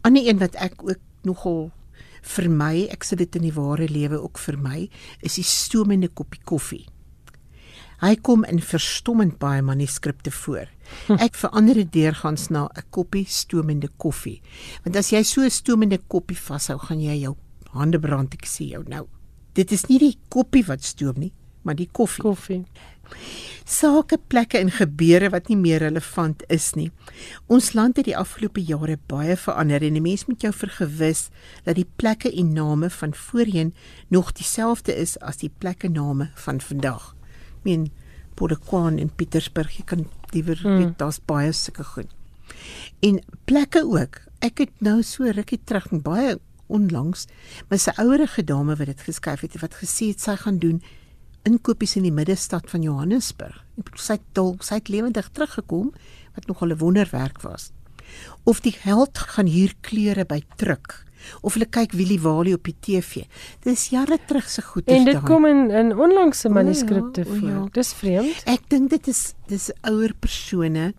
Ander 0.01 0.27
een 0.27 0.37
wat 0.37 0.55
ek 0.55 0.83
ook 0.83 0.99
nogal 1.23 1.71
vermy, 2.21 2.87
ek 2.89 3.03
sê 3.03 3.15
dit 3.15 3.35
in 3.35 3.41
die 3.41 3.53
ware 3.53 3.87
lewe 3.89 4.21
ook 4.21 4.37
vermy, 4.37 4.89
is 5.21 5.35
die 5.35 5.43
stomende 5.43 6.07
koppie 6.07 6.41
koffie. 6.43 6.85
Hy 8.01 8.15
kom 8.25 8.41
in 8.49 8.57
verstommend 8.65 9.35
baie 9.37 9.61
manuskripte 9.61 10.31
voor. 10.33 10.69
Ek 11.21 11.35
verander 11.37 11.77
dit 11.77 11.91
deurgangs 11.93 12.47
na 12.49 12.65
'n 12.65 12.83
koppie 12.89 13.25
stomende 13.29 13.89
koffie. 13.97 14.41
Want 14.83 14.95
as 14.95 15.11
jy 15.11 15.21
so 15.23 15.41
'n 15.41 15.49
stomende 15.49 15.99
koppie 16.07 16.37
vashou, 16.37 16.79
gaan 16.79 16.99
jy 16.99 17.21
jou 17.21 17.35
hande 17.73 17.99
brand, 17.99 18.33
ek 18.33 18.45
sê 18.45 18.71
jou 18.71 18.83
nou. 18.87 19.07
Dit 19.53 19.71
is 19.71 19.85
nie 19.87 19.99
die 19.99 20.17
koppie 20.29 20.65
wat 20.65 20.83
stoom 20.83 21.19
nie, 21.19 21.33
maar 21.63 21.75
die 21.75 21.89
koffie. 21.91 22.23
Koffie. 22.23 22.65
Sake, 23.65 24.17
plekke 24.17 24.57
en 24.57 24.71
gebeure 24.71 25.29
wat 25.29 25.47
nie 25.47 25.57
meer 25.57 25.79
relevant 25.79 26.43
is 26.49 26.73
nie. 26.75 26.91
Ons 27.47 27.73
land 27.73 27.97
het 27.97 28.05
die 28.05 28.17
afgelope 28.17 28.61
jare 28.61 28.97
baie 29.07 29.37
verander 29.37 29.83
en 29.83 29.95
'n 29.95 30.01
mens 30.01 30.25
moet 30.25 30.41
jou 30.41 30.53
vergewis 30.53 31.29
dat 31.63 31.75
die 31.75 31.87
plekke 31.95 32.31
en 32.31 32.53
name 32.53 32.89
van 32.89 33.13
voorheen 33.13 33.73
nog 34.09 34.31
dieselfde 34.31 34.95
is 34.95 35.19
as 35.19 35.37
die 35.37 35.51
plekke 35.59 35.89
name 35.89 36.31
van 36.35 36.61
vandag. 36.61 37.15
Meen 37.63 37.91
Polokwane 38.35 39.01
en 39.01 39.11
Pietersburg, 39.15 39.77
jy 39.77 39.83
kan 39.85 40.07
liewer 40.33 40.59
Hmm. 40.63 40.77
weet 40.77 40.97
daar's 40.97 41.19
baie 41.25 41.51
sulke 41.51 41.83
goed. 41.83 42.07
En 42.99 43.21
plekke 43.45 43.83
ook. 43.85 44.21
Ek 44.39 44.57
het 44.57 44.71
nou 44.79 45.01
so 45.03 45.23
rukkie 45.23 45.59
terug 45.63 45.87
baie 46.01 46.39
onlangs 46.67 47.27
met 47.69 47.87
'n 47.87 48.01
ouerige 48.01 48.43
dame 48.43 48.75
wat 48.75 48.87
dit 48.87 49.01
geskryf 49.01 49.41
het 49.41 49.59
wat 49.61 49.75
gesê 49.75 50.07
het 50.07 50.21
sy 50.21 50.35
gaan 50.35 50.57
doen 50.57 50.81
inkopies 51.43 51.95
in 51.95 52.03
die 52.03 52.11
middestad 52.11 52.69
van 52.69 52.81
Johannesburg. 52.81 53.65
Sy 53.95 54.13
het 54.13 54.27
dalk 54.33 54.63
sy 54.63 54.73
het 54.73 54.89
lewendig 54.89 55.29
teruggekom 55.31 55.93
wat 56.35 56.47
nogal 56.47 56.69
'n 56.71 56.77
wonderwerk 56.77 57.41
was. 57.41 57.71
Of 58.43 58.59
die 58.59 58.75
held 58.79 59.17
gaan 59.17 59.45
hier 59.45 59.73
klere 59.81 60.25
by 60.25 60.43
druk 60.55 61.05
of 61.41 61.53
hulle 61.53 61.67
kyk 61.69 61.91
Willie 61.97 62.19
Walie 62.21 62.53
op 62.57 62.63
die 62.63 62.75
TV. 62.79 63.25
Dis 63.65 63.89
jare 63.93 64.17
terug 64.27 64.49
se 64.49 64.61
goeders 64.61 64.97
En 64.97 65.05
dit 65.05 65.13
daai. 65.13 65.25
kom 65.25 65.45
in 65.45 65.69
in 65.71 65.93
onlangse 65.97 66.47
ja, 66.47 66.53
manuskripte 66.53 67.25
ja. 67.25 67.39
voor. 67.39 67.69
Dis 67.71 67.93
vreemd. 67.93 68.43
Ek 68.45 68.69
dink 68.69 68.89
dit 68.89 69.07
is 69.07 69.33
dis 69.47 69.71
ouer 69.81 70.13
persone 70.19 70.93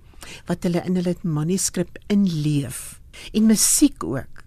wat 0.47 0.63
hulle 0.63 0.83
in 0.87 0.97
hulle 1.01 1.17
manuskrip 1.23 1.99
inleef 2.13 3.01
en 3.33 3.47
musiek 3.47 4.05
ook. 4.05 4.43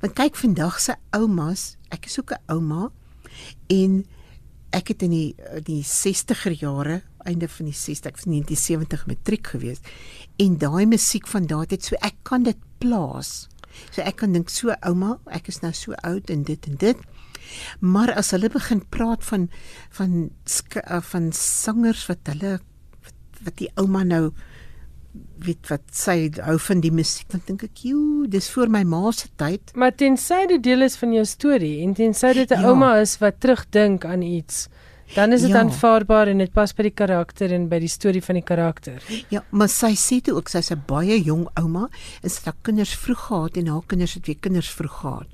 Want 0.00 0.14
kyk 0.18 0.36
vandag 0.38 0.80
se 0.80 0.94
oumas, 1.10 1.76
ek 1.90 2.06
is 2.06 2.18
ook 2.20 2.32
'n 2.32 2.42
ouma 2.46 2.90
en 3.68 4.04
ek 4.72 4.88
het 4.88 5.02
in 5.02 5.10
die 5.10 5.34
die 5.64 5.82
60er 5.82 6.54
jare, 6.60 7.02
einde 7.24 7.48
van 7.48 7.66
die 7.66 7.74
60, 7.74 8.06
ek 8.10 8.16
was 8.16 8.24
1970 8.24 9.06
matriek 9.06 9.46
gewees 9.46 9.80
en 10.36 10.58
daai 10.58 10.86
musiek 10.86 11.26
van 11.26 11.46
daai 11.46 11.66
tyd 11.66 11.84
so 11.84 11.96
ek 12.00 12.14
kan 12.22 12.42
dit 12.42 12.56
plaas. 12.78 13.48
So 13.90 14.02
ek 14.02 14.16
kan 14.16 14.32
dink 14.32 14.50
so 14.50 14.74
ouma, 14.82 15.18
ek 15.30 15.48
is 15.48 15.60
nou 15.62 15.72
so 15.72 15.92
oud 16.02 16.30
en 16.30 16.42
dit 16.42 16.66
en 16.66 16.76
dit. 16.76 16.96
Maar 17.80 18.14
as 18.16 18.30
hulle 18.30 18.48
begin 18.48 18.80
praat 18.88 19.24
van 19.24 19.48
van 19.90 20.30
uh, 20.30 21.00
van 21.00 21.32
sangers 21.32 22.06
wat 22.08 22.18
hulle 22.32 22.58
wat, 23.04 23.14
wat 23.44 23.56
die 23.56 23.70
ouma 23.76 24.04
nou 24.04 24.30
weet 25.44 25.68
wat 25.68 25.82
sy 25.92 26.30
hou 26.40 26.56
van 26.58 26.80
die 26.80 26.92
musiek, 26.94 27.28
dan 27.28 27.42
dink 27.46 27.62
ek, 27.66 27.82
"Joe, 27.84 28.28
dis 28.28 28.48
voor 28.50 28.70
my 28.70 28.82
ma 28.82 29.10
se 29.10 29.28
tyd." 29.36 29.72
Maar 29.74 29.94
tensy 29.94 30.46
dit 30.46 30.62
deel 30.62 30.82
is 30.82 30.96
van 30.96 31.12
jou 31.12 31.24
storie 31.24 31.82
en 31.82 31.94
tensy 31.94 32.32
dit 32.32 32.50
'n 32.50 32.60
Ja. 32.60 32.68
ouma 32.68 33.00
is 33.00 33.18
wat 33.18 33.40
terugdink 33.40 34.04
aan 34.04 34.22
iets, 34.22 34.68
dan 35.14 35.32
is 35.32 35.40
dit 35.40 35.50
Ja. 35.50 35.60
aanvaarbaar 35.60 36.28
en 36.28 36.38
dit 36.38 36.52
pas 36.52 36.72
by 36.74 36.82
die 36.82 36.90
karakter 36.94 37.52
en 37.52 37.68
by 37.68 37.78
die 37.78 37.88
storie 37.88 38.22
van 38.22 38.34
die 38.34 38.42
karakter. 38.44 39.02
Ja, 39.30 39.44
maar 39.50 39.68
sy 39.68 39.94
sê 39.94 40.20
toe 40.22 40.34
ook 40.34 40.48
sy's 40.48 40.70
'n 40.70 40.82
baie 40.86 41.22
jong 41.22 41.48
ouma 41.54 41.88
en 42.22 42.30
sy 42.30 42.36
het 42.36 42.44
haar 42.44 42.56
kinders 42.62 42.94
vroeg 42.94 43.18
gehad 43.26 43.56
en 43.56 43.66
haar 43.66 43.82
kinders 43.86 44.14
het 44.14 44.26
weer 44.26 44.38
kinders 44.40 44.70
vroeg 44.70 45.00
gehad. 45.00 45.26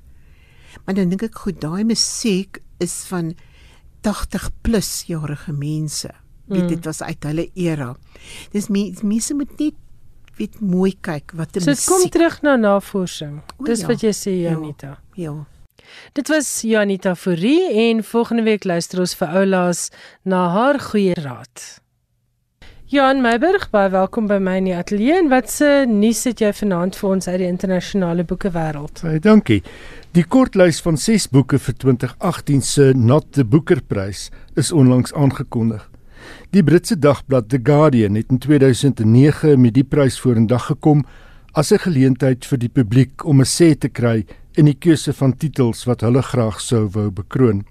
Maar 0.87 0.94
dan 0.94 1.09
dink 1.09 1.22
ek 1.22 1.35
goed, 1.38 1.61
daai 1.61 1.85
musiek 1.85 2.59
is 2.78 3.04
van 3.09 3.35
80 4.02 4.50
plus 4.62 5.04
jarige 5.07 5.52
mense. 5.52 6.11
Weet 6.46 6.62
Mm. 6.62 6.68
dit 6.68 6.85
was 6.85 7.02
uit 7.02 7.22
hulle 7.24 7.50
era. 7.54 7.96
Dis 8.52 8.68
mense 8.68 9.04
mense 9.07 9.35
moet 9.35 9.59
net 9.59 9.74
weet 10.38 10.61
mooi 10.61 10.94
kyk 11.00 11.33
wat 11.35 11.57
'n 11.57 11.61
So 11.61 11.70
dit 11.70 11.85
kom 11.85 11.96
musiek. 11.96 12.12
terug 12.12 12.42
na 12.42 12.57
navorsing. 12.57 13.42
Dis 13.64 13.81
ja. 13.81 13.87
wat 13.87 14.00
jy 14.00 14.12
sê 14.12 14.31
Ja. 14.42 14.50
Janita. 14.50 14.98
Ja. 15.14 15.46
Dit 16.12 16.28
was 16.28 16.60
Janita 16.62 17.14
Fourie 17.14 17.72
en 17.88 18.04
volgende 18.04 18.42
week 18.42 18.64
luister 18.64 19.00
ons 19.00 19.14
vir 19.14 19.28
oulaas 19.28 19.90
na 20.22 20.48
haar 20.54 20.80
goeie 20.80 21.14
raad. 21.14 21.80
Jan 22.88 23.20
Meiburg, 23.20 23.66
baie 23.68 23.90
welkom 23.92 24.30
by 24.30 24.38
my 24.40 24.54
in 24.62 24.70
die 24.70 24.72
ateljee 24.72 25.18
en 25.20 25.26
wat 25.28 25.50
se 25.52 25.84
nuus 25.90 26.22
het 26.24 26.40
jy 26.40 26.54
vanaand 26.56 26.96
vir 26.96 27.10
ons 27.10 27.28
uit 27.28 27.36
die 27.42 27.48
internasionale 27.50 28.24
boekewêreld? 28.24 29.02
Baie 29.04 29.20
dankie. 29.20 29.58
Die 30.16 30.24
kortlys 30.24 30.80
van 30.80 30.96
6 30.96 31.28
boeke 31.34 31.60
vir 31.60 31.76
2018 31.84 32.64
se 32.64 32.86
Not 32.96 33.34
the 33.36 33.44
Booker 33.44 33.82
Prys 33.84 34.30
is 34.56 34.72
onlangs 34.72 35.12
aangekondig. 35.12 35.84
Die 36.56 36.64
Britse 36.64 36.96
dagblad 36.96 37.50
The 37.52 37.60
Guardian 37.62 38.16
het 38.16 38.32
in 38.32 38.40
2009 38.40 39.60
met 39.60 39.76
die 39.76 39.84
prys 39.84 40.16
vorendag 40.16 40.70
gekom 40.72 41.04
as 41.52 41.72
'n 41.72 41.84
geleentheid 41.84 42.46
vir 42.46 42.58
die 42.58 42.72
publiek 42.72 43.24
om 43.24 43.40
'n 43.40 43.44
sê 43.44 43.76
te 43.76 43.88
kry 43.88 44.24
in 44.59 44.66
die 44.66 44.77
keuse 44.77 45.14
van 45.14 45.37
titels 45.38 45.85
wat 45.87 46.03
hulle 46.03 46.23
graag 46.27 46.59
sou 46.61 46.87
wou 46.94 47.09
bekroon. 47.14 47.62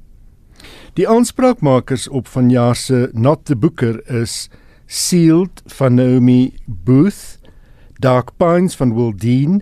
Die 0.98 1.08
aanspraakmakers 1.08 2.08
op 2.08 2.30
vanjaar 2.32 2.76
se 2.76 3.10
Not 3.14 3.46
the 3.46 3.56
Booker 3.56 4.00
is 4.10 4.48
Sealed 4.88 5.62
van 5.78 5.98
Naomi 6.00 6.54
Booth, 6.66 7.38
Dark 8.00 8.32
Pines 8.38 8.76
van 8.80 8.96
Will 8.96 9.12
Dean, 9.14 9.62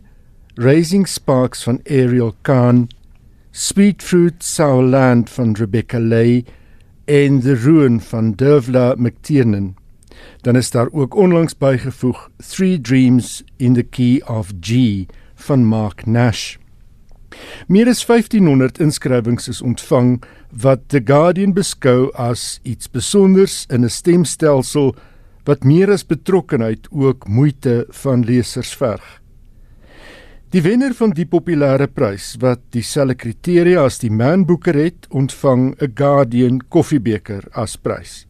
Raising 0.56 1.08
Sparks 1.08 1.64
van 1.64 1.82
Ariel 1.90 2.36
Khan, 2.44 2.88
Sweet 3.52 4.04
Fruit 4.04 4.44
Sour 4.44 4.84
Land 4.84 5.30
van 5.30 5.56
Rebecca 5.56 6.00
Lay 6.00 6.46
en 7.06 7.42
The 7.42 7.56
Ruin 7.56 8.00
van 8.02 8.34
Dervla 8.34 8.94
McTiernan. 8.98 9.76
Dan 10.42 10.56
is 10.56 10.72
daar 10.72 10.88
ook 10.92 11.16
onlangs 11.16 11.58
bygevoeg 11.58 12.30
Three 12.38 12.82
Dreams 12.82 13.44
in 13.58 13.74
the 13.74 13.84
Key 13.84 14.22
of 14.28 14.52
G 14.62 15.06
van 15.36 15.66
Mark 15.66 16.06
Nash. 16.06 16.56
Meer 17.68 17.90
as 17.90 18.06
1500 18.06 18.80
inskrywings 18.80 19.48
is 19.48 19.62
ontvang 19.62 20.24
wat 20.52 20.90
The 20.90 21.02
Guardian 21.02 21.54
beskou 21.54 22.12
as 22.14 22.60
iets 22.64 22.86
spesonders 22.86 23.66
in 23.70 23.84
'n 23.84 23.90
stemstelsel 23.90 24.96
wat 25.46 25.64
meer 25.64 25.92
as 25.92 26.06
betrokkenheid 26.06 26.88
ook 26.92 27.28
moeite 27.28 27.86
van 27.90 28.24
lesers 28.26 28.74
verg. 28.76 29.22
Die 30.50 30.62
wenner 30.62 30.94
van 30.94 31.12
die 31.12 31.26
populêre 31.26 31.88
prys 31.88 32.36
wat 32.40 32.62
dieselfde 32.72 33.16
kriteria 33.16 33.82
as 33.86 33.98
die 34.00 34.12
Man 34.12 34.46
Booker 34.46 34.78
het, 34.78 35.08
ontvang 35.10 35.76
'n 35.82 35.92
Guardian 35.96 36.62
koffiebeker 36.70 37.44
as 37.52 37.76
prys. 37.76 38.26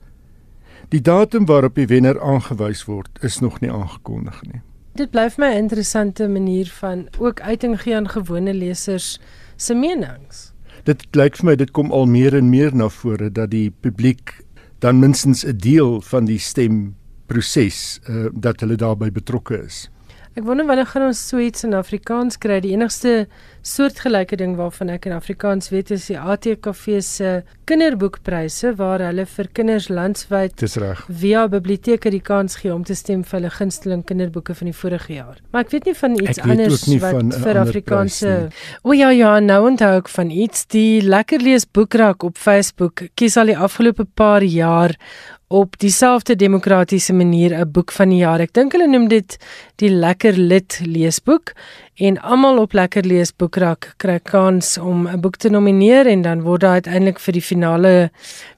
Die 0.90 1.02
datum 1.02 1.46
waarop 1.46 1.76
die 1.76 1.88
wenner 1.88 2.20
aangewys 2.22 2.86
word, 2.86 3.20
is 3.22 3.40
nog 3.40 3.62
nie 3.62 3.72
aangekondig 3.72 4.42
nie. 4.42 4.62
Dit 4.96 5.12
bly 5.12 5.26
vir 5.28 5.42
my 5.44 5.48
'n 5.52 5.58
interessante 5.58 6.28
manier 6.28 6.70
van 6.80 7.08
ook 7.20 7.42
uiting 7.42 7.82
gee 7.82 7.96
aan 7.96 8.08
gewone 8.10 8.54
lesers 8.54 9.20
se 9.56 9.74
menings. 9.74 10.54
Dit 10.84 11.04
lyk 11.12 11.36
vir 11.36 11.46
my 11.46 11.56
dit 11.56 11.72
kom 11.72 11.92
al 11.92 12.06
meer 12.06 12.36
en 12.36 12.50
meer 12.50 12.76
na 12.76 12.88
vore 12.90 13.32
dat 13.32 13.52
die 13.52 13.72
publiek 13.82 14.40
dan 14.80 15.00
minstens 15.00 15.44
'n 15.44 15.58
deel 15.58 16.02
van 16.02 16.26
die 16.26 16.40
stemproses 16.40 18.00
uh, 18.10 18.26
dat 18.34 18.60
hulle 18.60 18.76
daarbey 18.76 19.12
betrokke 19.12 19.64
is. 19.66 19.90
Ek 20.36 20.44
wonder 20.44 20.66
wanneer 20.68 20.90
gaan 20.92 21.06
ons 21.08 21.20
so 21.30 21.40
iets 21.40 21.64
in 21.64 21.72
Afrikaans 21.78 22.36
kry? 22.44 22.58
Die 22.60 22.74
enigste 22.76 23.30
soortgelyke 23.64 24.36
ding 24.36 24.58
waarvan 24.60 24.90
ek 24.92 25.06
in 25.08 25.14
Afrikaans 25.16 25.70
weet 25.72 25.94
is 25.96 26.10
die 26.10 26.18
ATKV 26.20 26.98
se 27.00 27.30
kinderboekpryse 27.72 28.74
waar 28.76 29.00
hulle 29.06 29.24
vir 29.32 29.48
kinders 29.56 29.88
landwyd 29.88 30.58
Dis 30.60 30.76
reg. 30.84 31.06
via 31.08 31.46
biblioteke 31.48 32.12
die 32.12 32.20
kans 32.20 32.60
gee 32.60 32.74
om 32.74 32.84
te 32.84 32.98
stem 33.00 33.24
vir 33.24 33.40
hulle 33.40 33.54
gunsteling 33.56 34.04
kinderboeke 34.04 34.58
van 34.60 34.68
die 34.74 34.76
vorige 34.76 35.16
jaar. 35.16 35.40
Maar 35.56 35.64
ek 35.64 35.72
weet 35.72 35.88
nie 35.88 35.96
van 36.02 36.20
iets 36.20 36.42
Ek 36.44 36.52
anders 36.52 36.84
wat 37.06 37.16
van 37.16 37.32
vir 37.46 37.62
Afrikaanse 37.64 38.36
O 38.84 38.92
ja 38.92 39.14
ja, 39.16 39.40
nou 39.40 39.62
onthou 39.70 39.94
ek 40.02 40.12
van 40.12 40.36
iets. 40.36 40.68
Die 40.76 41.00
Lekker 41.00 41.40
Lees 41.40 41.64
Boekrak 41.64 42.28
op 42.28 42.36
Facebook 42.36 43.08
kies 43.16 43.40
al 43.40 43.56
die 43.56 43.58
afgelope 43.58 44.04
paar 44.20 44.44
jaar 44.44 45.00
op 45.48 45.78
dieselfde 45.80 46.36
demokratiese 46.36 47.14
manier 47.14 47.54
'n 47.54 47.72
boek 47.72 47.92
van 47.92 48.10
die 48.10 48.18
jaar. 48.18 48.40
Ek 48.40 48.54
dink 48.54 48.72
hulle 48.72 48.88
noem 48.88 49.08
dit 49.08 49.38
die 49.76 49.90
Lekker 49.90 50.38
Lit 50.38 50.82
leesboek 50.86 51.54
en 51.96 52.22
almal 52.22 52.58
op 52.58 52.74
Lekker 52.74 53.06
Lees 53.06 53.36
Boekrak 53.36 53.94
kry 53.98 54.20
kans 54.20 54.78
om 54.78 55.08
'n 55.08 55.22
boek 55.22 55.36
te 55.36 55.50
nomineer 55.50 56.08
en 56.08 56.22
dan 56.22 56.42
word 56.42 56.62
daar 56.62 56.72
uiteindelik 56.82 57.20
vir 57.20 57.34
die 57.34 57.42
finale 57.42 58.12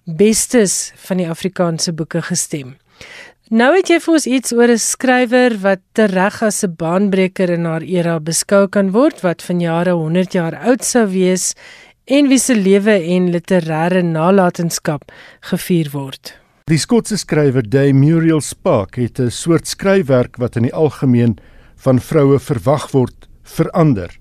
bestes 0.06 0.92
van 0.96 1.18
die 1.18 1.30
Afrikaanse 1.30 1.94
boeke 1.94 2.22
gestem. 2.22 2.78
Nou 3.50 3.76
het 3.76 3.88
jy 3.88 4.00
vir 4.00 4.14
ons 4.14 4.26
iets 4.26 4.54
oor 4.54 4.68
'n 4.68 4.78
skrywer 4.78 5.58
wat 5.62 5.80
tereg 5.94 6.42
as 6.44 6.64
'n 6.64 6.76
baanbreker 6.76 7.50
in 7.50 7.66
haar 7.66 7.82
era 7.82 8.20
beskou 8.20 8.68
kan 8.68 8.92
word 8.92 9.22
wat 9.22 9.42
vanjare 9.42 9.92
100 9.92 10.34
jaar 10.34 10.56
oud 10.56 10.84
sou 10.84 11.08
wees 11.08 11.54
en 12.06 12.28
wie 12.28 12.40
se 12.40 12.56
lewe 12.56 12.92
en 12.92 13.32
literêre 13.32 14.02
nalatenskap 14.04 15.12
gevier 15.42 15.90
word. 15.92 16.47
Die 16.68 16.76
Skotse 16.76 17.16
skrywer 17.16 17.64
Day 17.64 17.94
Muriel 17.96 18.42
Spark 18.44 18.98
het 19.00 19.20
'n 19.20 19.32
soort 19.32 19.68
skryfwerk 19.68 20.36
wat 20.36 20.58
in 20.58 20.64
die 20.64 20.74
algemeen 20.74 21.38
van 21.78 22.00
vroue 22.00 22.40
verwag 22.40 22.92
word, 22.92 23.30
verander. 23.44 24.20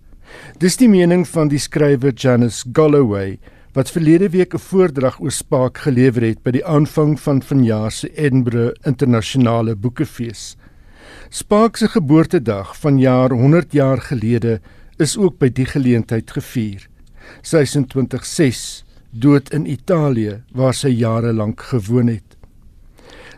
Dis 0.58 0.76
die 0.76 0.88
mening 0.88 1.26
van 1.26 1.48
die 1.48 1.58
skrywer 1.58 2.12
Janice 2.14 2.64
Galloway 2.72 3.40
wat 3.74 3.90
verlede 3.90 4.28
week 4.30 4.54
'n 4.54 4.58
voordrag 4.58 5.20
oor 5.20 5.30
Spark 5.30 5.78
gelewer 5.78 6.22
het 6.22 6.42
by 6.44 6.50
die 6.50 6.64
aanvang 6.64 7.18
van 7.20 7.42
vanjaar 7.42 7.90
se 7.90 8.14
Edinburgh 8.14 8.78
Internasionale 8.86 9.74
Boekefees. 9.74 10.56
Spark 11.30 11.76
se 11.76 11.88
geboortedag 11.88 12.76
van 12.78 12.98
jaar 12.98 13.30
100 13.30 13.72
jaar 13.72 14.00
gelede 14.00 14.60
is 14.98 15.16
ook 15.16 15.38
by 15.38 15.48
die 15.48 15.66
geleentheid 15.66 16.30
gevier. 16.30 16.88
Sy 17.42 17.56
is 17.56 17.74
in 17.74 17.86
2006 17.86 18.84
dood 19.10 19.52
in 19.52 19.66
Italië 19.66 20.42
waar 20.52 20.74
sy 20.74 20.88
jare 20.88 21.32
lank 21.32 21.60
gewoon 21.60 22.06
het. 22.06 22.35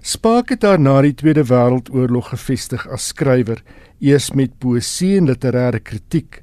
Spark 0.01 0.53
het 0.55 0.63
haar 0.63 0.79
na 0.79 1.01
die 1.03 1.15
Tweede 1.15 1.43
Wêreldoorlog 1.49 2.31
gevestig 2.31 2.85
as 2.87 3.09
skrywer, 3.11 3.63
eers 3.99 4.31
met 4.31 4.55
poësie 4.63 5.17
en 5.19 5.27
literêre 5.27 5.81
kritiek. 5.83 6.43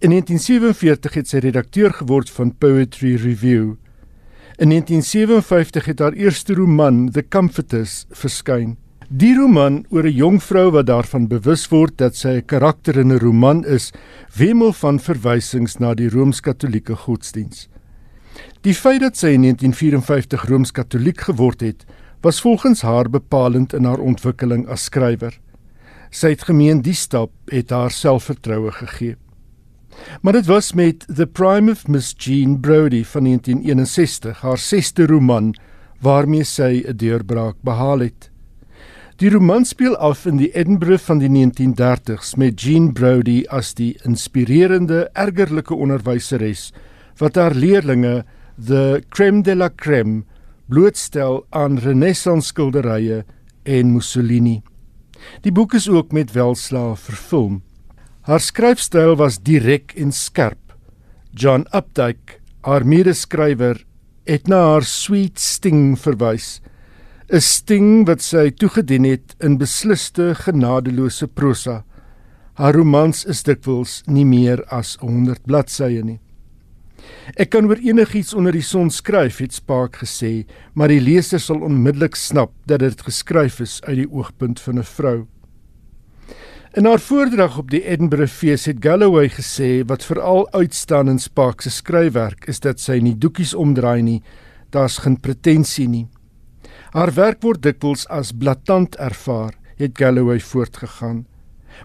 In 0.00 0.10
1947 0.10 1.18
het 1.20 1.28
sy 1.28 1.42
redakteur 1.44 1.92
geword 1.92 2.30
van 2.32 2.54
Poetry 2.56 3.14
Review. 3.20 3.74
In 4.56 4.72
1957 4.72 5.84
het 5.84 6.00
haar 6.00 6.16
eerste 6.16 6.54
roman, 6.54 7.10
The 7.10 7.24
Comforters, 7.28 8.06
verskyn. 8.10 8.76
Die 9.08 9.34
roman 9.36 9.84
oor 9.90 10.06
'n 10.08 10.16
jong 10.16 10.42
vrou 10.42 10.70
wat 10.70 10.86
daarvan 10.86 11.28
bewus 11.28 11.68
word 11.68 11.98
dat 11.98 12.16
sy 12.16 12.40
'n 12.40 12.46
karakter 12.46 12.96
in 12.96 13.12
'n 13.12 13.18
roman 13.18 13.64
is, 13.64 13.92
wemel 14.36 14.72
van 14.72 14.98
verwysings 14.98 15.78
na 15.78 15.94
die 15.94 16.08
Rooms-Katolieke 16.08 16.96
godsdiens. 16.96 17.68
Die 18.62 18.74
feit 18.74 19.00
dat 19.00 19.16
sy 19.16 19.26
in 19.26 19.42
1954 19.42 20.48
Rooms-Katoliek 20.48 21.20
geword 21.20 21.60
het, 21.60 21.84
was 22.24 22.40
volgens 22.40 22.82
haar 22.82 23.10
bepalend 23.10 23.72
in 23.72 23.84
haar 23.84 24.00
ontwikkeling 24.00 24.64
as 24.72 24.86
skrywer. 24.88 25.34
Sy 26.08 26.30
het 26.32 26.46
gemeen 26.48 26.80
die 26.80 26.96
stap 26.96 27.32
het 27.52 27.70
haar 27.74 27.92
selfvertroue 27.92 28.72
gegee. 28.72 29.16
Maar 30.22 30.38
dit 30.40 30.46
was 30.48 30.72
met 30.72 31.04
The 31.06 31.26
Prime 31.26 31.70
of 31.70 31.86
Miss 31.86 32.14
Jean 32.16 32.56
Brodie 32.60 33.04
van 33.06 33.24
1961, 33.28 34.40
haar 34.40 34.58
sesde 34.58 35.06
roman, 35.06 35.52
waarmee 36.00 36.44
sy 36.44 36.82
'n 36.86 36.96
deurbraak 36.96 37.56
behaal 37.60 37.98
het. 37.98 38.30
Die 39.16 39.30
roman 39.30 39.64
speel 39.64 39.96
af 39.96 40.26
in 40.26 40.36
die 40.36 40.50
Edinburgh 40.54 41.04
van 41.04 41.18
die 41.18 41.28
1930s 41.28 42.34
met 42.36 42.60
Jean 42.60 42.92
Brodie 42.92 43.50
as 43.50 43.74
die 43.74 43.98
inspirerende, 44.02 45.10
ergerlike 45.12 45.74
onderwyseres 45.74 46.72
wat 47.18 47.36
haar 47.36 47.54
leerlinge, 47.54 48.24
the 48.66 49.02
crème 49.08 49.42
de 49.42 49.54
la 49.54 49.68
crème, 49.68 50.24
blootstel 50.66 51.42
aan 51.50 51.78
Renaissance 51.78 52.48
skilderye 52.52 53.24
en 53.64 53.92
Mussolini. 53.92 54.62
Die 55.44 55.52
boek 55.52 55.74
is 55.74 55.88
ook 55.88 56.12
met 56.12 56.32
welslae 56.32 56.96
verfilm. 56.96 57.62
Haar 58.24 58.40
skryfstyl 58.40 59.16
was 59.20 59.40
direk 59.44 59.92
en 60.00 60.12
skerp. 60.12 60.74
John 61.30 61.66
Updike, 61.76 62.40
haar 62.64 62.86
medeskrywer, 62.86 63.84
het 64.24 64.48
na 64.48 64.62
haar 64.72 64.86
sweet 64.88 65.38
sting 65.40 65.98
verwys. 66.00 66.60
'n 67.28 67.40
Sting 67.40 68.06
wat 68.06 68.22
sy 68.22 68.50
toegedien 68.50 69.04
het 69.04 69.34
in 69.40 69.58
besliste 69.58 70.34
genadeloose 70.34 71.26
prosa. 71.26 71.84
Haar 72.54 72.74
romans 72.74 73.24
is 73.24 73.42
dikwels 73.42 74.02
nie 74.06 74.24
meer 74.24 74.64
as 74.68 74.96
100 75.00 75.42
bladsye 75.46 76.02
nie. 76.04 76.20
Ek 77.36 77.50
kan 77.50 77.66
oor 77.66 77.80
enigiets 77.80 78.34
onder 78.34 78.52
die 78.52 78.62
son 78.62 78.90
skryf, 78.90 79.38
het 79.38 79.52
Spark 79.52 80.02
gesê, 80.02 80.44
maar 80.74 80.88
die 80.88 81.00
leser 81.00 81.40
sal 81.40 81.62
onmiddellik 81.64 82.16
snap 82.16 82.52
dat 82.66 82.80
dit 82.80 83.00
geskryf 83.00 83.60
is 83.60 83.80
uit 83.84 84.04
die 84.04 84.10
oogpunt 84.10 84.60
van 84.60 84.78
'n 84.78 84.84
vrou. 84.84 85.26
In 86.74 86.84
haar 86.84 86.98
voordrag 86.98 87.58
op 87.58 87.68
die 87.70 87.84
Edinburgh 87.86 88.32
Fees 88.32 88.64
het 88.66 88.82
Galloway 88.82 89.28
gesê 89.30 89.84
wat 89.86 90.02
veral 90.02 90.48
uitstaan 90.50 91.08
in 91.08 91.18
Spark 91.18 91.60
se 91.62 91.70
skryfwerk 91.70 92.48
is 92.48 92.58
dat 92.60 92.80
sy 92.80 92.98
nie 92.98 93.14
doekies 93.14 93.54
omdraai 93.54 94.02
nie, 94.02 94.22
daar's 94.70 94.98
geen 94.98 95.20
pretensie 95.20 95.88
nie. 95.88 96.08
Haar 96.90 97.14
werk 97.14 97.42
word 97.42 97.62
dikwels 97.62 98.08
as 98.10 98.32
blaatant 98.32 98.96
ervaar, 98.96 99.54
het 99.78 99.94
Galloway 99.98 100.40
voortgegaan. 100.40 101.26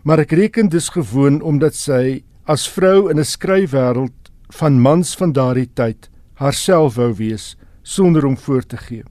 Maar 0.03 0.19
ek 0.25 0.33
reken 0.37 0.69
dis 0.69 0.89
gewoon 0.89 1.41
omdat 1.41 1.77
sy 1.77 2.23
as 2.45 2.65
vrou 2.67 3.09
in 3.09 3.19
'n 3.19 3.25
skryfwêreld 3.25 4.18
van 4.49 4.81
mans 4.81 5.15
van 5.15 5.31
daardie 5.31 5.69
tyd 5.73 6.09
haarself 6.41 6.95
wou 6.95 7.13
wees 7.13 7.55
sonder 7.83 8.25
om 8.25 8.37
voor 8.37 8.65
te 8.65 8.77
gee. 8.77 9.03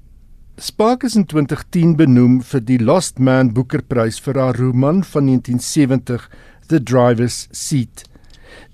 Spark 0.59 1.05
is 1.07 1.15
in 1.15 1.27
2010 1.31 1.95
benoem 1.97 2.41
vir 2.43 2.63
die 2.67 2.79
Lost 2.83 3.21
Man 3.23 3.53
Boekerprys 3.55 4.19
vir 4.25 4.41
haar 4.43 4.57
roman 4.59 5.05
van 5.07 5.29
1970 5.31 6.25
The 6.67 6.81
Driver's 6.83 7.47
Seat. 7.53 8.03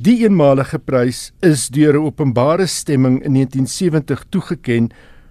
Die 0.01 0.23
eenmalige 0.25 0.79
prys 0.79 1.33
is 1.43 1.69
deur 1.69 1.95
'n 1.99 2.07
openbare 2.07 2.67
stemming 2.67 3.23
in 3.23 3.33
1970 3.33 4.25
toegeken 4.31 4.89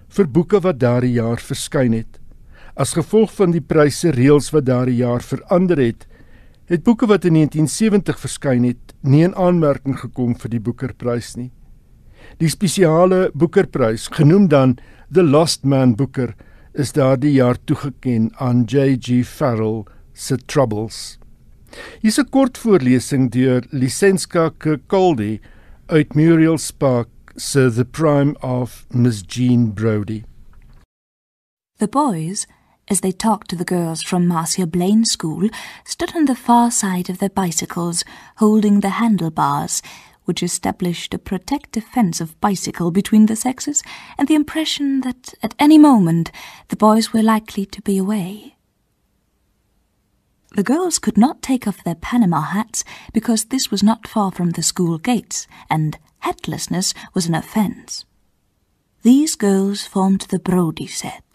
vir 0.08 0.26
boeke 0.28 0.60
wat 0.60 0.78
daardie 0.78 1.18
jaar 1.18 1.40
verskyn 1.40 1.92
het. 1.92 2.20
As 2.76 2.94
gevolg 2.94 3.32
van 3.34 3.50
die 3.50 3.60
pryse 3.60 4.10
reëls 4.10 4.50
wat 4.52 4.66
daardie 4.66 4.96
jaar 5.02 5.22
verander 5.22 5.78
het, 5.78 6.06
het 6.66 6.82
boeke 6.82 7.06
wat 7.06 7.24
in 7.24 7.36
1970 7.36 8.20
verskyn 8.20 8.64
het, 8.64 8.94
nie 9.00 9.22
in 9.24 9.34
aanmerking 9.36 9.98
gekom 10.00 10.34
vir 10.34 10.50
die 10.50 10.60
Boekerprys 10.60 11.34
nie. 11.36 11.50
Die 12.40 12.48
spesiale 12.48 13.30
Boekerprys, 13.34 14.08
genoem 14.08 14.48
dan 14.48 14.78
The 15.12 15.22
Lost 15.22 15.64
Man 15.64 15.94
Booker, 15.94 16.34
is 16.72 16.92
daardie 16.92 17.36
jaar 17.36 17.58
toegeken 17.64 18.32
aan 18.42 18.64
J.G. 18.64 19.22
Farrell 19.28 19.84
se 20.12 20.36
Troubles. 20.36 21.18
Hier's 22.00 22.18
'n 22.18 22.30
kort 22.30 22.58
voorlesing 22.58 23.30
deur 23.30 23.66
Lisenska 23.70 24.50
Kirkcaldy 24.58 25.40
uit 25.86 26.14
Muriel 26.14 26.58
Spark 26.58 27.08
se 27.36 27.70
The 27.70 27.84
Prime 27.84 28.34
of 28.40 28.86
Miss 28.90 29.22
Jean 29.26 29.72
Brodie. 29.74 30.24
The 31.78 31.88
boys, 31.88 32.46
as 32.88 33.00
they 33.00 33.12
talked 33.12 33.48
to 33.50 33.56
the 33.56 33.64
girls 33.64 34.02
from 34.02 34.26
Marcia 34.28 34.66
Blaine 34.66 35.04
School, 35.04 35.48
stood 35.84 36.14
on 36.14 36.26
the 36.26 36.34
far 36.34 36.70
side 36.70 37.08
of 37.08 37.18
their 37.18 37.30
bicycles, 37.30 38.04
holding 38.36 38.80
the 38.80 38.90
handlebars, 38.90 39.82
which 40.24 40.42
established 40.42 41.14
a 41.14 41.18
protective 41.18 41.84
fence 41.84 42.20
of 42.20 42.40
bicycle 42.40 42.90
between 42.90 43.26
the 43.26 43.36
sexes, 43.36 43.82
and 44.18 44.28
the 44.28 44.34
impression 44.34 45.00
that 45.02 45.34
at 45.42 45.54
any 45.58 45.78
moment 45.78 46.30
the 46.68 46.76
boys 46.76 47.12
were 47.12 47.22
likely 47.22 47.66
to 47.66 47.82
be 47.82 47.98
away. 47.98 48.56
The 50.54 50.62
girls 50.62 51.00
could 51.00 51.18
not 51.18 51.42
take 51.42 51.66
off 51.66 51.82
their 51.82 51.96
Panama 51.96 52.40
hats 52.40 52.84
because 53.12 53.46
this 53.46 53.70
was 53.70 53.82
not 53.82 54.06
far 54.06 54.30
from 54.30 54.50
the 54.50 54.62
school 54.62 54.98
gates, 54.98 55.48
and 55.68 55.98
hatlessness 56.22 56.94
was 57.12 57.26
an 57.26 57.34
offence. 57.34 58.04
These 59.02 59.34
girls 59.34 59.84
formed 59.84 60.22
the 60.30 60.38
Brody 60.38 60.86
set. 60.86 61.33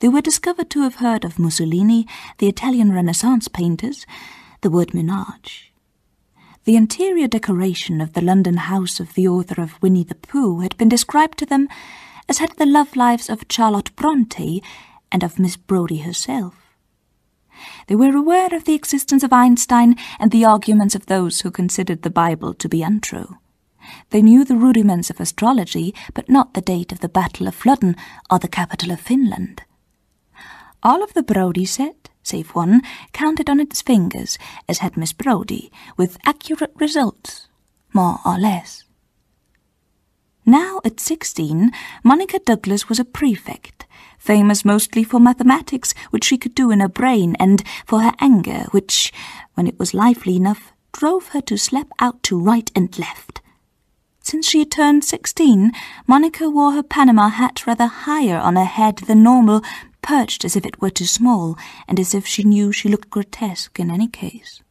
They 0.00 0.08
were 0.08 0.20
discovered 0.20 0.68
to 0.70 0.82
have 0.82 0.96
heard 0.96 1.24
of 1.24 1.38
Mussolini, 1.38 2.06
the 2.38 2.48
Italian 2.48 2.92
Renaissance 2.92 3.48
painters, 3.48 4.06
the 4.60 4.70
word 4.70 4.92
menage. 4.92 5.72
The 6.64 6.76
interior 6.76 7.28
decoration 7.28 8.00
of 8.00 8.12
the 8.12 8.20
London 8.20 8.56
house 8.56 9.00
of 9.00 9.14
the 9.14 9.26
author 9.28 9.62
of 9.62 9.80
Winnie 9.80 10.04
the 10.04 10.14
Pooh 10.16 10.60
had 10.60 10.76
been 10.76 10.88
described 10.88 11.38
to 11.38 11.46
them 11.46 11.68
as 12.28 12.38
had 12.38 12.50
the 12.56 12.66
love 12.66 12.96
lives 12.96 13.30
of 13.30 13.44
Charlotte 13.48 13.94
Bronte 13.96 14.62
and 15.10 15.22
of 15.22 15.38
Miss 15.38 15.56
Brodie 15.56 15.98
herself. 15.98 16.54
They 17.86 17.96
were 17.96 18.14
aware 18.14 18.54
of 18.54 18.64
the 18.64 18.74
existence 18.74 19.22
of 19.22 19.32
Einstein 19.32 19.96
and 20.18 20.30
the 20.30 20.44
arguments 20.44 20.94
of 20.94 21.06
those 21.06 21.40
who 21.40 21.50
considered 21.50 22.02
the 22.02 22.10
Bible 22.10 22.52
to 22.54 22.68
be 22.68 22.82
untrue. 22.82 23.38
They 24.10 24.20
knew 24.20 24.44
the 24.44 24.56
rudiments 24.56 25.08
of 25.08 25.20
astrology, 25.20 25.94
but 26.12 26.28
not 26.28 26.52
the 26.52 26.60
date 26.60 26.92
of 26.92 27.00
the 27.00 27.08
Battle 27.08 27.46
of 27.46 27.54
Flodden 27.54 27.96
or 28.30 28.38
the 28.38 28.48
capital 28.48 28.90
of 28.90 29.00
Finland. 29.00 29.62
All 30.82 31.02
of 31.02 31.14
the 31.14 31.22
Brodie 31.22 31.64
set, 31.64 32.10
save 32.22 32.50
one, 32.50 32.82
counted 33.12 33.50
on 33.50 33.60
its 33.60 33.82
fingers, 33.82 34.38
as 34.68 34.78
had 34.78 34.96
Miss 34.96 35.12
Brodie, 35.12 35.72
with 35.96 36.18
accurate 36.24 36.74
results, 36.78 37.48
more 37.92 38.18
or 38.24 38.38
less. 38.38 38.84
Now, 40.44 40.80
at 40.84 41.00
sixteen, 41.00 41.72
Monica 42.04 42.38
Douglas 42.38 42.88
was 42.88 43.00
a 43.00 43.04
prefect, 43.04 43.84
famous 44.18 44.64
mostly 44.64 45.02
for 45.02 45.18
mathematics, 45.18 45.92
which 46.10 46.24
she 46.24 46.38
could 46.38 46.54
do 46.54 46.70
in 46.70 46.80
her 46.80 46.88
brain, 46.88 47.34
and 47.40 47.64
for 47.84 48.02
her 48.02 48.12
anger, 48.20 48.66
which, 48.70 49.12
when 49.54 49.66
it 49.66 49.78
was 49.78 49.94
lively 49.94 50.36
enough, 50.36 50.72
drove 50.92 51.28
her 51.28 51.40
to 51.40 51.56
slap 51.56 51.88
out 51.98 52.22
to 52.22 52.38
right 52.38 52.70
and 52.76 52.96
left. 52.96 53.40
Since 54.20 54.48
she 54.48 54.60
had 54.60 54.70
turned 54.70 55.04
sixteen, 55.04 55.72
Monica 56.06 56.48
wore 56.48 56.72
her 56.72 56.82
Panama 56.82 57.28
hat 57.28 57.66
rather 57.66 57.86
higher 57.86 58.38
on 58.38 58.56
her 58.56 58.64
head 58.64 58.98
than 58.98 59.22
normal, 59.22 59.62
perched 60.06 60.44
as 60.44 60.54
if 60.54 60.64
it 60.64 60.80
were 60.80 60.88
too 60.88 61.04
small, 61.04 61.58
and 61.88 61.98
as 61.98 62.14
if 62.14 62.24
she 62.26 62.44
knew 62.44 62.70
she 62.70 62.88
looked 62.88 63.10
grotesque 63.10 63.80
in 63.80 63.90
any 63.90 64.06
case. 64.06 64.62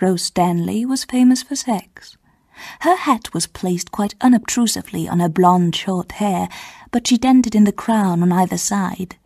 Rose 0.00 0.22
Stanley 0.22 0.86
was 0.86 1.04
famous 1.04 1.42
for 1.42 1.54
sex. 1.54 2.16
Her 2.80 2.96
hat 2.96 3.34
was 3.34 3.46
placed 3.46 3.92
quite 3.92 4.14
unobtrusively 4.22 5.06
on 5.08 5.20
her 5.20 5.28
blonde 5.28 5.76
short 5.76 6.12
hair, 6.12 6.48
but 6.90 7.06
she 7.06 7.18
dented 7.18 7.54
in 7.54 7.64
the 7.64 7.80
crown 7.84 8.22
on 8.22 8.32
either 8.32 8.56
side. 8.56 9.16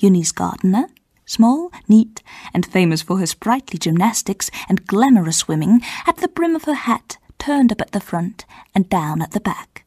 Eunice 0.00 0.32
Gardiner, 0.32 0.88
small, 1.24 1.70
neat, 1.88 2.20
and 2.52 2.66
famous 2.66 3.02
for 3.02 3.18
her 3.18 3.26
sprightly 3.26 3.78
gymnastics 3.78 4.50
and 4.68 4.84
glamorous 4.84 5.38
swimming, 5.38 5.78
had 6.06 6.16
the 6.16 6.28
brim 6.28 6.56
of 6.56 6.64
her 6.64 6.74
hat 6.74 7.18
turned 7.38 7.70
up 7.70 7.80
at 7.80 7.92
the 7.92 8.00
front 8.00 8.44
and 8.74 8.88
down 8.88 9.22
at 9.22 9.30
the 9.30 9.40
back. 9.40 9.83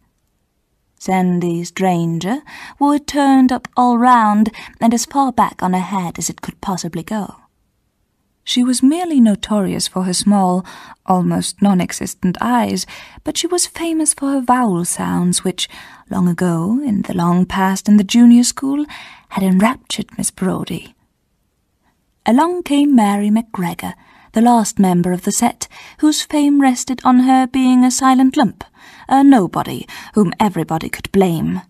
Sandy 0.99 1.63
Stranger 1.63 2.41
wore 2.79 2.95
it 2.95 3.07
turned 3.07 3.51
up 3.51 3.67
all 3.77 3.97
round 3.97 4.49
and 4.81 4.93
as 4.93 5.05
far 5.05 5.31
back 5.31 5.61
on 5.61 5.73
her 5.73 5.79
head 5.79 6.17
as 6.17 6.29
it 6.29 6.41
could 6.41 6.59
possibly 6.61 7.03
go. 7.03 7.35
She 8.43 8.63
was 8.63 8.81
merely 8.81 9.19
notorious 9.19 9.89
for 9.89 10.03
her 10.03 10.13
small, 10.13 10.65
almost 11.05 11.61
non 11.61 11.81
existent 11.81 12.37
eyes, 12.39 12.85
but 13.25 13.35
she 13.35 13.45
was 13.45 13.67
famous 13.67 14.13
for 14.13 14.31
her 14.31 14.41
vowel 14.41 14.85
sounds, 14.85 15.43
which, 15.43 15.67
long 16.09 16.29
ago, 16.29 16.81
in 16.81 17.01
the 17.01 17.13
long 17.13 17.45
past 17.45 17.89
in 17.89 17.97
the 17.97 18.05
junior 18.05 18.43
school, 18.43 18.85
had 19.29 19.43
enraptured 19.43 20.17
Miss 20.17 20.31
Brodie. 20.31 20.95
Along 22.25 22.63
came 22.63 22.95
Mary 22.95 23.29
McGregor, 23.29 23.95
the 24.31 24.41
last 24.41 24.79
member 24.79 25.11
of 25.11 25.23
the 25.23 25.31
set, 25.33 25.67
whose 25.99 26.21
fame 26.21 26.61
rested 26.61 27.01
on 27.03 27.19
her 27.19 27.47
being 27.47 27.83
a 27.83 27.91
silent 27.91 28.37
lump, 28.37 28.63
a 29.08 29.24
nobody 29.24 29.86
whom 30.14 30.34
everybody 30.39 30.89
could 30.89 31.12
blame. 31.12 31.62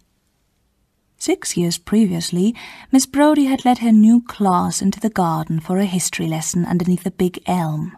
Six 1.18 1.58
years 1.58 1.78
previously, 1.78 2.56
Miss 2.92 3.06
Brodie 3.06 3.46
had 3.46 3.66
led 3.66 3.80
her 3.80 3.92
new 3.92 4.22
class 4.22 4.82
into 4.82 5.00
the 5.00 5.10
garden 5.10 5.60
for 5.60 5.80
a 5.80 5.86
history 5.86 6.28
lesson 6.28 6.66
underneath 6.66 7.06
a 7.06 7.12
big 7.12 7.42
elm. 7.48 7.98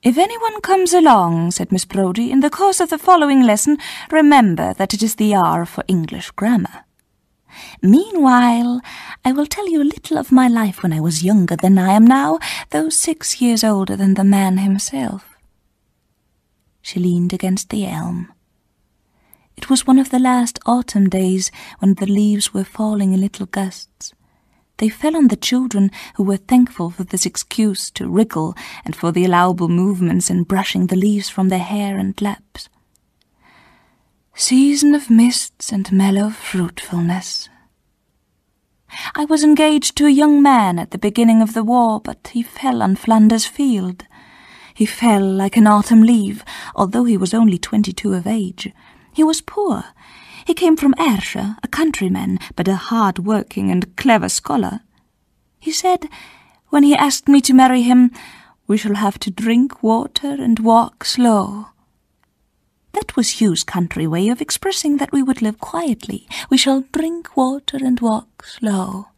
If 0.00 0.16
anyone 0.16 0.60
comes 0.60 0.92
along, 0.92 1.50
said 1.50 1.72
Miss 1.72 1.84
Brodie, 1.84 2.30
in 2.30 2.38
the 2.38 2.50
course 2.50 2.78
of 2.78 2.90
the 2.90 2.98
following 2.98 3.42
lesson, 3.42 3.78
remember 4.12 4.72
that 4.74 4.94
it 4.94 5.02
is 5.02 5.16
the 5.16 5.34
hour 5.34 5.64
for 5.64 5.82
English 5.88 6.30
grammar. 6.30 6.84
Meanwhile, 7.82 8.80
I 9.24 9.32
will 9.32 9.46
tell 9.46 9.68
you 9.68 9.82
a 9.82 9.92
little 9.92 10.18
of 10.18 10.30
my 10.30 10.46
life 10.46 10.84
when 10.84 10.92
I 10.92 11.00
was 11.00 11.24
younger 11.24 11.56
than 11.56 11.78
I 11.78 11.94
am 11.94 12.06
now, 12.06 12.38
though 12.70 12.88
six 12.90 13.40
years 13.40 13.64
older 13.64 13.96
than 13.96 14.14
the 14.14 14.22
man 14.22 14.58
himself. 14.58 15.27
She 16.88 17.00
leaned 17.00 17.34
against 17.34 17.68
the 17.68 17.84
elm. 17.84 18.32
It 19.58 19.68
was 19.68 19.86
one 19.86 19.98
of 19.98 20.08
the 20.08 20.18
last 20.18 20.58
autumn 20.64 21.10
days 21.10 21.50
when 21.80 21.92
the 21.96 22.06
leaves 22.06 22.54
were 22.54 22.64
falling 22.64 23.12
in 23.12 23.20
little 23.20 23.44
gusts. 23.44 24.14
They 24.78 24.88
fell 24.88 25.14
on 25.14 25.28
the 25.28 25.36
children, 25.36 25.90
who 26.14 26.22
were 26.24 26.38
thankful 26.38 26.88
for 26.88 27.04
this 27.04 27.26
excuse 27.26 27.90
to 27.90 28.08
wriggle 28.08 28.54
and 28.86 28.96
for 28.96 29.12
the 29.12 29.26
allowable 29.26 29.68
movements 29.68 30.30
in 30.30 30.44
brushing 30.44 30.86
the 30.86 30.96
leaves 30.96 31.28
from 31.28 31.50
their 31.50 31.58
hair 31.58 31.98
and 31.98 32.18
laps. 32.22 32.70
Season 34.34 34.94
of 34.94 35.10
mists 35.10 35.70
and 35.70 35.92
mellow 35.92 36.30
fruitfulness. 36.30 37.50
I 39.14 39.26
was 39.26 39.44
engaged 39.44 39.94
to 39.96 40.06
a 40.06 40.20
young 40.22 40.40
man 40.40 40.78
at 40.78 40.92
the 40.92 40.96
beginning 40.96 41.42
of 41.42 41.52
the 41.52 41.64
war, 41.64 42.00
but 42.00 42.28
he 42.32 42.42
fell 42.42 42.80
on 42.80 42.96
Flanders 42.96 43.44
Field. 43.44 44.06
He 44.78 44.86
fell 44.86 45.28
like 45.28 45.56
an 45.56 45.66
autumn 45.66 46.02
leaf, 46.04 46.44
although 46.76 47.02
he 47.02 47.16
was 47.16 47.34
only 47.34 47.58
twenty-two 47.58 48.14
of 48.14 48.28
age. 48.28 48.72
He 49.12 49.24
was 49.24 49.40
poor. 49.40 49.82
He 50.46 50.54
came 50.54 50.76
from 50.76 50.94
Ayrshire, 51.00 51.56
a 51.64 51.66
countryman, 51.66 52.38
but 52.54 52.68
a 52.68 52.76
hard-working 52.76 53.72
and 53.72 53.96
clever 53.96 54.28
scholar. 54.28 54.82
He 55.58 55.72
said, 55.72 56.08
when 56.68 56.84
he 56.84 56.94
asked 56.94 57.26
me 57.26 57.40
to 57.40 57.52
marry 57.52 57.82
him, 57.82 58.12
we 58.68 58.76
shall 58.76 58.94
have 58.94 59.18
to 59.18 59.32
drink 59.32 59.82
water 59.82 60.36
and 60.38 60.60
walk 60.60 61.04
slow. 61.04 61.70
That 62.92 63.16
was 63.16 63.40
Hugh's 63.40 63.64
country 63.64 64.06
way 64.06 64.28
of 64.28 64.40
expressing 64.40 64.98
that 64.98 65.10
we 65.10 65.24
would 65.24 65.42
live 65.42 65.58
quietly. 65.58 66.28
We 66.50 66.56
shall 66.56 66.84
drink 66.92 67.36
water 67.36 67.78
and 67.78 67.98
walk 67.98 68.44
slow. 68.44 69.08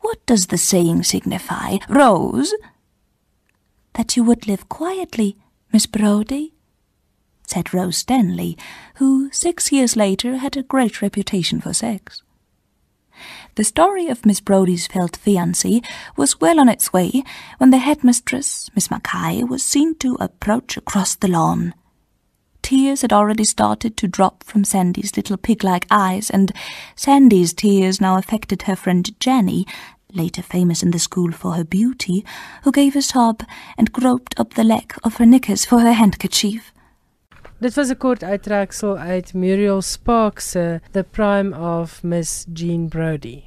What 0.00 0.18
does 0.26 0.48
the 0.48 0.58
saying 0.58 1.04
signify, 1.04 1.78
Rose? 1.88 2.52
That 3.94 4.16
you 4.16 4.24
would 4.24 4.46
live 4.46 4.68
quietly, 4.68 5.36
Miss 5.72 5.86
Brodie 5.86 6.54
said 7.52 7.74
Rose 7.74 7.98
Stanley, 7.98 8.56
who, 8.94 9.30
six 9.30 9.70
years 9.70 9.94
later, 9.94 10.36
had 10.36 10.56
a 10.56 10.62
great 10.62 11.02
reputation 11.02 11.60
for 11.60 11.74
sex. 11.74 12.22
The 13.56 13.64
story 13.64 14.08
of 14.08 14.24
Miss 14.24 14.40
Brodie's 14.40 14.86
failed 14.86 15.12
fiancé 15.12 15.84
was 16.16 16.40
well 16.40 16.58
on 16.58 16.70
its 16.70 16.94
way 16.94 17.22
when 17.58 17.70
the 17.70 17.78
headmistress, 17.78 18.70
Miss 18.74 18.90
Mackay, 18.90 19.44
was 19.44 19.62
seen 19.62 19.94
to 19.96 20.16
approach 20.18 20.78
across 20.78 21.14
the 21.14 21.28
lawn. 21.28 21.74
Tears 22.62 23.02
had 23.02 23.12
already 23.12 23.44
started 23.44 23.98
to 23.98 24.08
drop 24.08 24.44
from 24.44 24.64
Sandy's 24.64 25.14
little 25.16 25.36
pig-like 25.36 25.86
eyes, 25.90 26.30
and 26.30 26.52
Sandy's 26.96 27.52
tears 27.52 28.00
now 28.00 28.16
affected 28.16 28.62
her 28.62 28.76
friend 28.76 29.10
Jenny, 29.20 29.66
later 30.14 30.42
famous 30.42 30.82
in 30.82 30.90
the 30.90 30.98
school 30.98 31.32
for 31.32 31.54
her 31.54 31.64
beauty, 31.64 32.24
who 32.64 32.70
gave 32.70 32.96
a 32.96 33.02
sob 33.02 33.42
and 33.76 33.92
groped 33.92 34.38
up 34.38 34.54
the 34.54 34.64
leg 34.64 34.94
of 35.02 35.16
her 35.16 35.26
knickers 35.26 35.64
for 35.64 35.80
her 35.80 35.92
handkerchief. 35.92 36.72
Dit 37.58 37.74
was 37.74 37.90
'n 37.90 37.96
kort 37.96 38.22
uittreksel 38.22 38.98
uit 38.98 39.34
Muriel 39.34 39.82
Sparks 39.82 40.50
se 40.50 40.80
The 40.90 41.04
Prime 41.10 41.58
of 41.58 42.02
Miss 42.02 42.46
Jean 42.52 42.88
Brodie. 42.88 43.44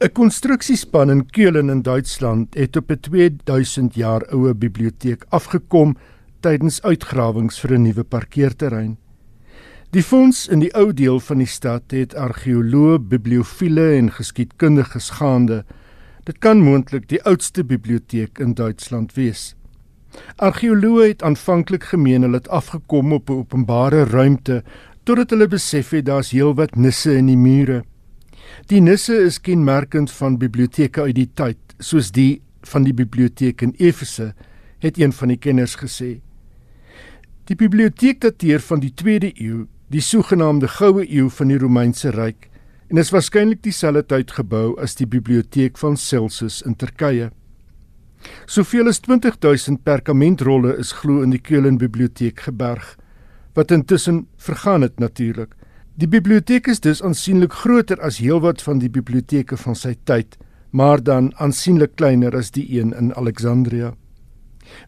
'n 0.00 0.12
Konstruksiespan 0.12 1.10
in 1.10 1.26
Keulen 1.30 1.68
in 1.68 1.82
Duitsland 1.82 2.54
het 2.54 2.76
op 2.76 2.90
'n 2.90 3.00
2000 3.00 3.94
jaar 3.94 4.22
oue 4.32 4.54
biblioteek 4.54 5.24
afgekom 5.28 5.96
tydens 6.40 6.82
uitgrawings 6.82 7.60
vir 7.60 7.72
'n 7.72 7.82
nuwe 7.82 8.04
parkeerterrein. 8.04 8.98
Die 9.94 10.02
fonds 10.02 10.48
in 10.50 10.58
die 10.58 10.72
ou 10.74 10.88
deel 10.90 11.20
van 11.22 11.38
die 11.38 11.46
stad 11.46 11.92
het 11.94 12.16
argeoloë, 12.18 12.96
bibliofiele 13.12 13.92
en 13.94 14.08
geskiedkundiges 14.10 15.12
gaande. 15.20 15.60
Dit 16.26 16.40
kan 16.42 16.64
moontlik 16.66 17.04
die 17.12 17.20
oudste 17.22 17.62
biblioteek 17.62 18.40
in 18.42 18.56
Duitsland 18.58 19.12
wees. 19.14 19.52
Argeoloë 20.42 21.12
het 21.12 21.22
aanvanklik 21.22 21.86
gemeen 21.92 22.26
hulle 22.26 22.40
het 22.40 22.50
afgekom 22.50 23.12
op 23.14 23.30
'n 23.30 23.38
openbare 23.44 24.02
ruimte 24.10 24.64
totdat 25.04 25.30
hulle 25.30 25.46
besef 25.48 25.90
het 25.90 26.06
daar's 26.06 26.30
heelwat 26.30 26.74
nisse 26.74 27.14
in 27.14 27.26
die 27.26 27.38
mure. 27.38 27.84
Die 28.66 28.80
nisse 28.80 29.14
is 29.14 29.40
kenmerkend 29.40 30.10
van 30.10 30.38
biblioteke 30.38 31.00
uit 31.00 31.14
die 31.14 31.30
tyd, 31.34 31.58
soos 31.78 32.10
die 32.10 32.42
van 32.62 32.82
die 32.82 32.94
biblioteek 32.94 33.62
in 33.62 33.74
Efese, 33.78 34.34
het 34.78 34.98
een 34.98 35.12
van 35.12 35.28
die 35.28 35.38
kenners 35.38 35.76
gesê. 35.76 36.20
Die 37.44 37.56
biblioteek 37.56 38.20
dateer 38.20 38.60
van 38.60 38.80
die 38.80 38.92
2de 38.94 39.32
eeu, 39.34 39.66
die 39.94 40.02
sogenaamde 40.02 40.66
goue 40.80 41.04
eeu 41.06 41.28
van 41.30 41.52
die 41.52 41.58
Romeinse 41.60 42.10
ryk, 42.10 42.48
en 42.90 42.98
is 42.98 43.12
waarskynlik 43.14 43.62
dieselfde 43.62 44.02
tyd 44.10 44.32
gebou 44.34 44.74
as 44.82 44.96
die 44.98 45.06
biblioteek 45.06 45.78
van 45.78 45.96
Celsus 45.96 46.60
in 46.66 46.74
Turkye. 46.78 47.30
Soveel 48.50 48.90
as 48.90 49.00
20000 49.04 49.84
perkamentrolle 49.86 50.74
is 50.80 50.92
glo 51.00 51.22
in 51.22 51.30
die 51.34 51.42
Keulen 51.42 51.78
biblioteek 51.78 52.46
geberg 52.48 52.96
wat 53.54 53.70
intussen 53.70 54.24
vergaan 54.36 54.82
het 54.82 54.98
natuurlik. 54.98 55.52
Die 55.94 56.08
biblioteek 56.10 56.66
is 56.66 56.80
dus 56.82 57.02
aansienlik 57.06 57.52
groter 57.54 58.00
as 58.02 58.18
heelwat 58.18 58.62
van 58.66 58.80
die 58.82 58.90
biblioteke 58.90 59.54
van 59.56 59.78
sy 59.78 59.94
tyd, 60.10 60.34
maar 60.74 60.98
dan 60.98 61.30
aansienlik 61.38 61.94
kleiner 61.94 62.34
as 62.34 62.50
die 62.50 62.66
een 62.74 62.90
in 62.98 63.12
Alexandria. 63.14 63.92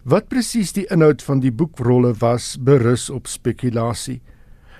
Wat 0.03 0.27
presies 0.27 0.75
die 0.75 0.89
inhoud 0.91 1.23
van 1.23 1.45
die 1.45 1.53
boekrolle 1.55 2.11
was, 2.19 2.57
berus 2.59 3.07
op 3.11 3.31
spekulasie. 3.31 4.19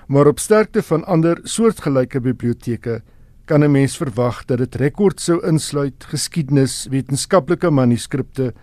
Maar 0.07 0.27
op 0.27 0.39
sterkte 0.39 0.83
van 0.83 1.05
ander 1.05 1.39
soortgelyke 1.43 2.19
biblioteke 2.19 3.01
kan 3.45 3.63
'n 3.63 3.71
mens 3.71 3.97
verwag 3.97 4.45
dat 4.45 4.57
dit 4.57 4.75
rekord 4.75 5.21
sou 5.21 5.45
insluit 5.47 6.03
geskiedenis, 6.03 6.87
wetenskaplike 6.89 7.69
manuskripte, 7.69 8.53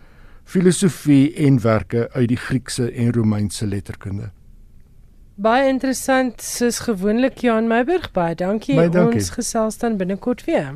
filosofie 0.44 1.34
en 1.34 1.60
werke 1.60 2.08
uit 2.12 2.28
die 2.28 2.36
Griekse 2.36 2.90
en 2.92 3.12
Romeinse 3.12 3.66
letterkunde. 3.66 4.30
Baie 5.34 5.68
interessant, 5.68 6.42
soos 6.42 6.78
gewoonlik 6.78 7.38
Jan 7.38 7.66
Meiburg, 7.66 8.12
baie 8.12 8.34
dankie. 8.34 8.76
Baie 8.76 8.88
dankie. 8.88 9.18
Ons 9.18 9.30
gesels 9.30 9.78
dan 9.78 9.96
binnekort 9.96 10.44
weer. 10.44 10.74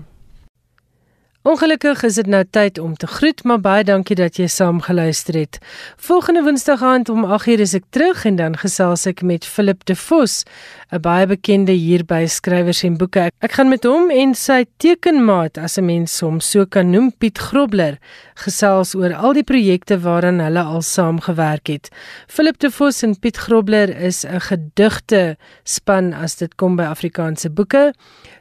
Ongelukkig 1.48 2.02
is 2.04 2.18
dit 2.18 2.26
nou 2.28 2.42
tyd 2.44 2.76
om 2.78 2.92
te 3.00 3.06
groet, 3.08 3.38
maar 3.48 3.60
baie 3.64 3.84
dankie 3.84 4.16
dat 4.18 4.36
jy 4.36 4.50
saam 4.52 4.82
geluister 4.84 5.38
het. 5.38 5.56
Volgende 5.96 6.42
Woensdag 6.44 6.82
aand 6.84 7.08
om 7.08 7.24
8:00 7.24 7.62
is 7.64 7.72
ek 7.74 7.84
terug 7.90 8.24
en 8.28 8.36
dan 8.36 8.56
gesels 8.56 9.06
ek 9.06 9.22
met 9.22 9.46
Philip 9.46 9.84
De 9.84 9.96
Vos, 9.96 10.44
'n 10.92 11.00
baie 11.00 11.26
bekende 11.26 11.72
hier 11.72 12.04
by 12.04 12.26
skrywers 12.26 12.82
en 12.82 12.98
boeke. 12.98 13.30
Ek 13.40 13.52
gaan 13.52 13.68
met 13.68 13.84
hom 13.84 14.10
en 14.10 14.34
sy 14.34 14.66
tekenmaat, 14.76 15.58
as 15.58 15.78
'n 15.78 15.84
mens 15.84 16.20
hom 16.20 16.40
so 16.40 16.66
kan 16.66 16.90
noem, 16.90 17.12
Piet 17.18 17.38
Grobler, 17.38 17.98
gesels 18.34 18.94
oor 18.94 19.14
al 19.14 19.32
die 19.32 19.44
projekte 19.44 19.98
waaraan 19.98 20.40
hulle 20.40 20.62
al 20.62 20.82
saamgewerk 20.82 21.66
het. 21.66 21.88
Philip 22.26 22.58
De 22.58 22.70
Vos 22.70 23.02
en 23.02 23.18
Piet 23.18 23.36
Grobler 23.36 23.96
is 23.96 24.24
'n 24.24 24.40
gedigte 24.40 25.36
span 25.64 26.12
as 26.12 26.36
dit 26.36 26.54
kom 26.56 26.76
by 26.76 26.82
Afrikaanse 26.82 27.50
boeke. 27.50 27.94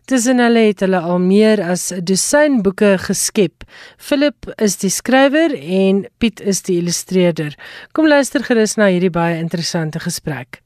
Tussen 0.07 0.39
hulle 0.39 0.61
het 0.69 0.79
hulle 0.79 1.01
al 1.03 1.19
meer 1.19 1.59
as 1.59 1.91
'n 1.91 1.99
dosyn 2.07 2.61
boeke 2.63 2.97
geskep. 2.97 3.63
Philip 3.97 4.53
is 4.55 4.77
die 4.77 4.89
skrywer 4.89 5.51
en 5.51 6.07
Piet 6.17 6.39
is 6.39 6.61
die 6.61 6.77
illustreerder. 6.79 7.57
Kom 7.91 8.07
luister 8.07 8.43
gerus 8.43 8.77
na 8.77 8.87
hierdie 8.87 9.11
baie 9.11 9.37
interessante 9.37 9.99
gesprek. 9.99 10.61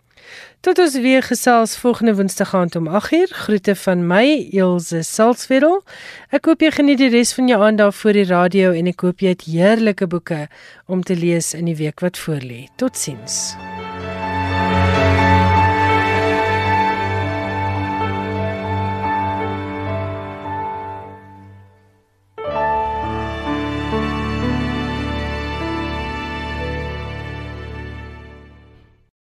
Tot 0.61 0.77
ons 0.77 0.93
weer 0.93 1.23
gesels 1.23 1.75
volgende 1.75 2.15
Woensdag 2.15 2.53
aand 2.53 2.75
om 2.75 2.87
8uur. 2.87 3.33
Groete 3.33 3.75
van 3.75 4.07
my, 4.07 4.49
Elsje 4.53 5.01
Salzwetel. 5.01 5.81
Ek 6.29 6.45
hoop 6.45 6.61
jy 6.61 6.69
geniet 6.71 7.01
die 7.01 7.09
res 7.09 7.33
van 7.33 7.47
jou 7.47 7.61
aand 7.63 7.77
daar 7.81 7.93
voor 7.93 8.13
die 8.13 8.29
radio 8.29 8.71
en 8.71 8.87
ek 8.93 9.01
hoop 9.01 9.25
jy 9.25 9.33
het 9.33 9.41
heerlike 9.49 10.07
boeke 10.07 10.47
om 10.85 11.01
te 11.01 11.15
lees 11.15 11.55
in 11.57 11.65
die 11.65 11.75
week 11.81 11.99
wat 11.99 12.17
voorlê. 12.17 12.67
Totsiens. 12.77 13.55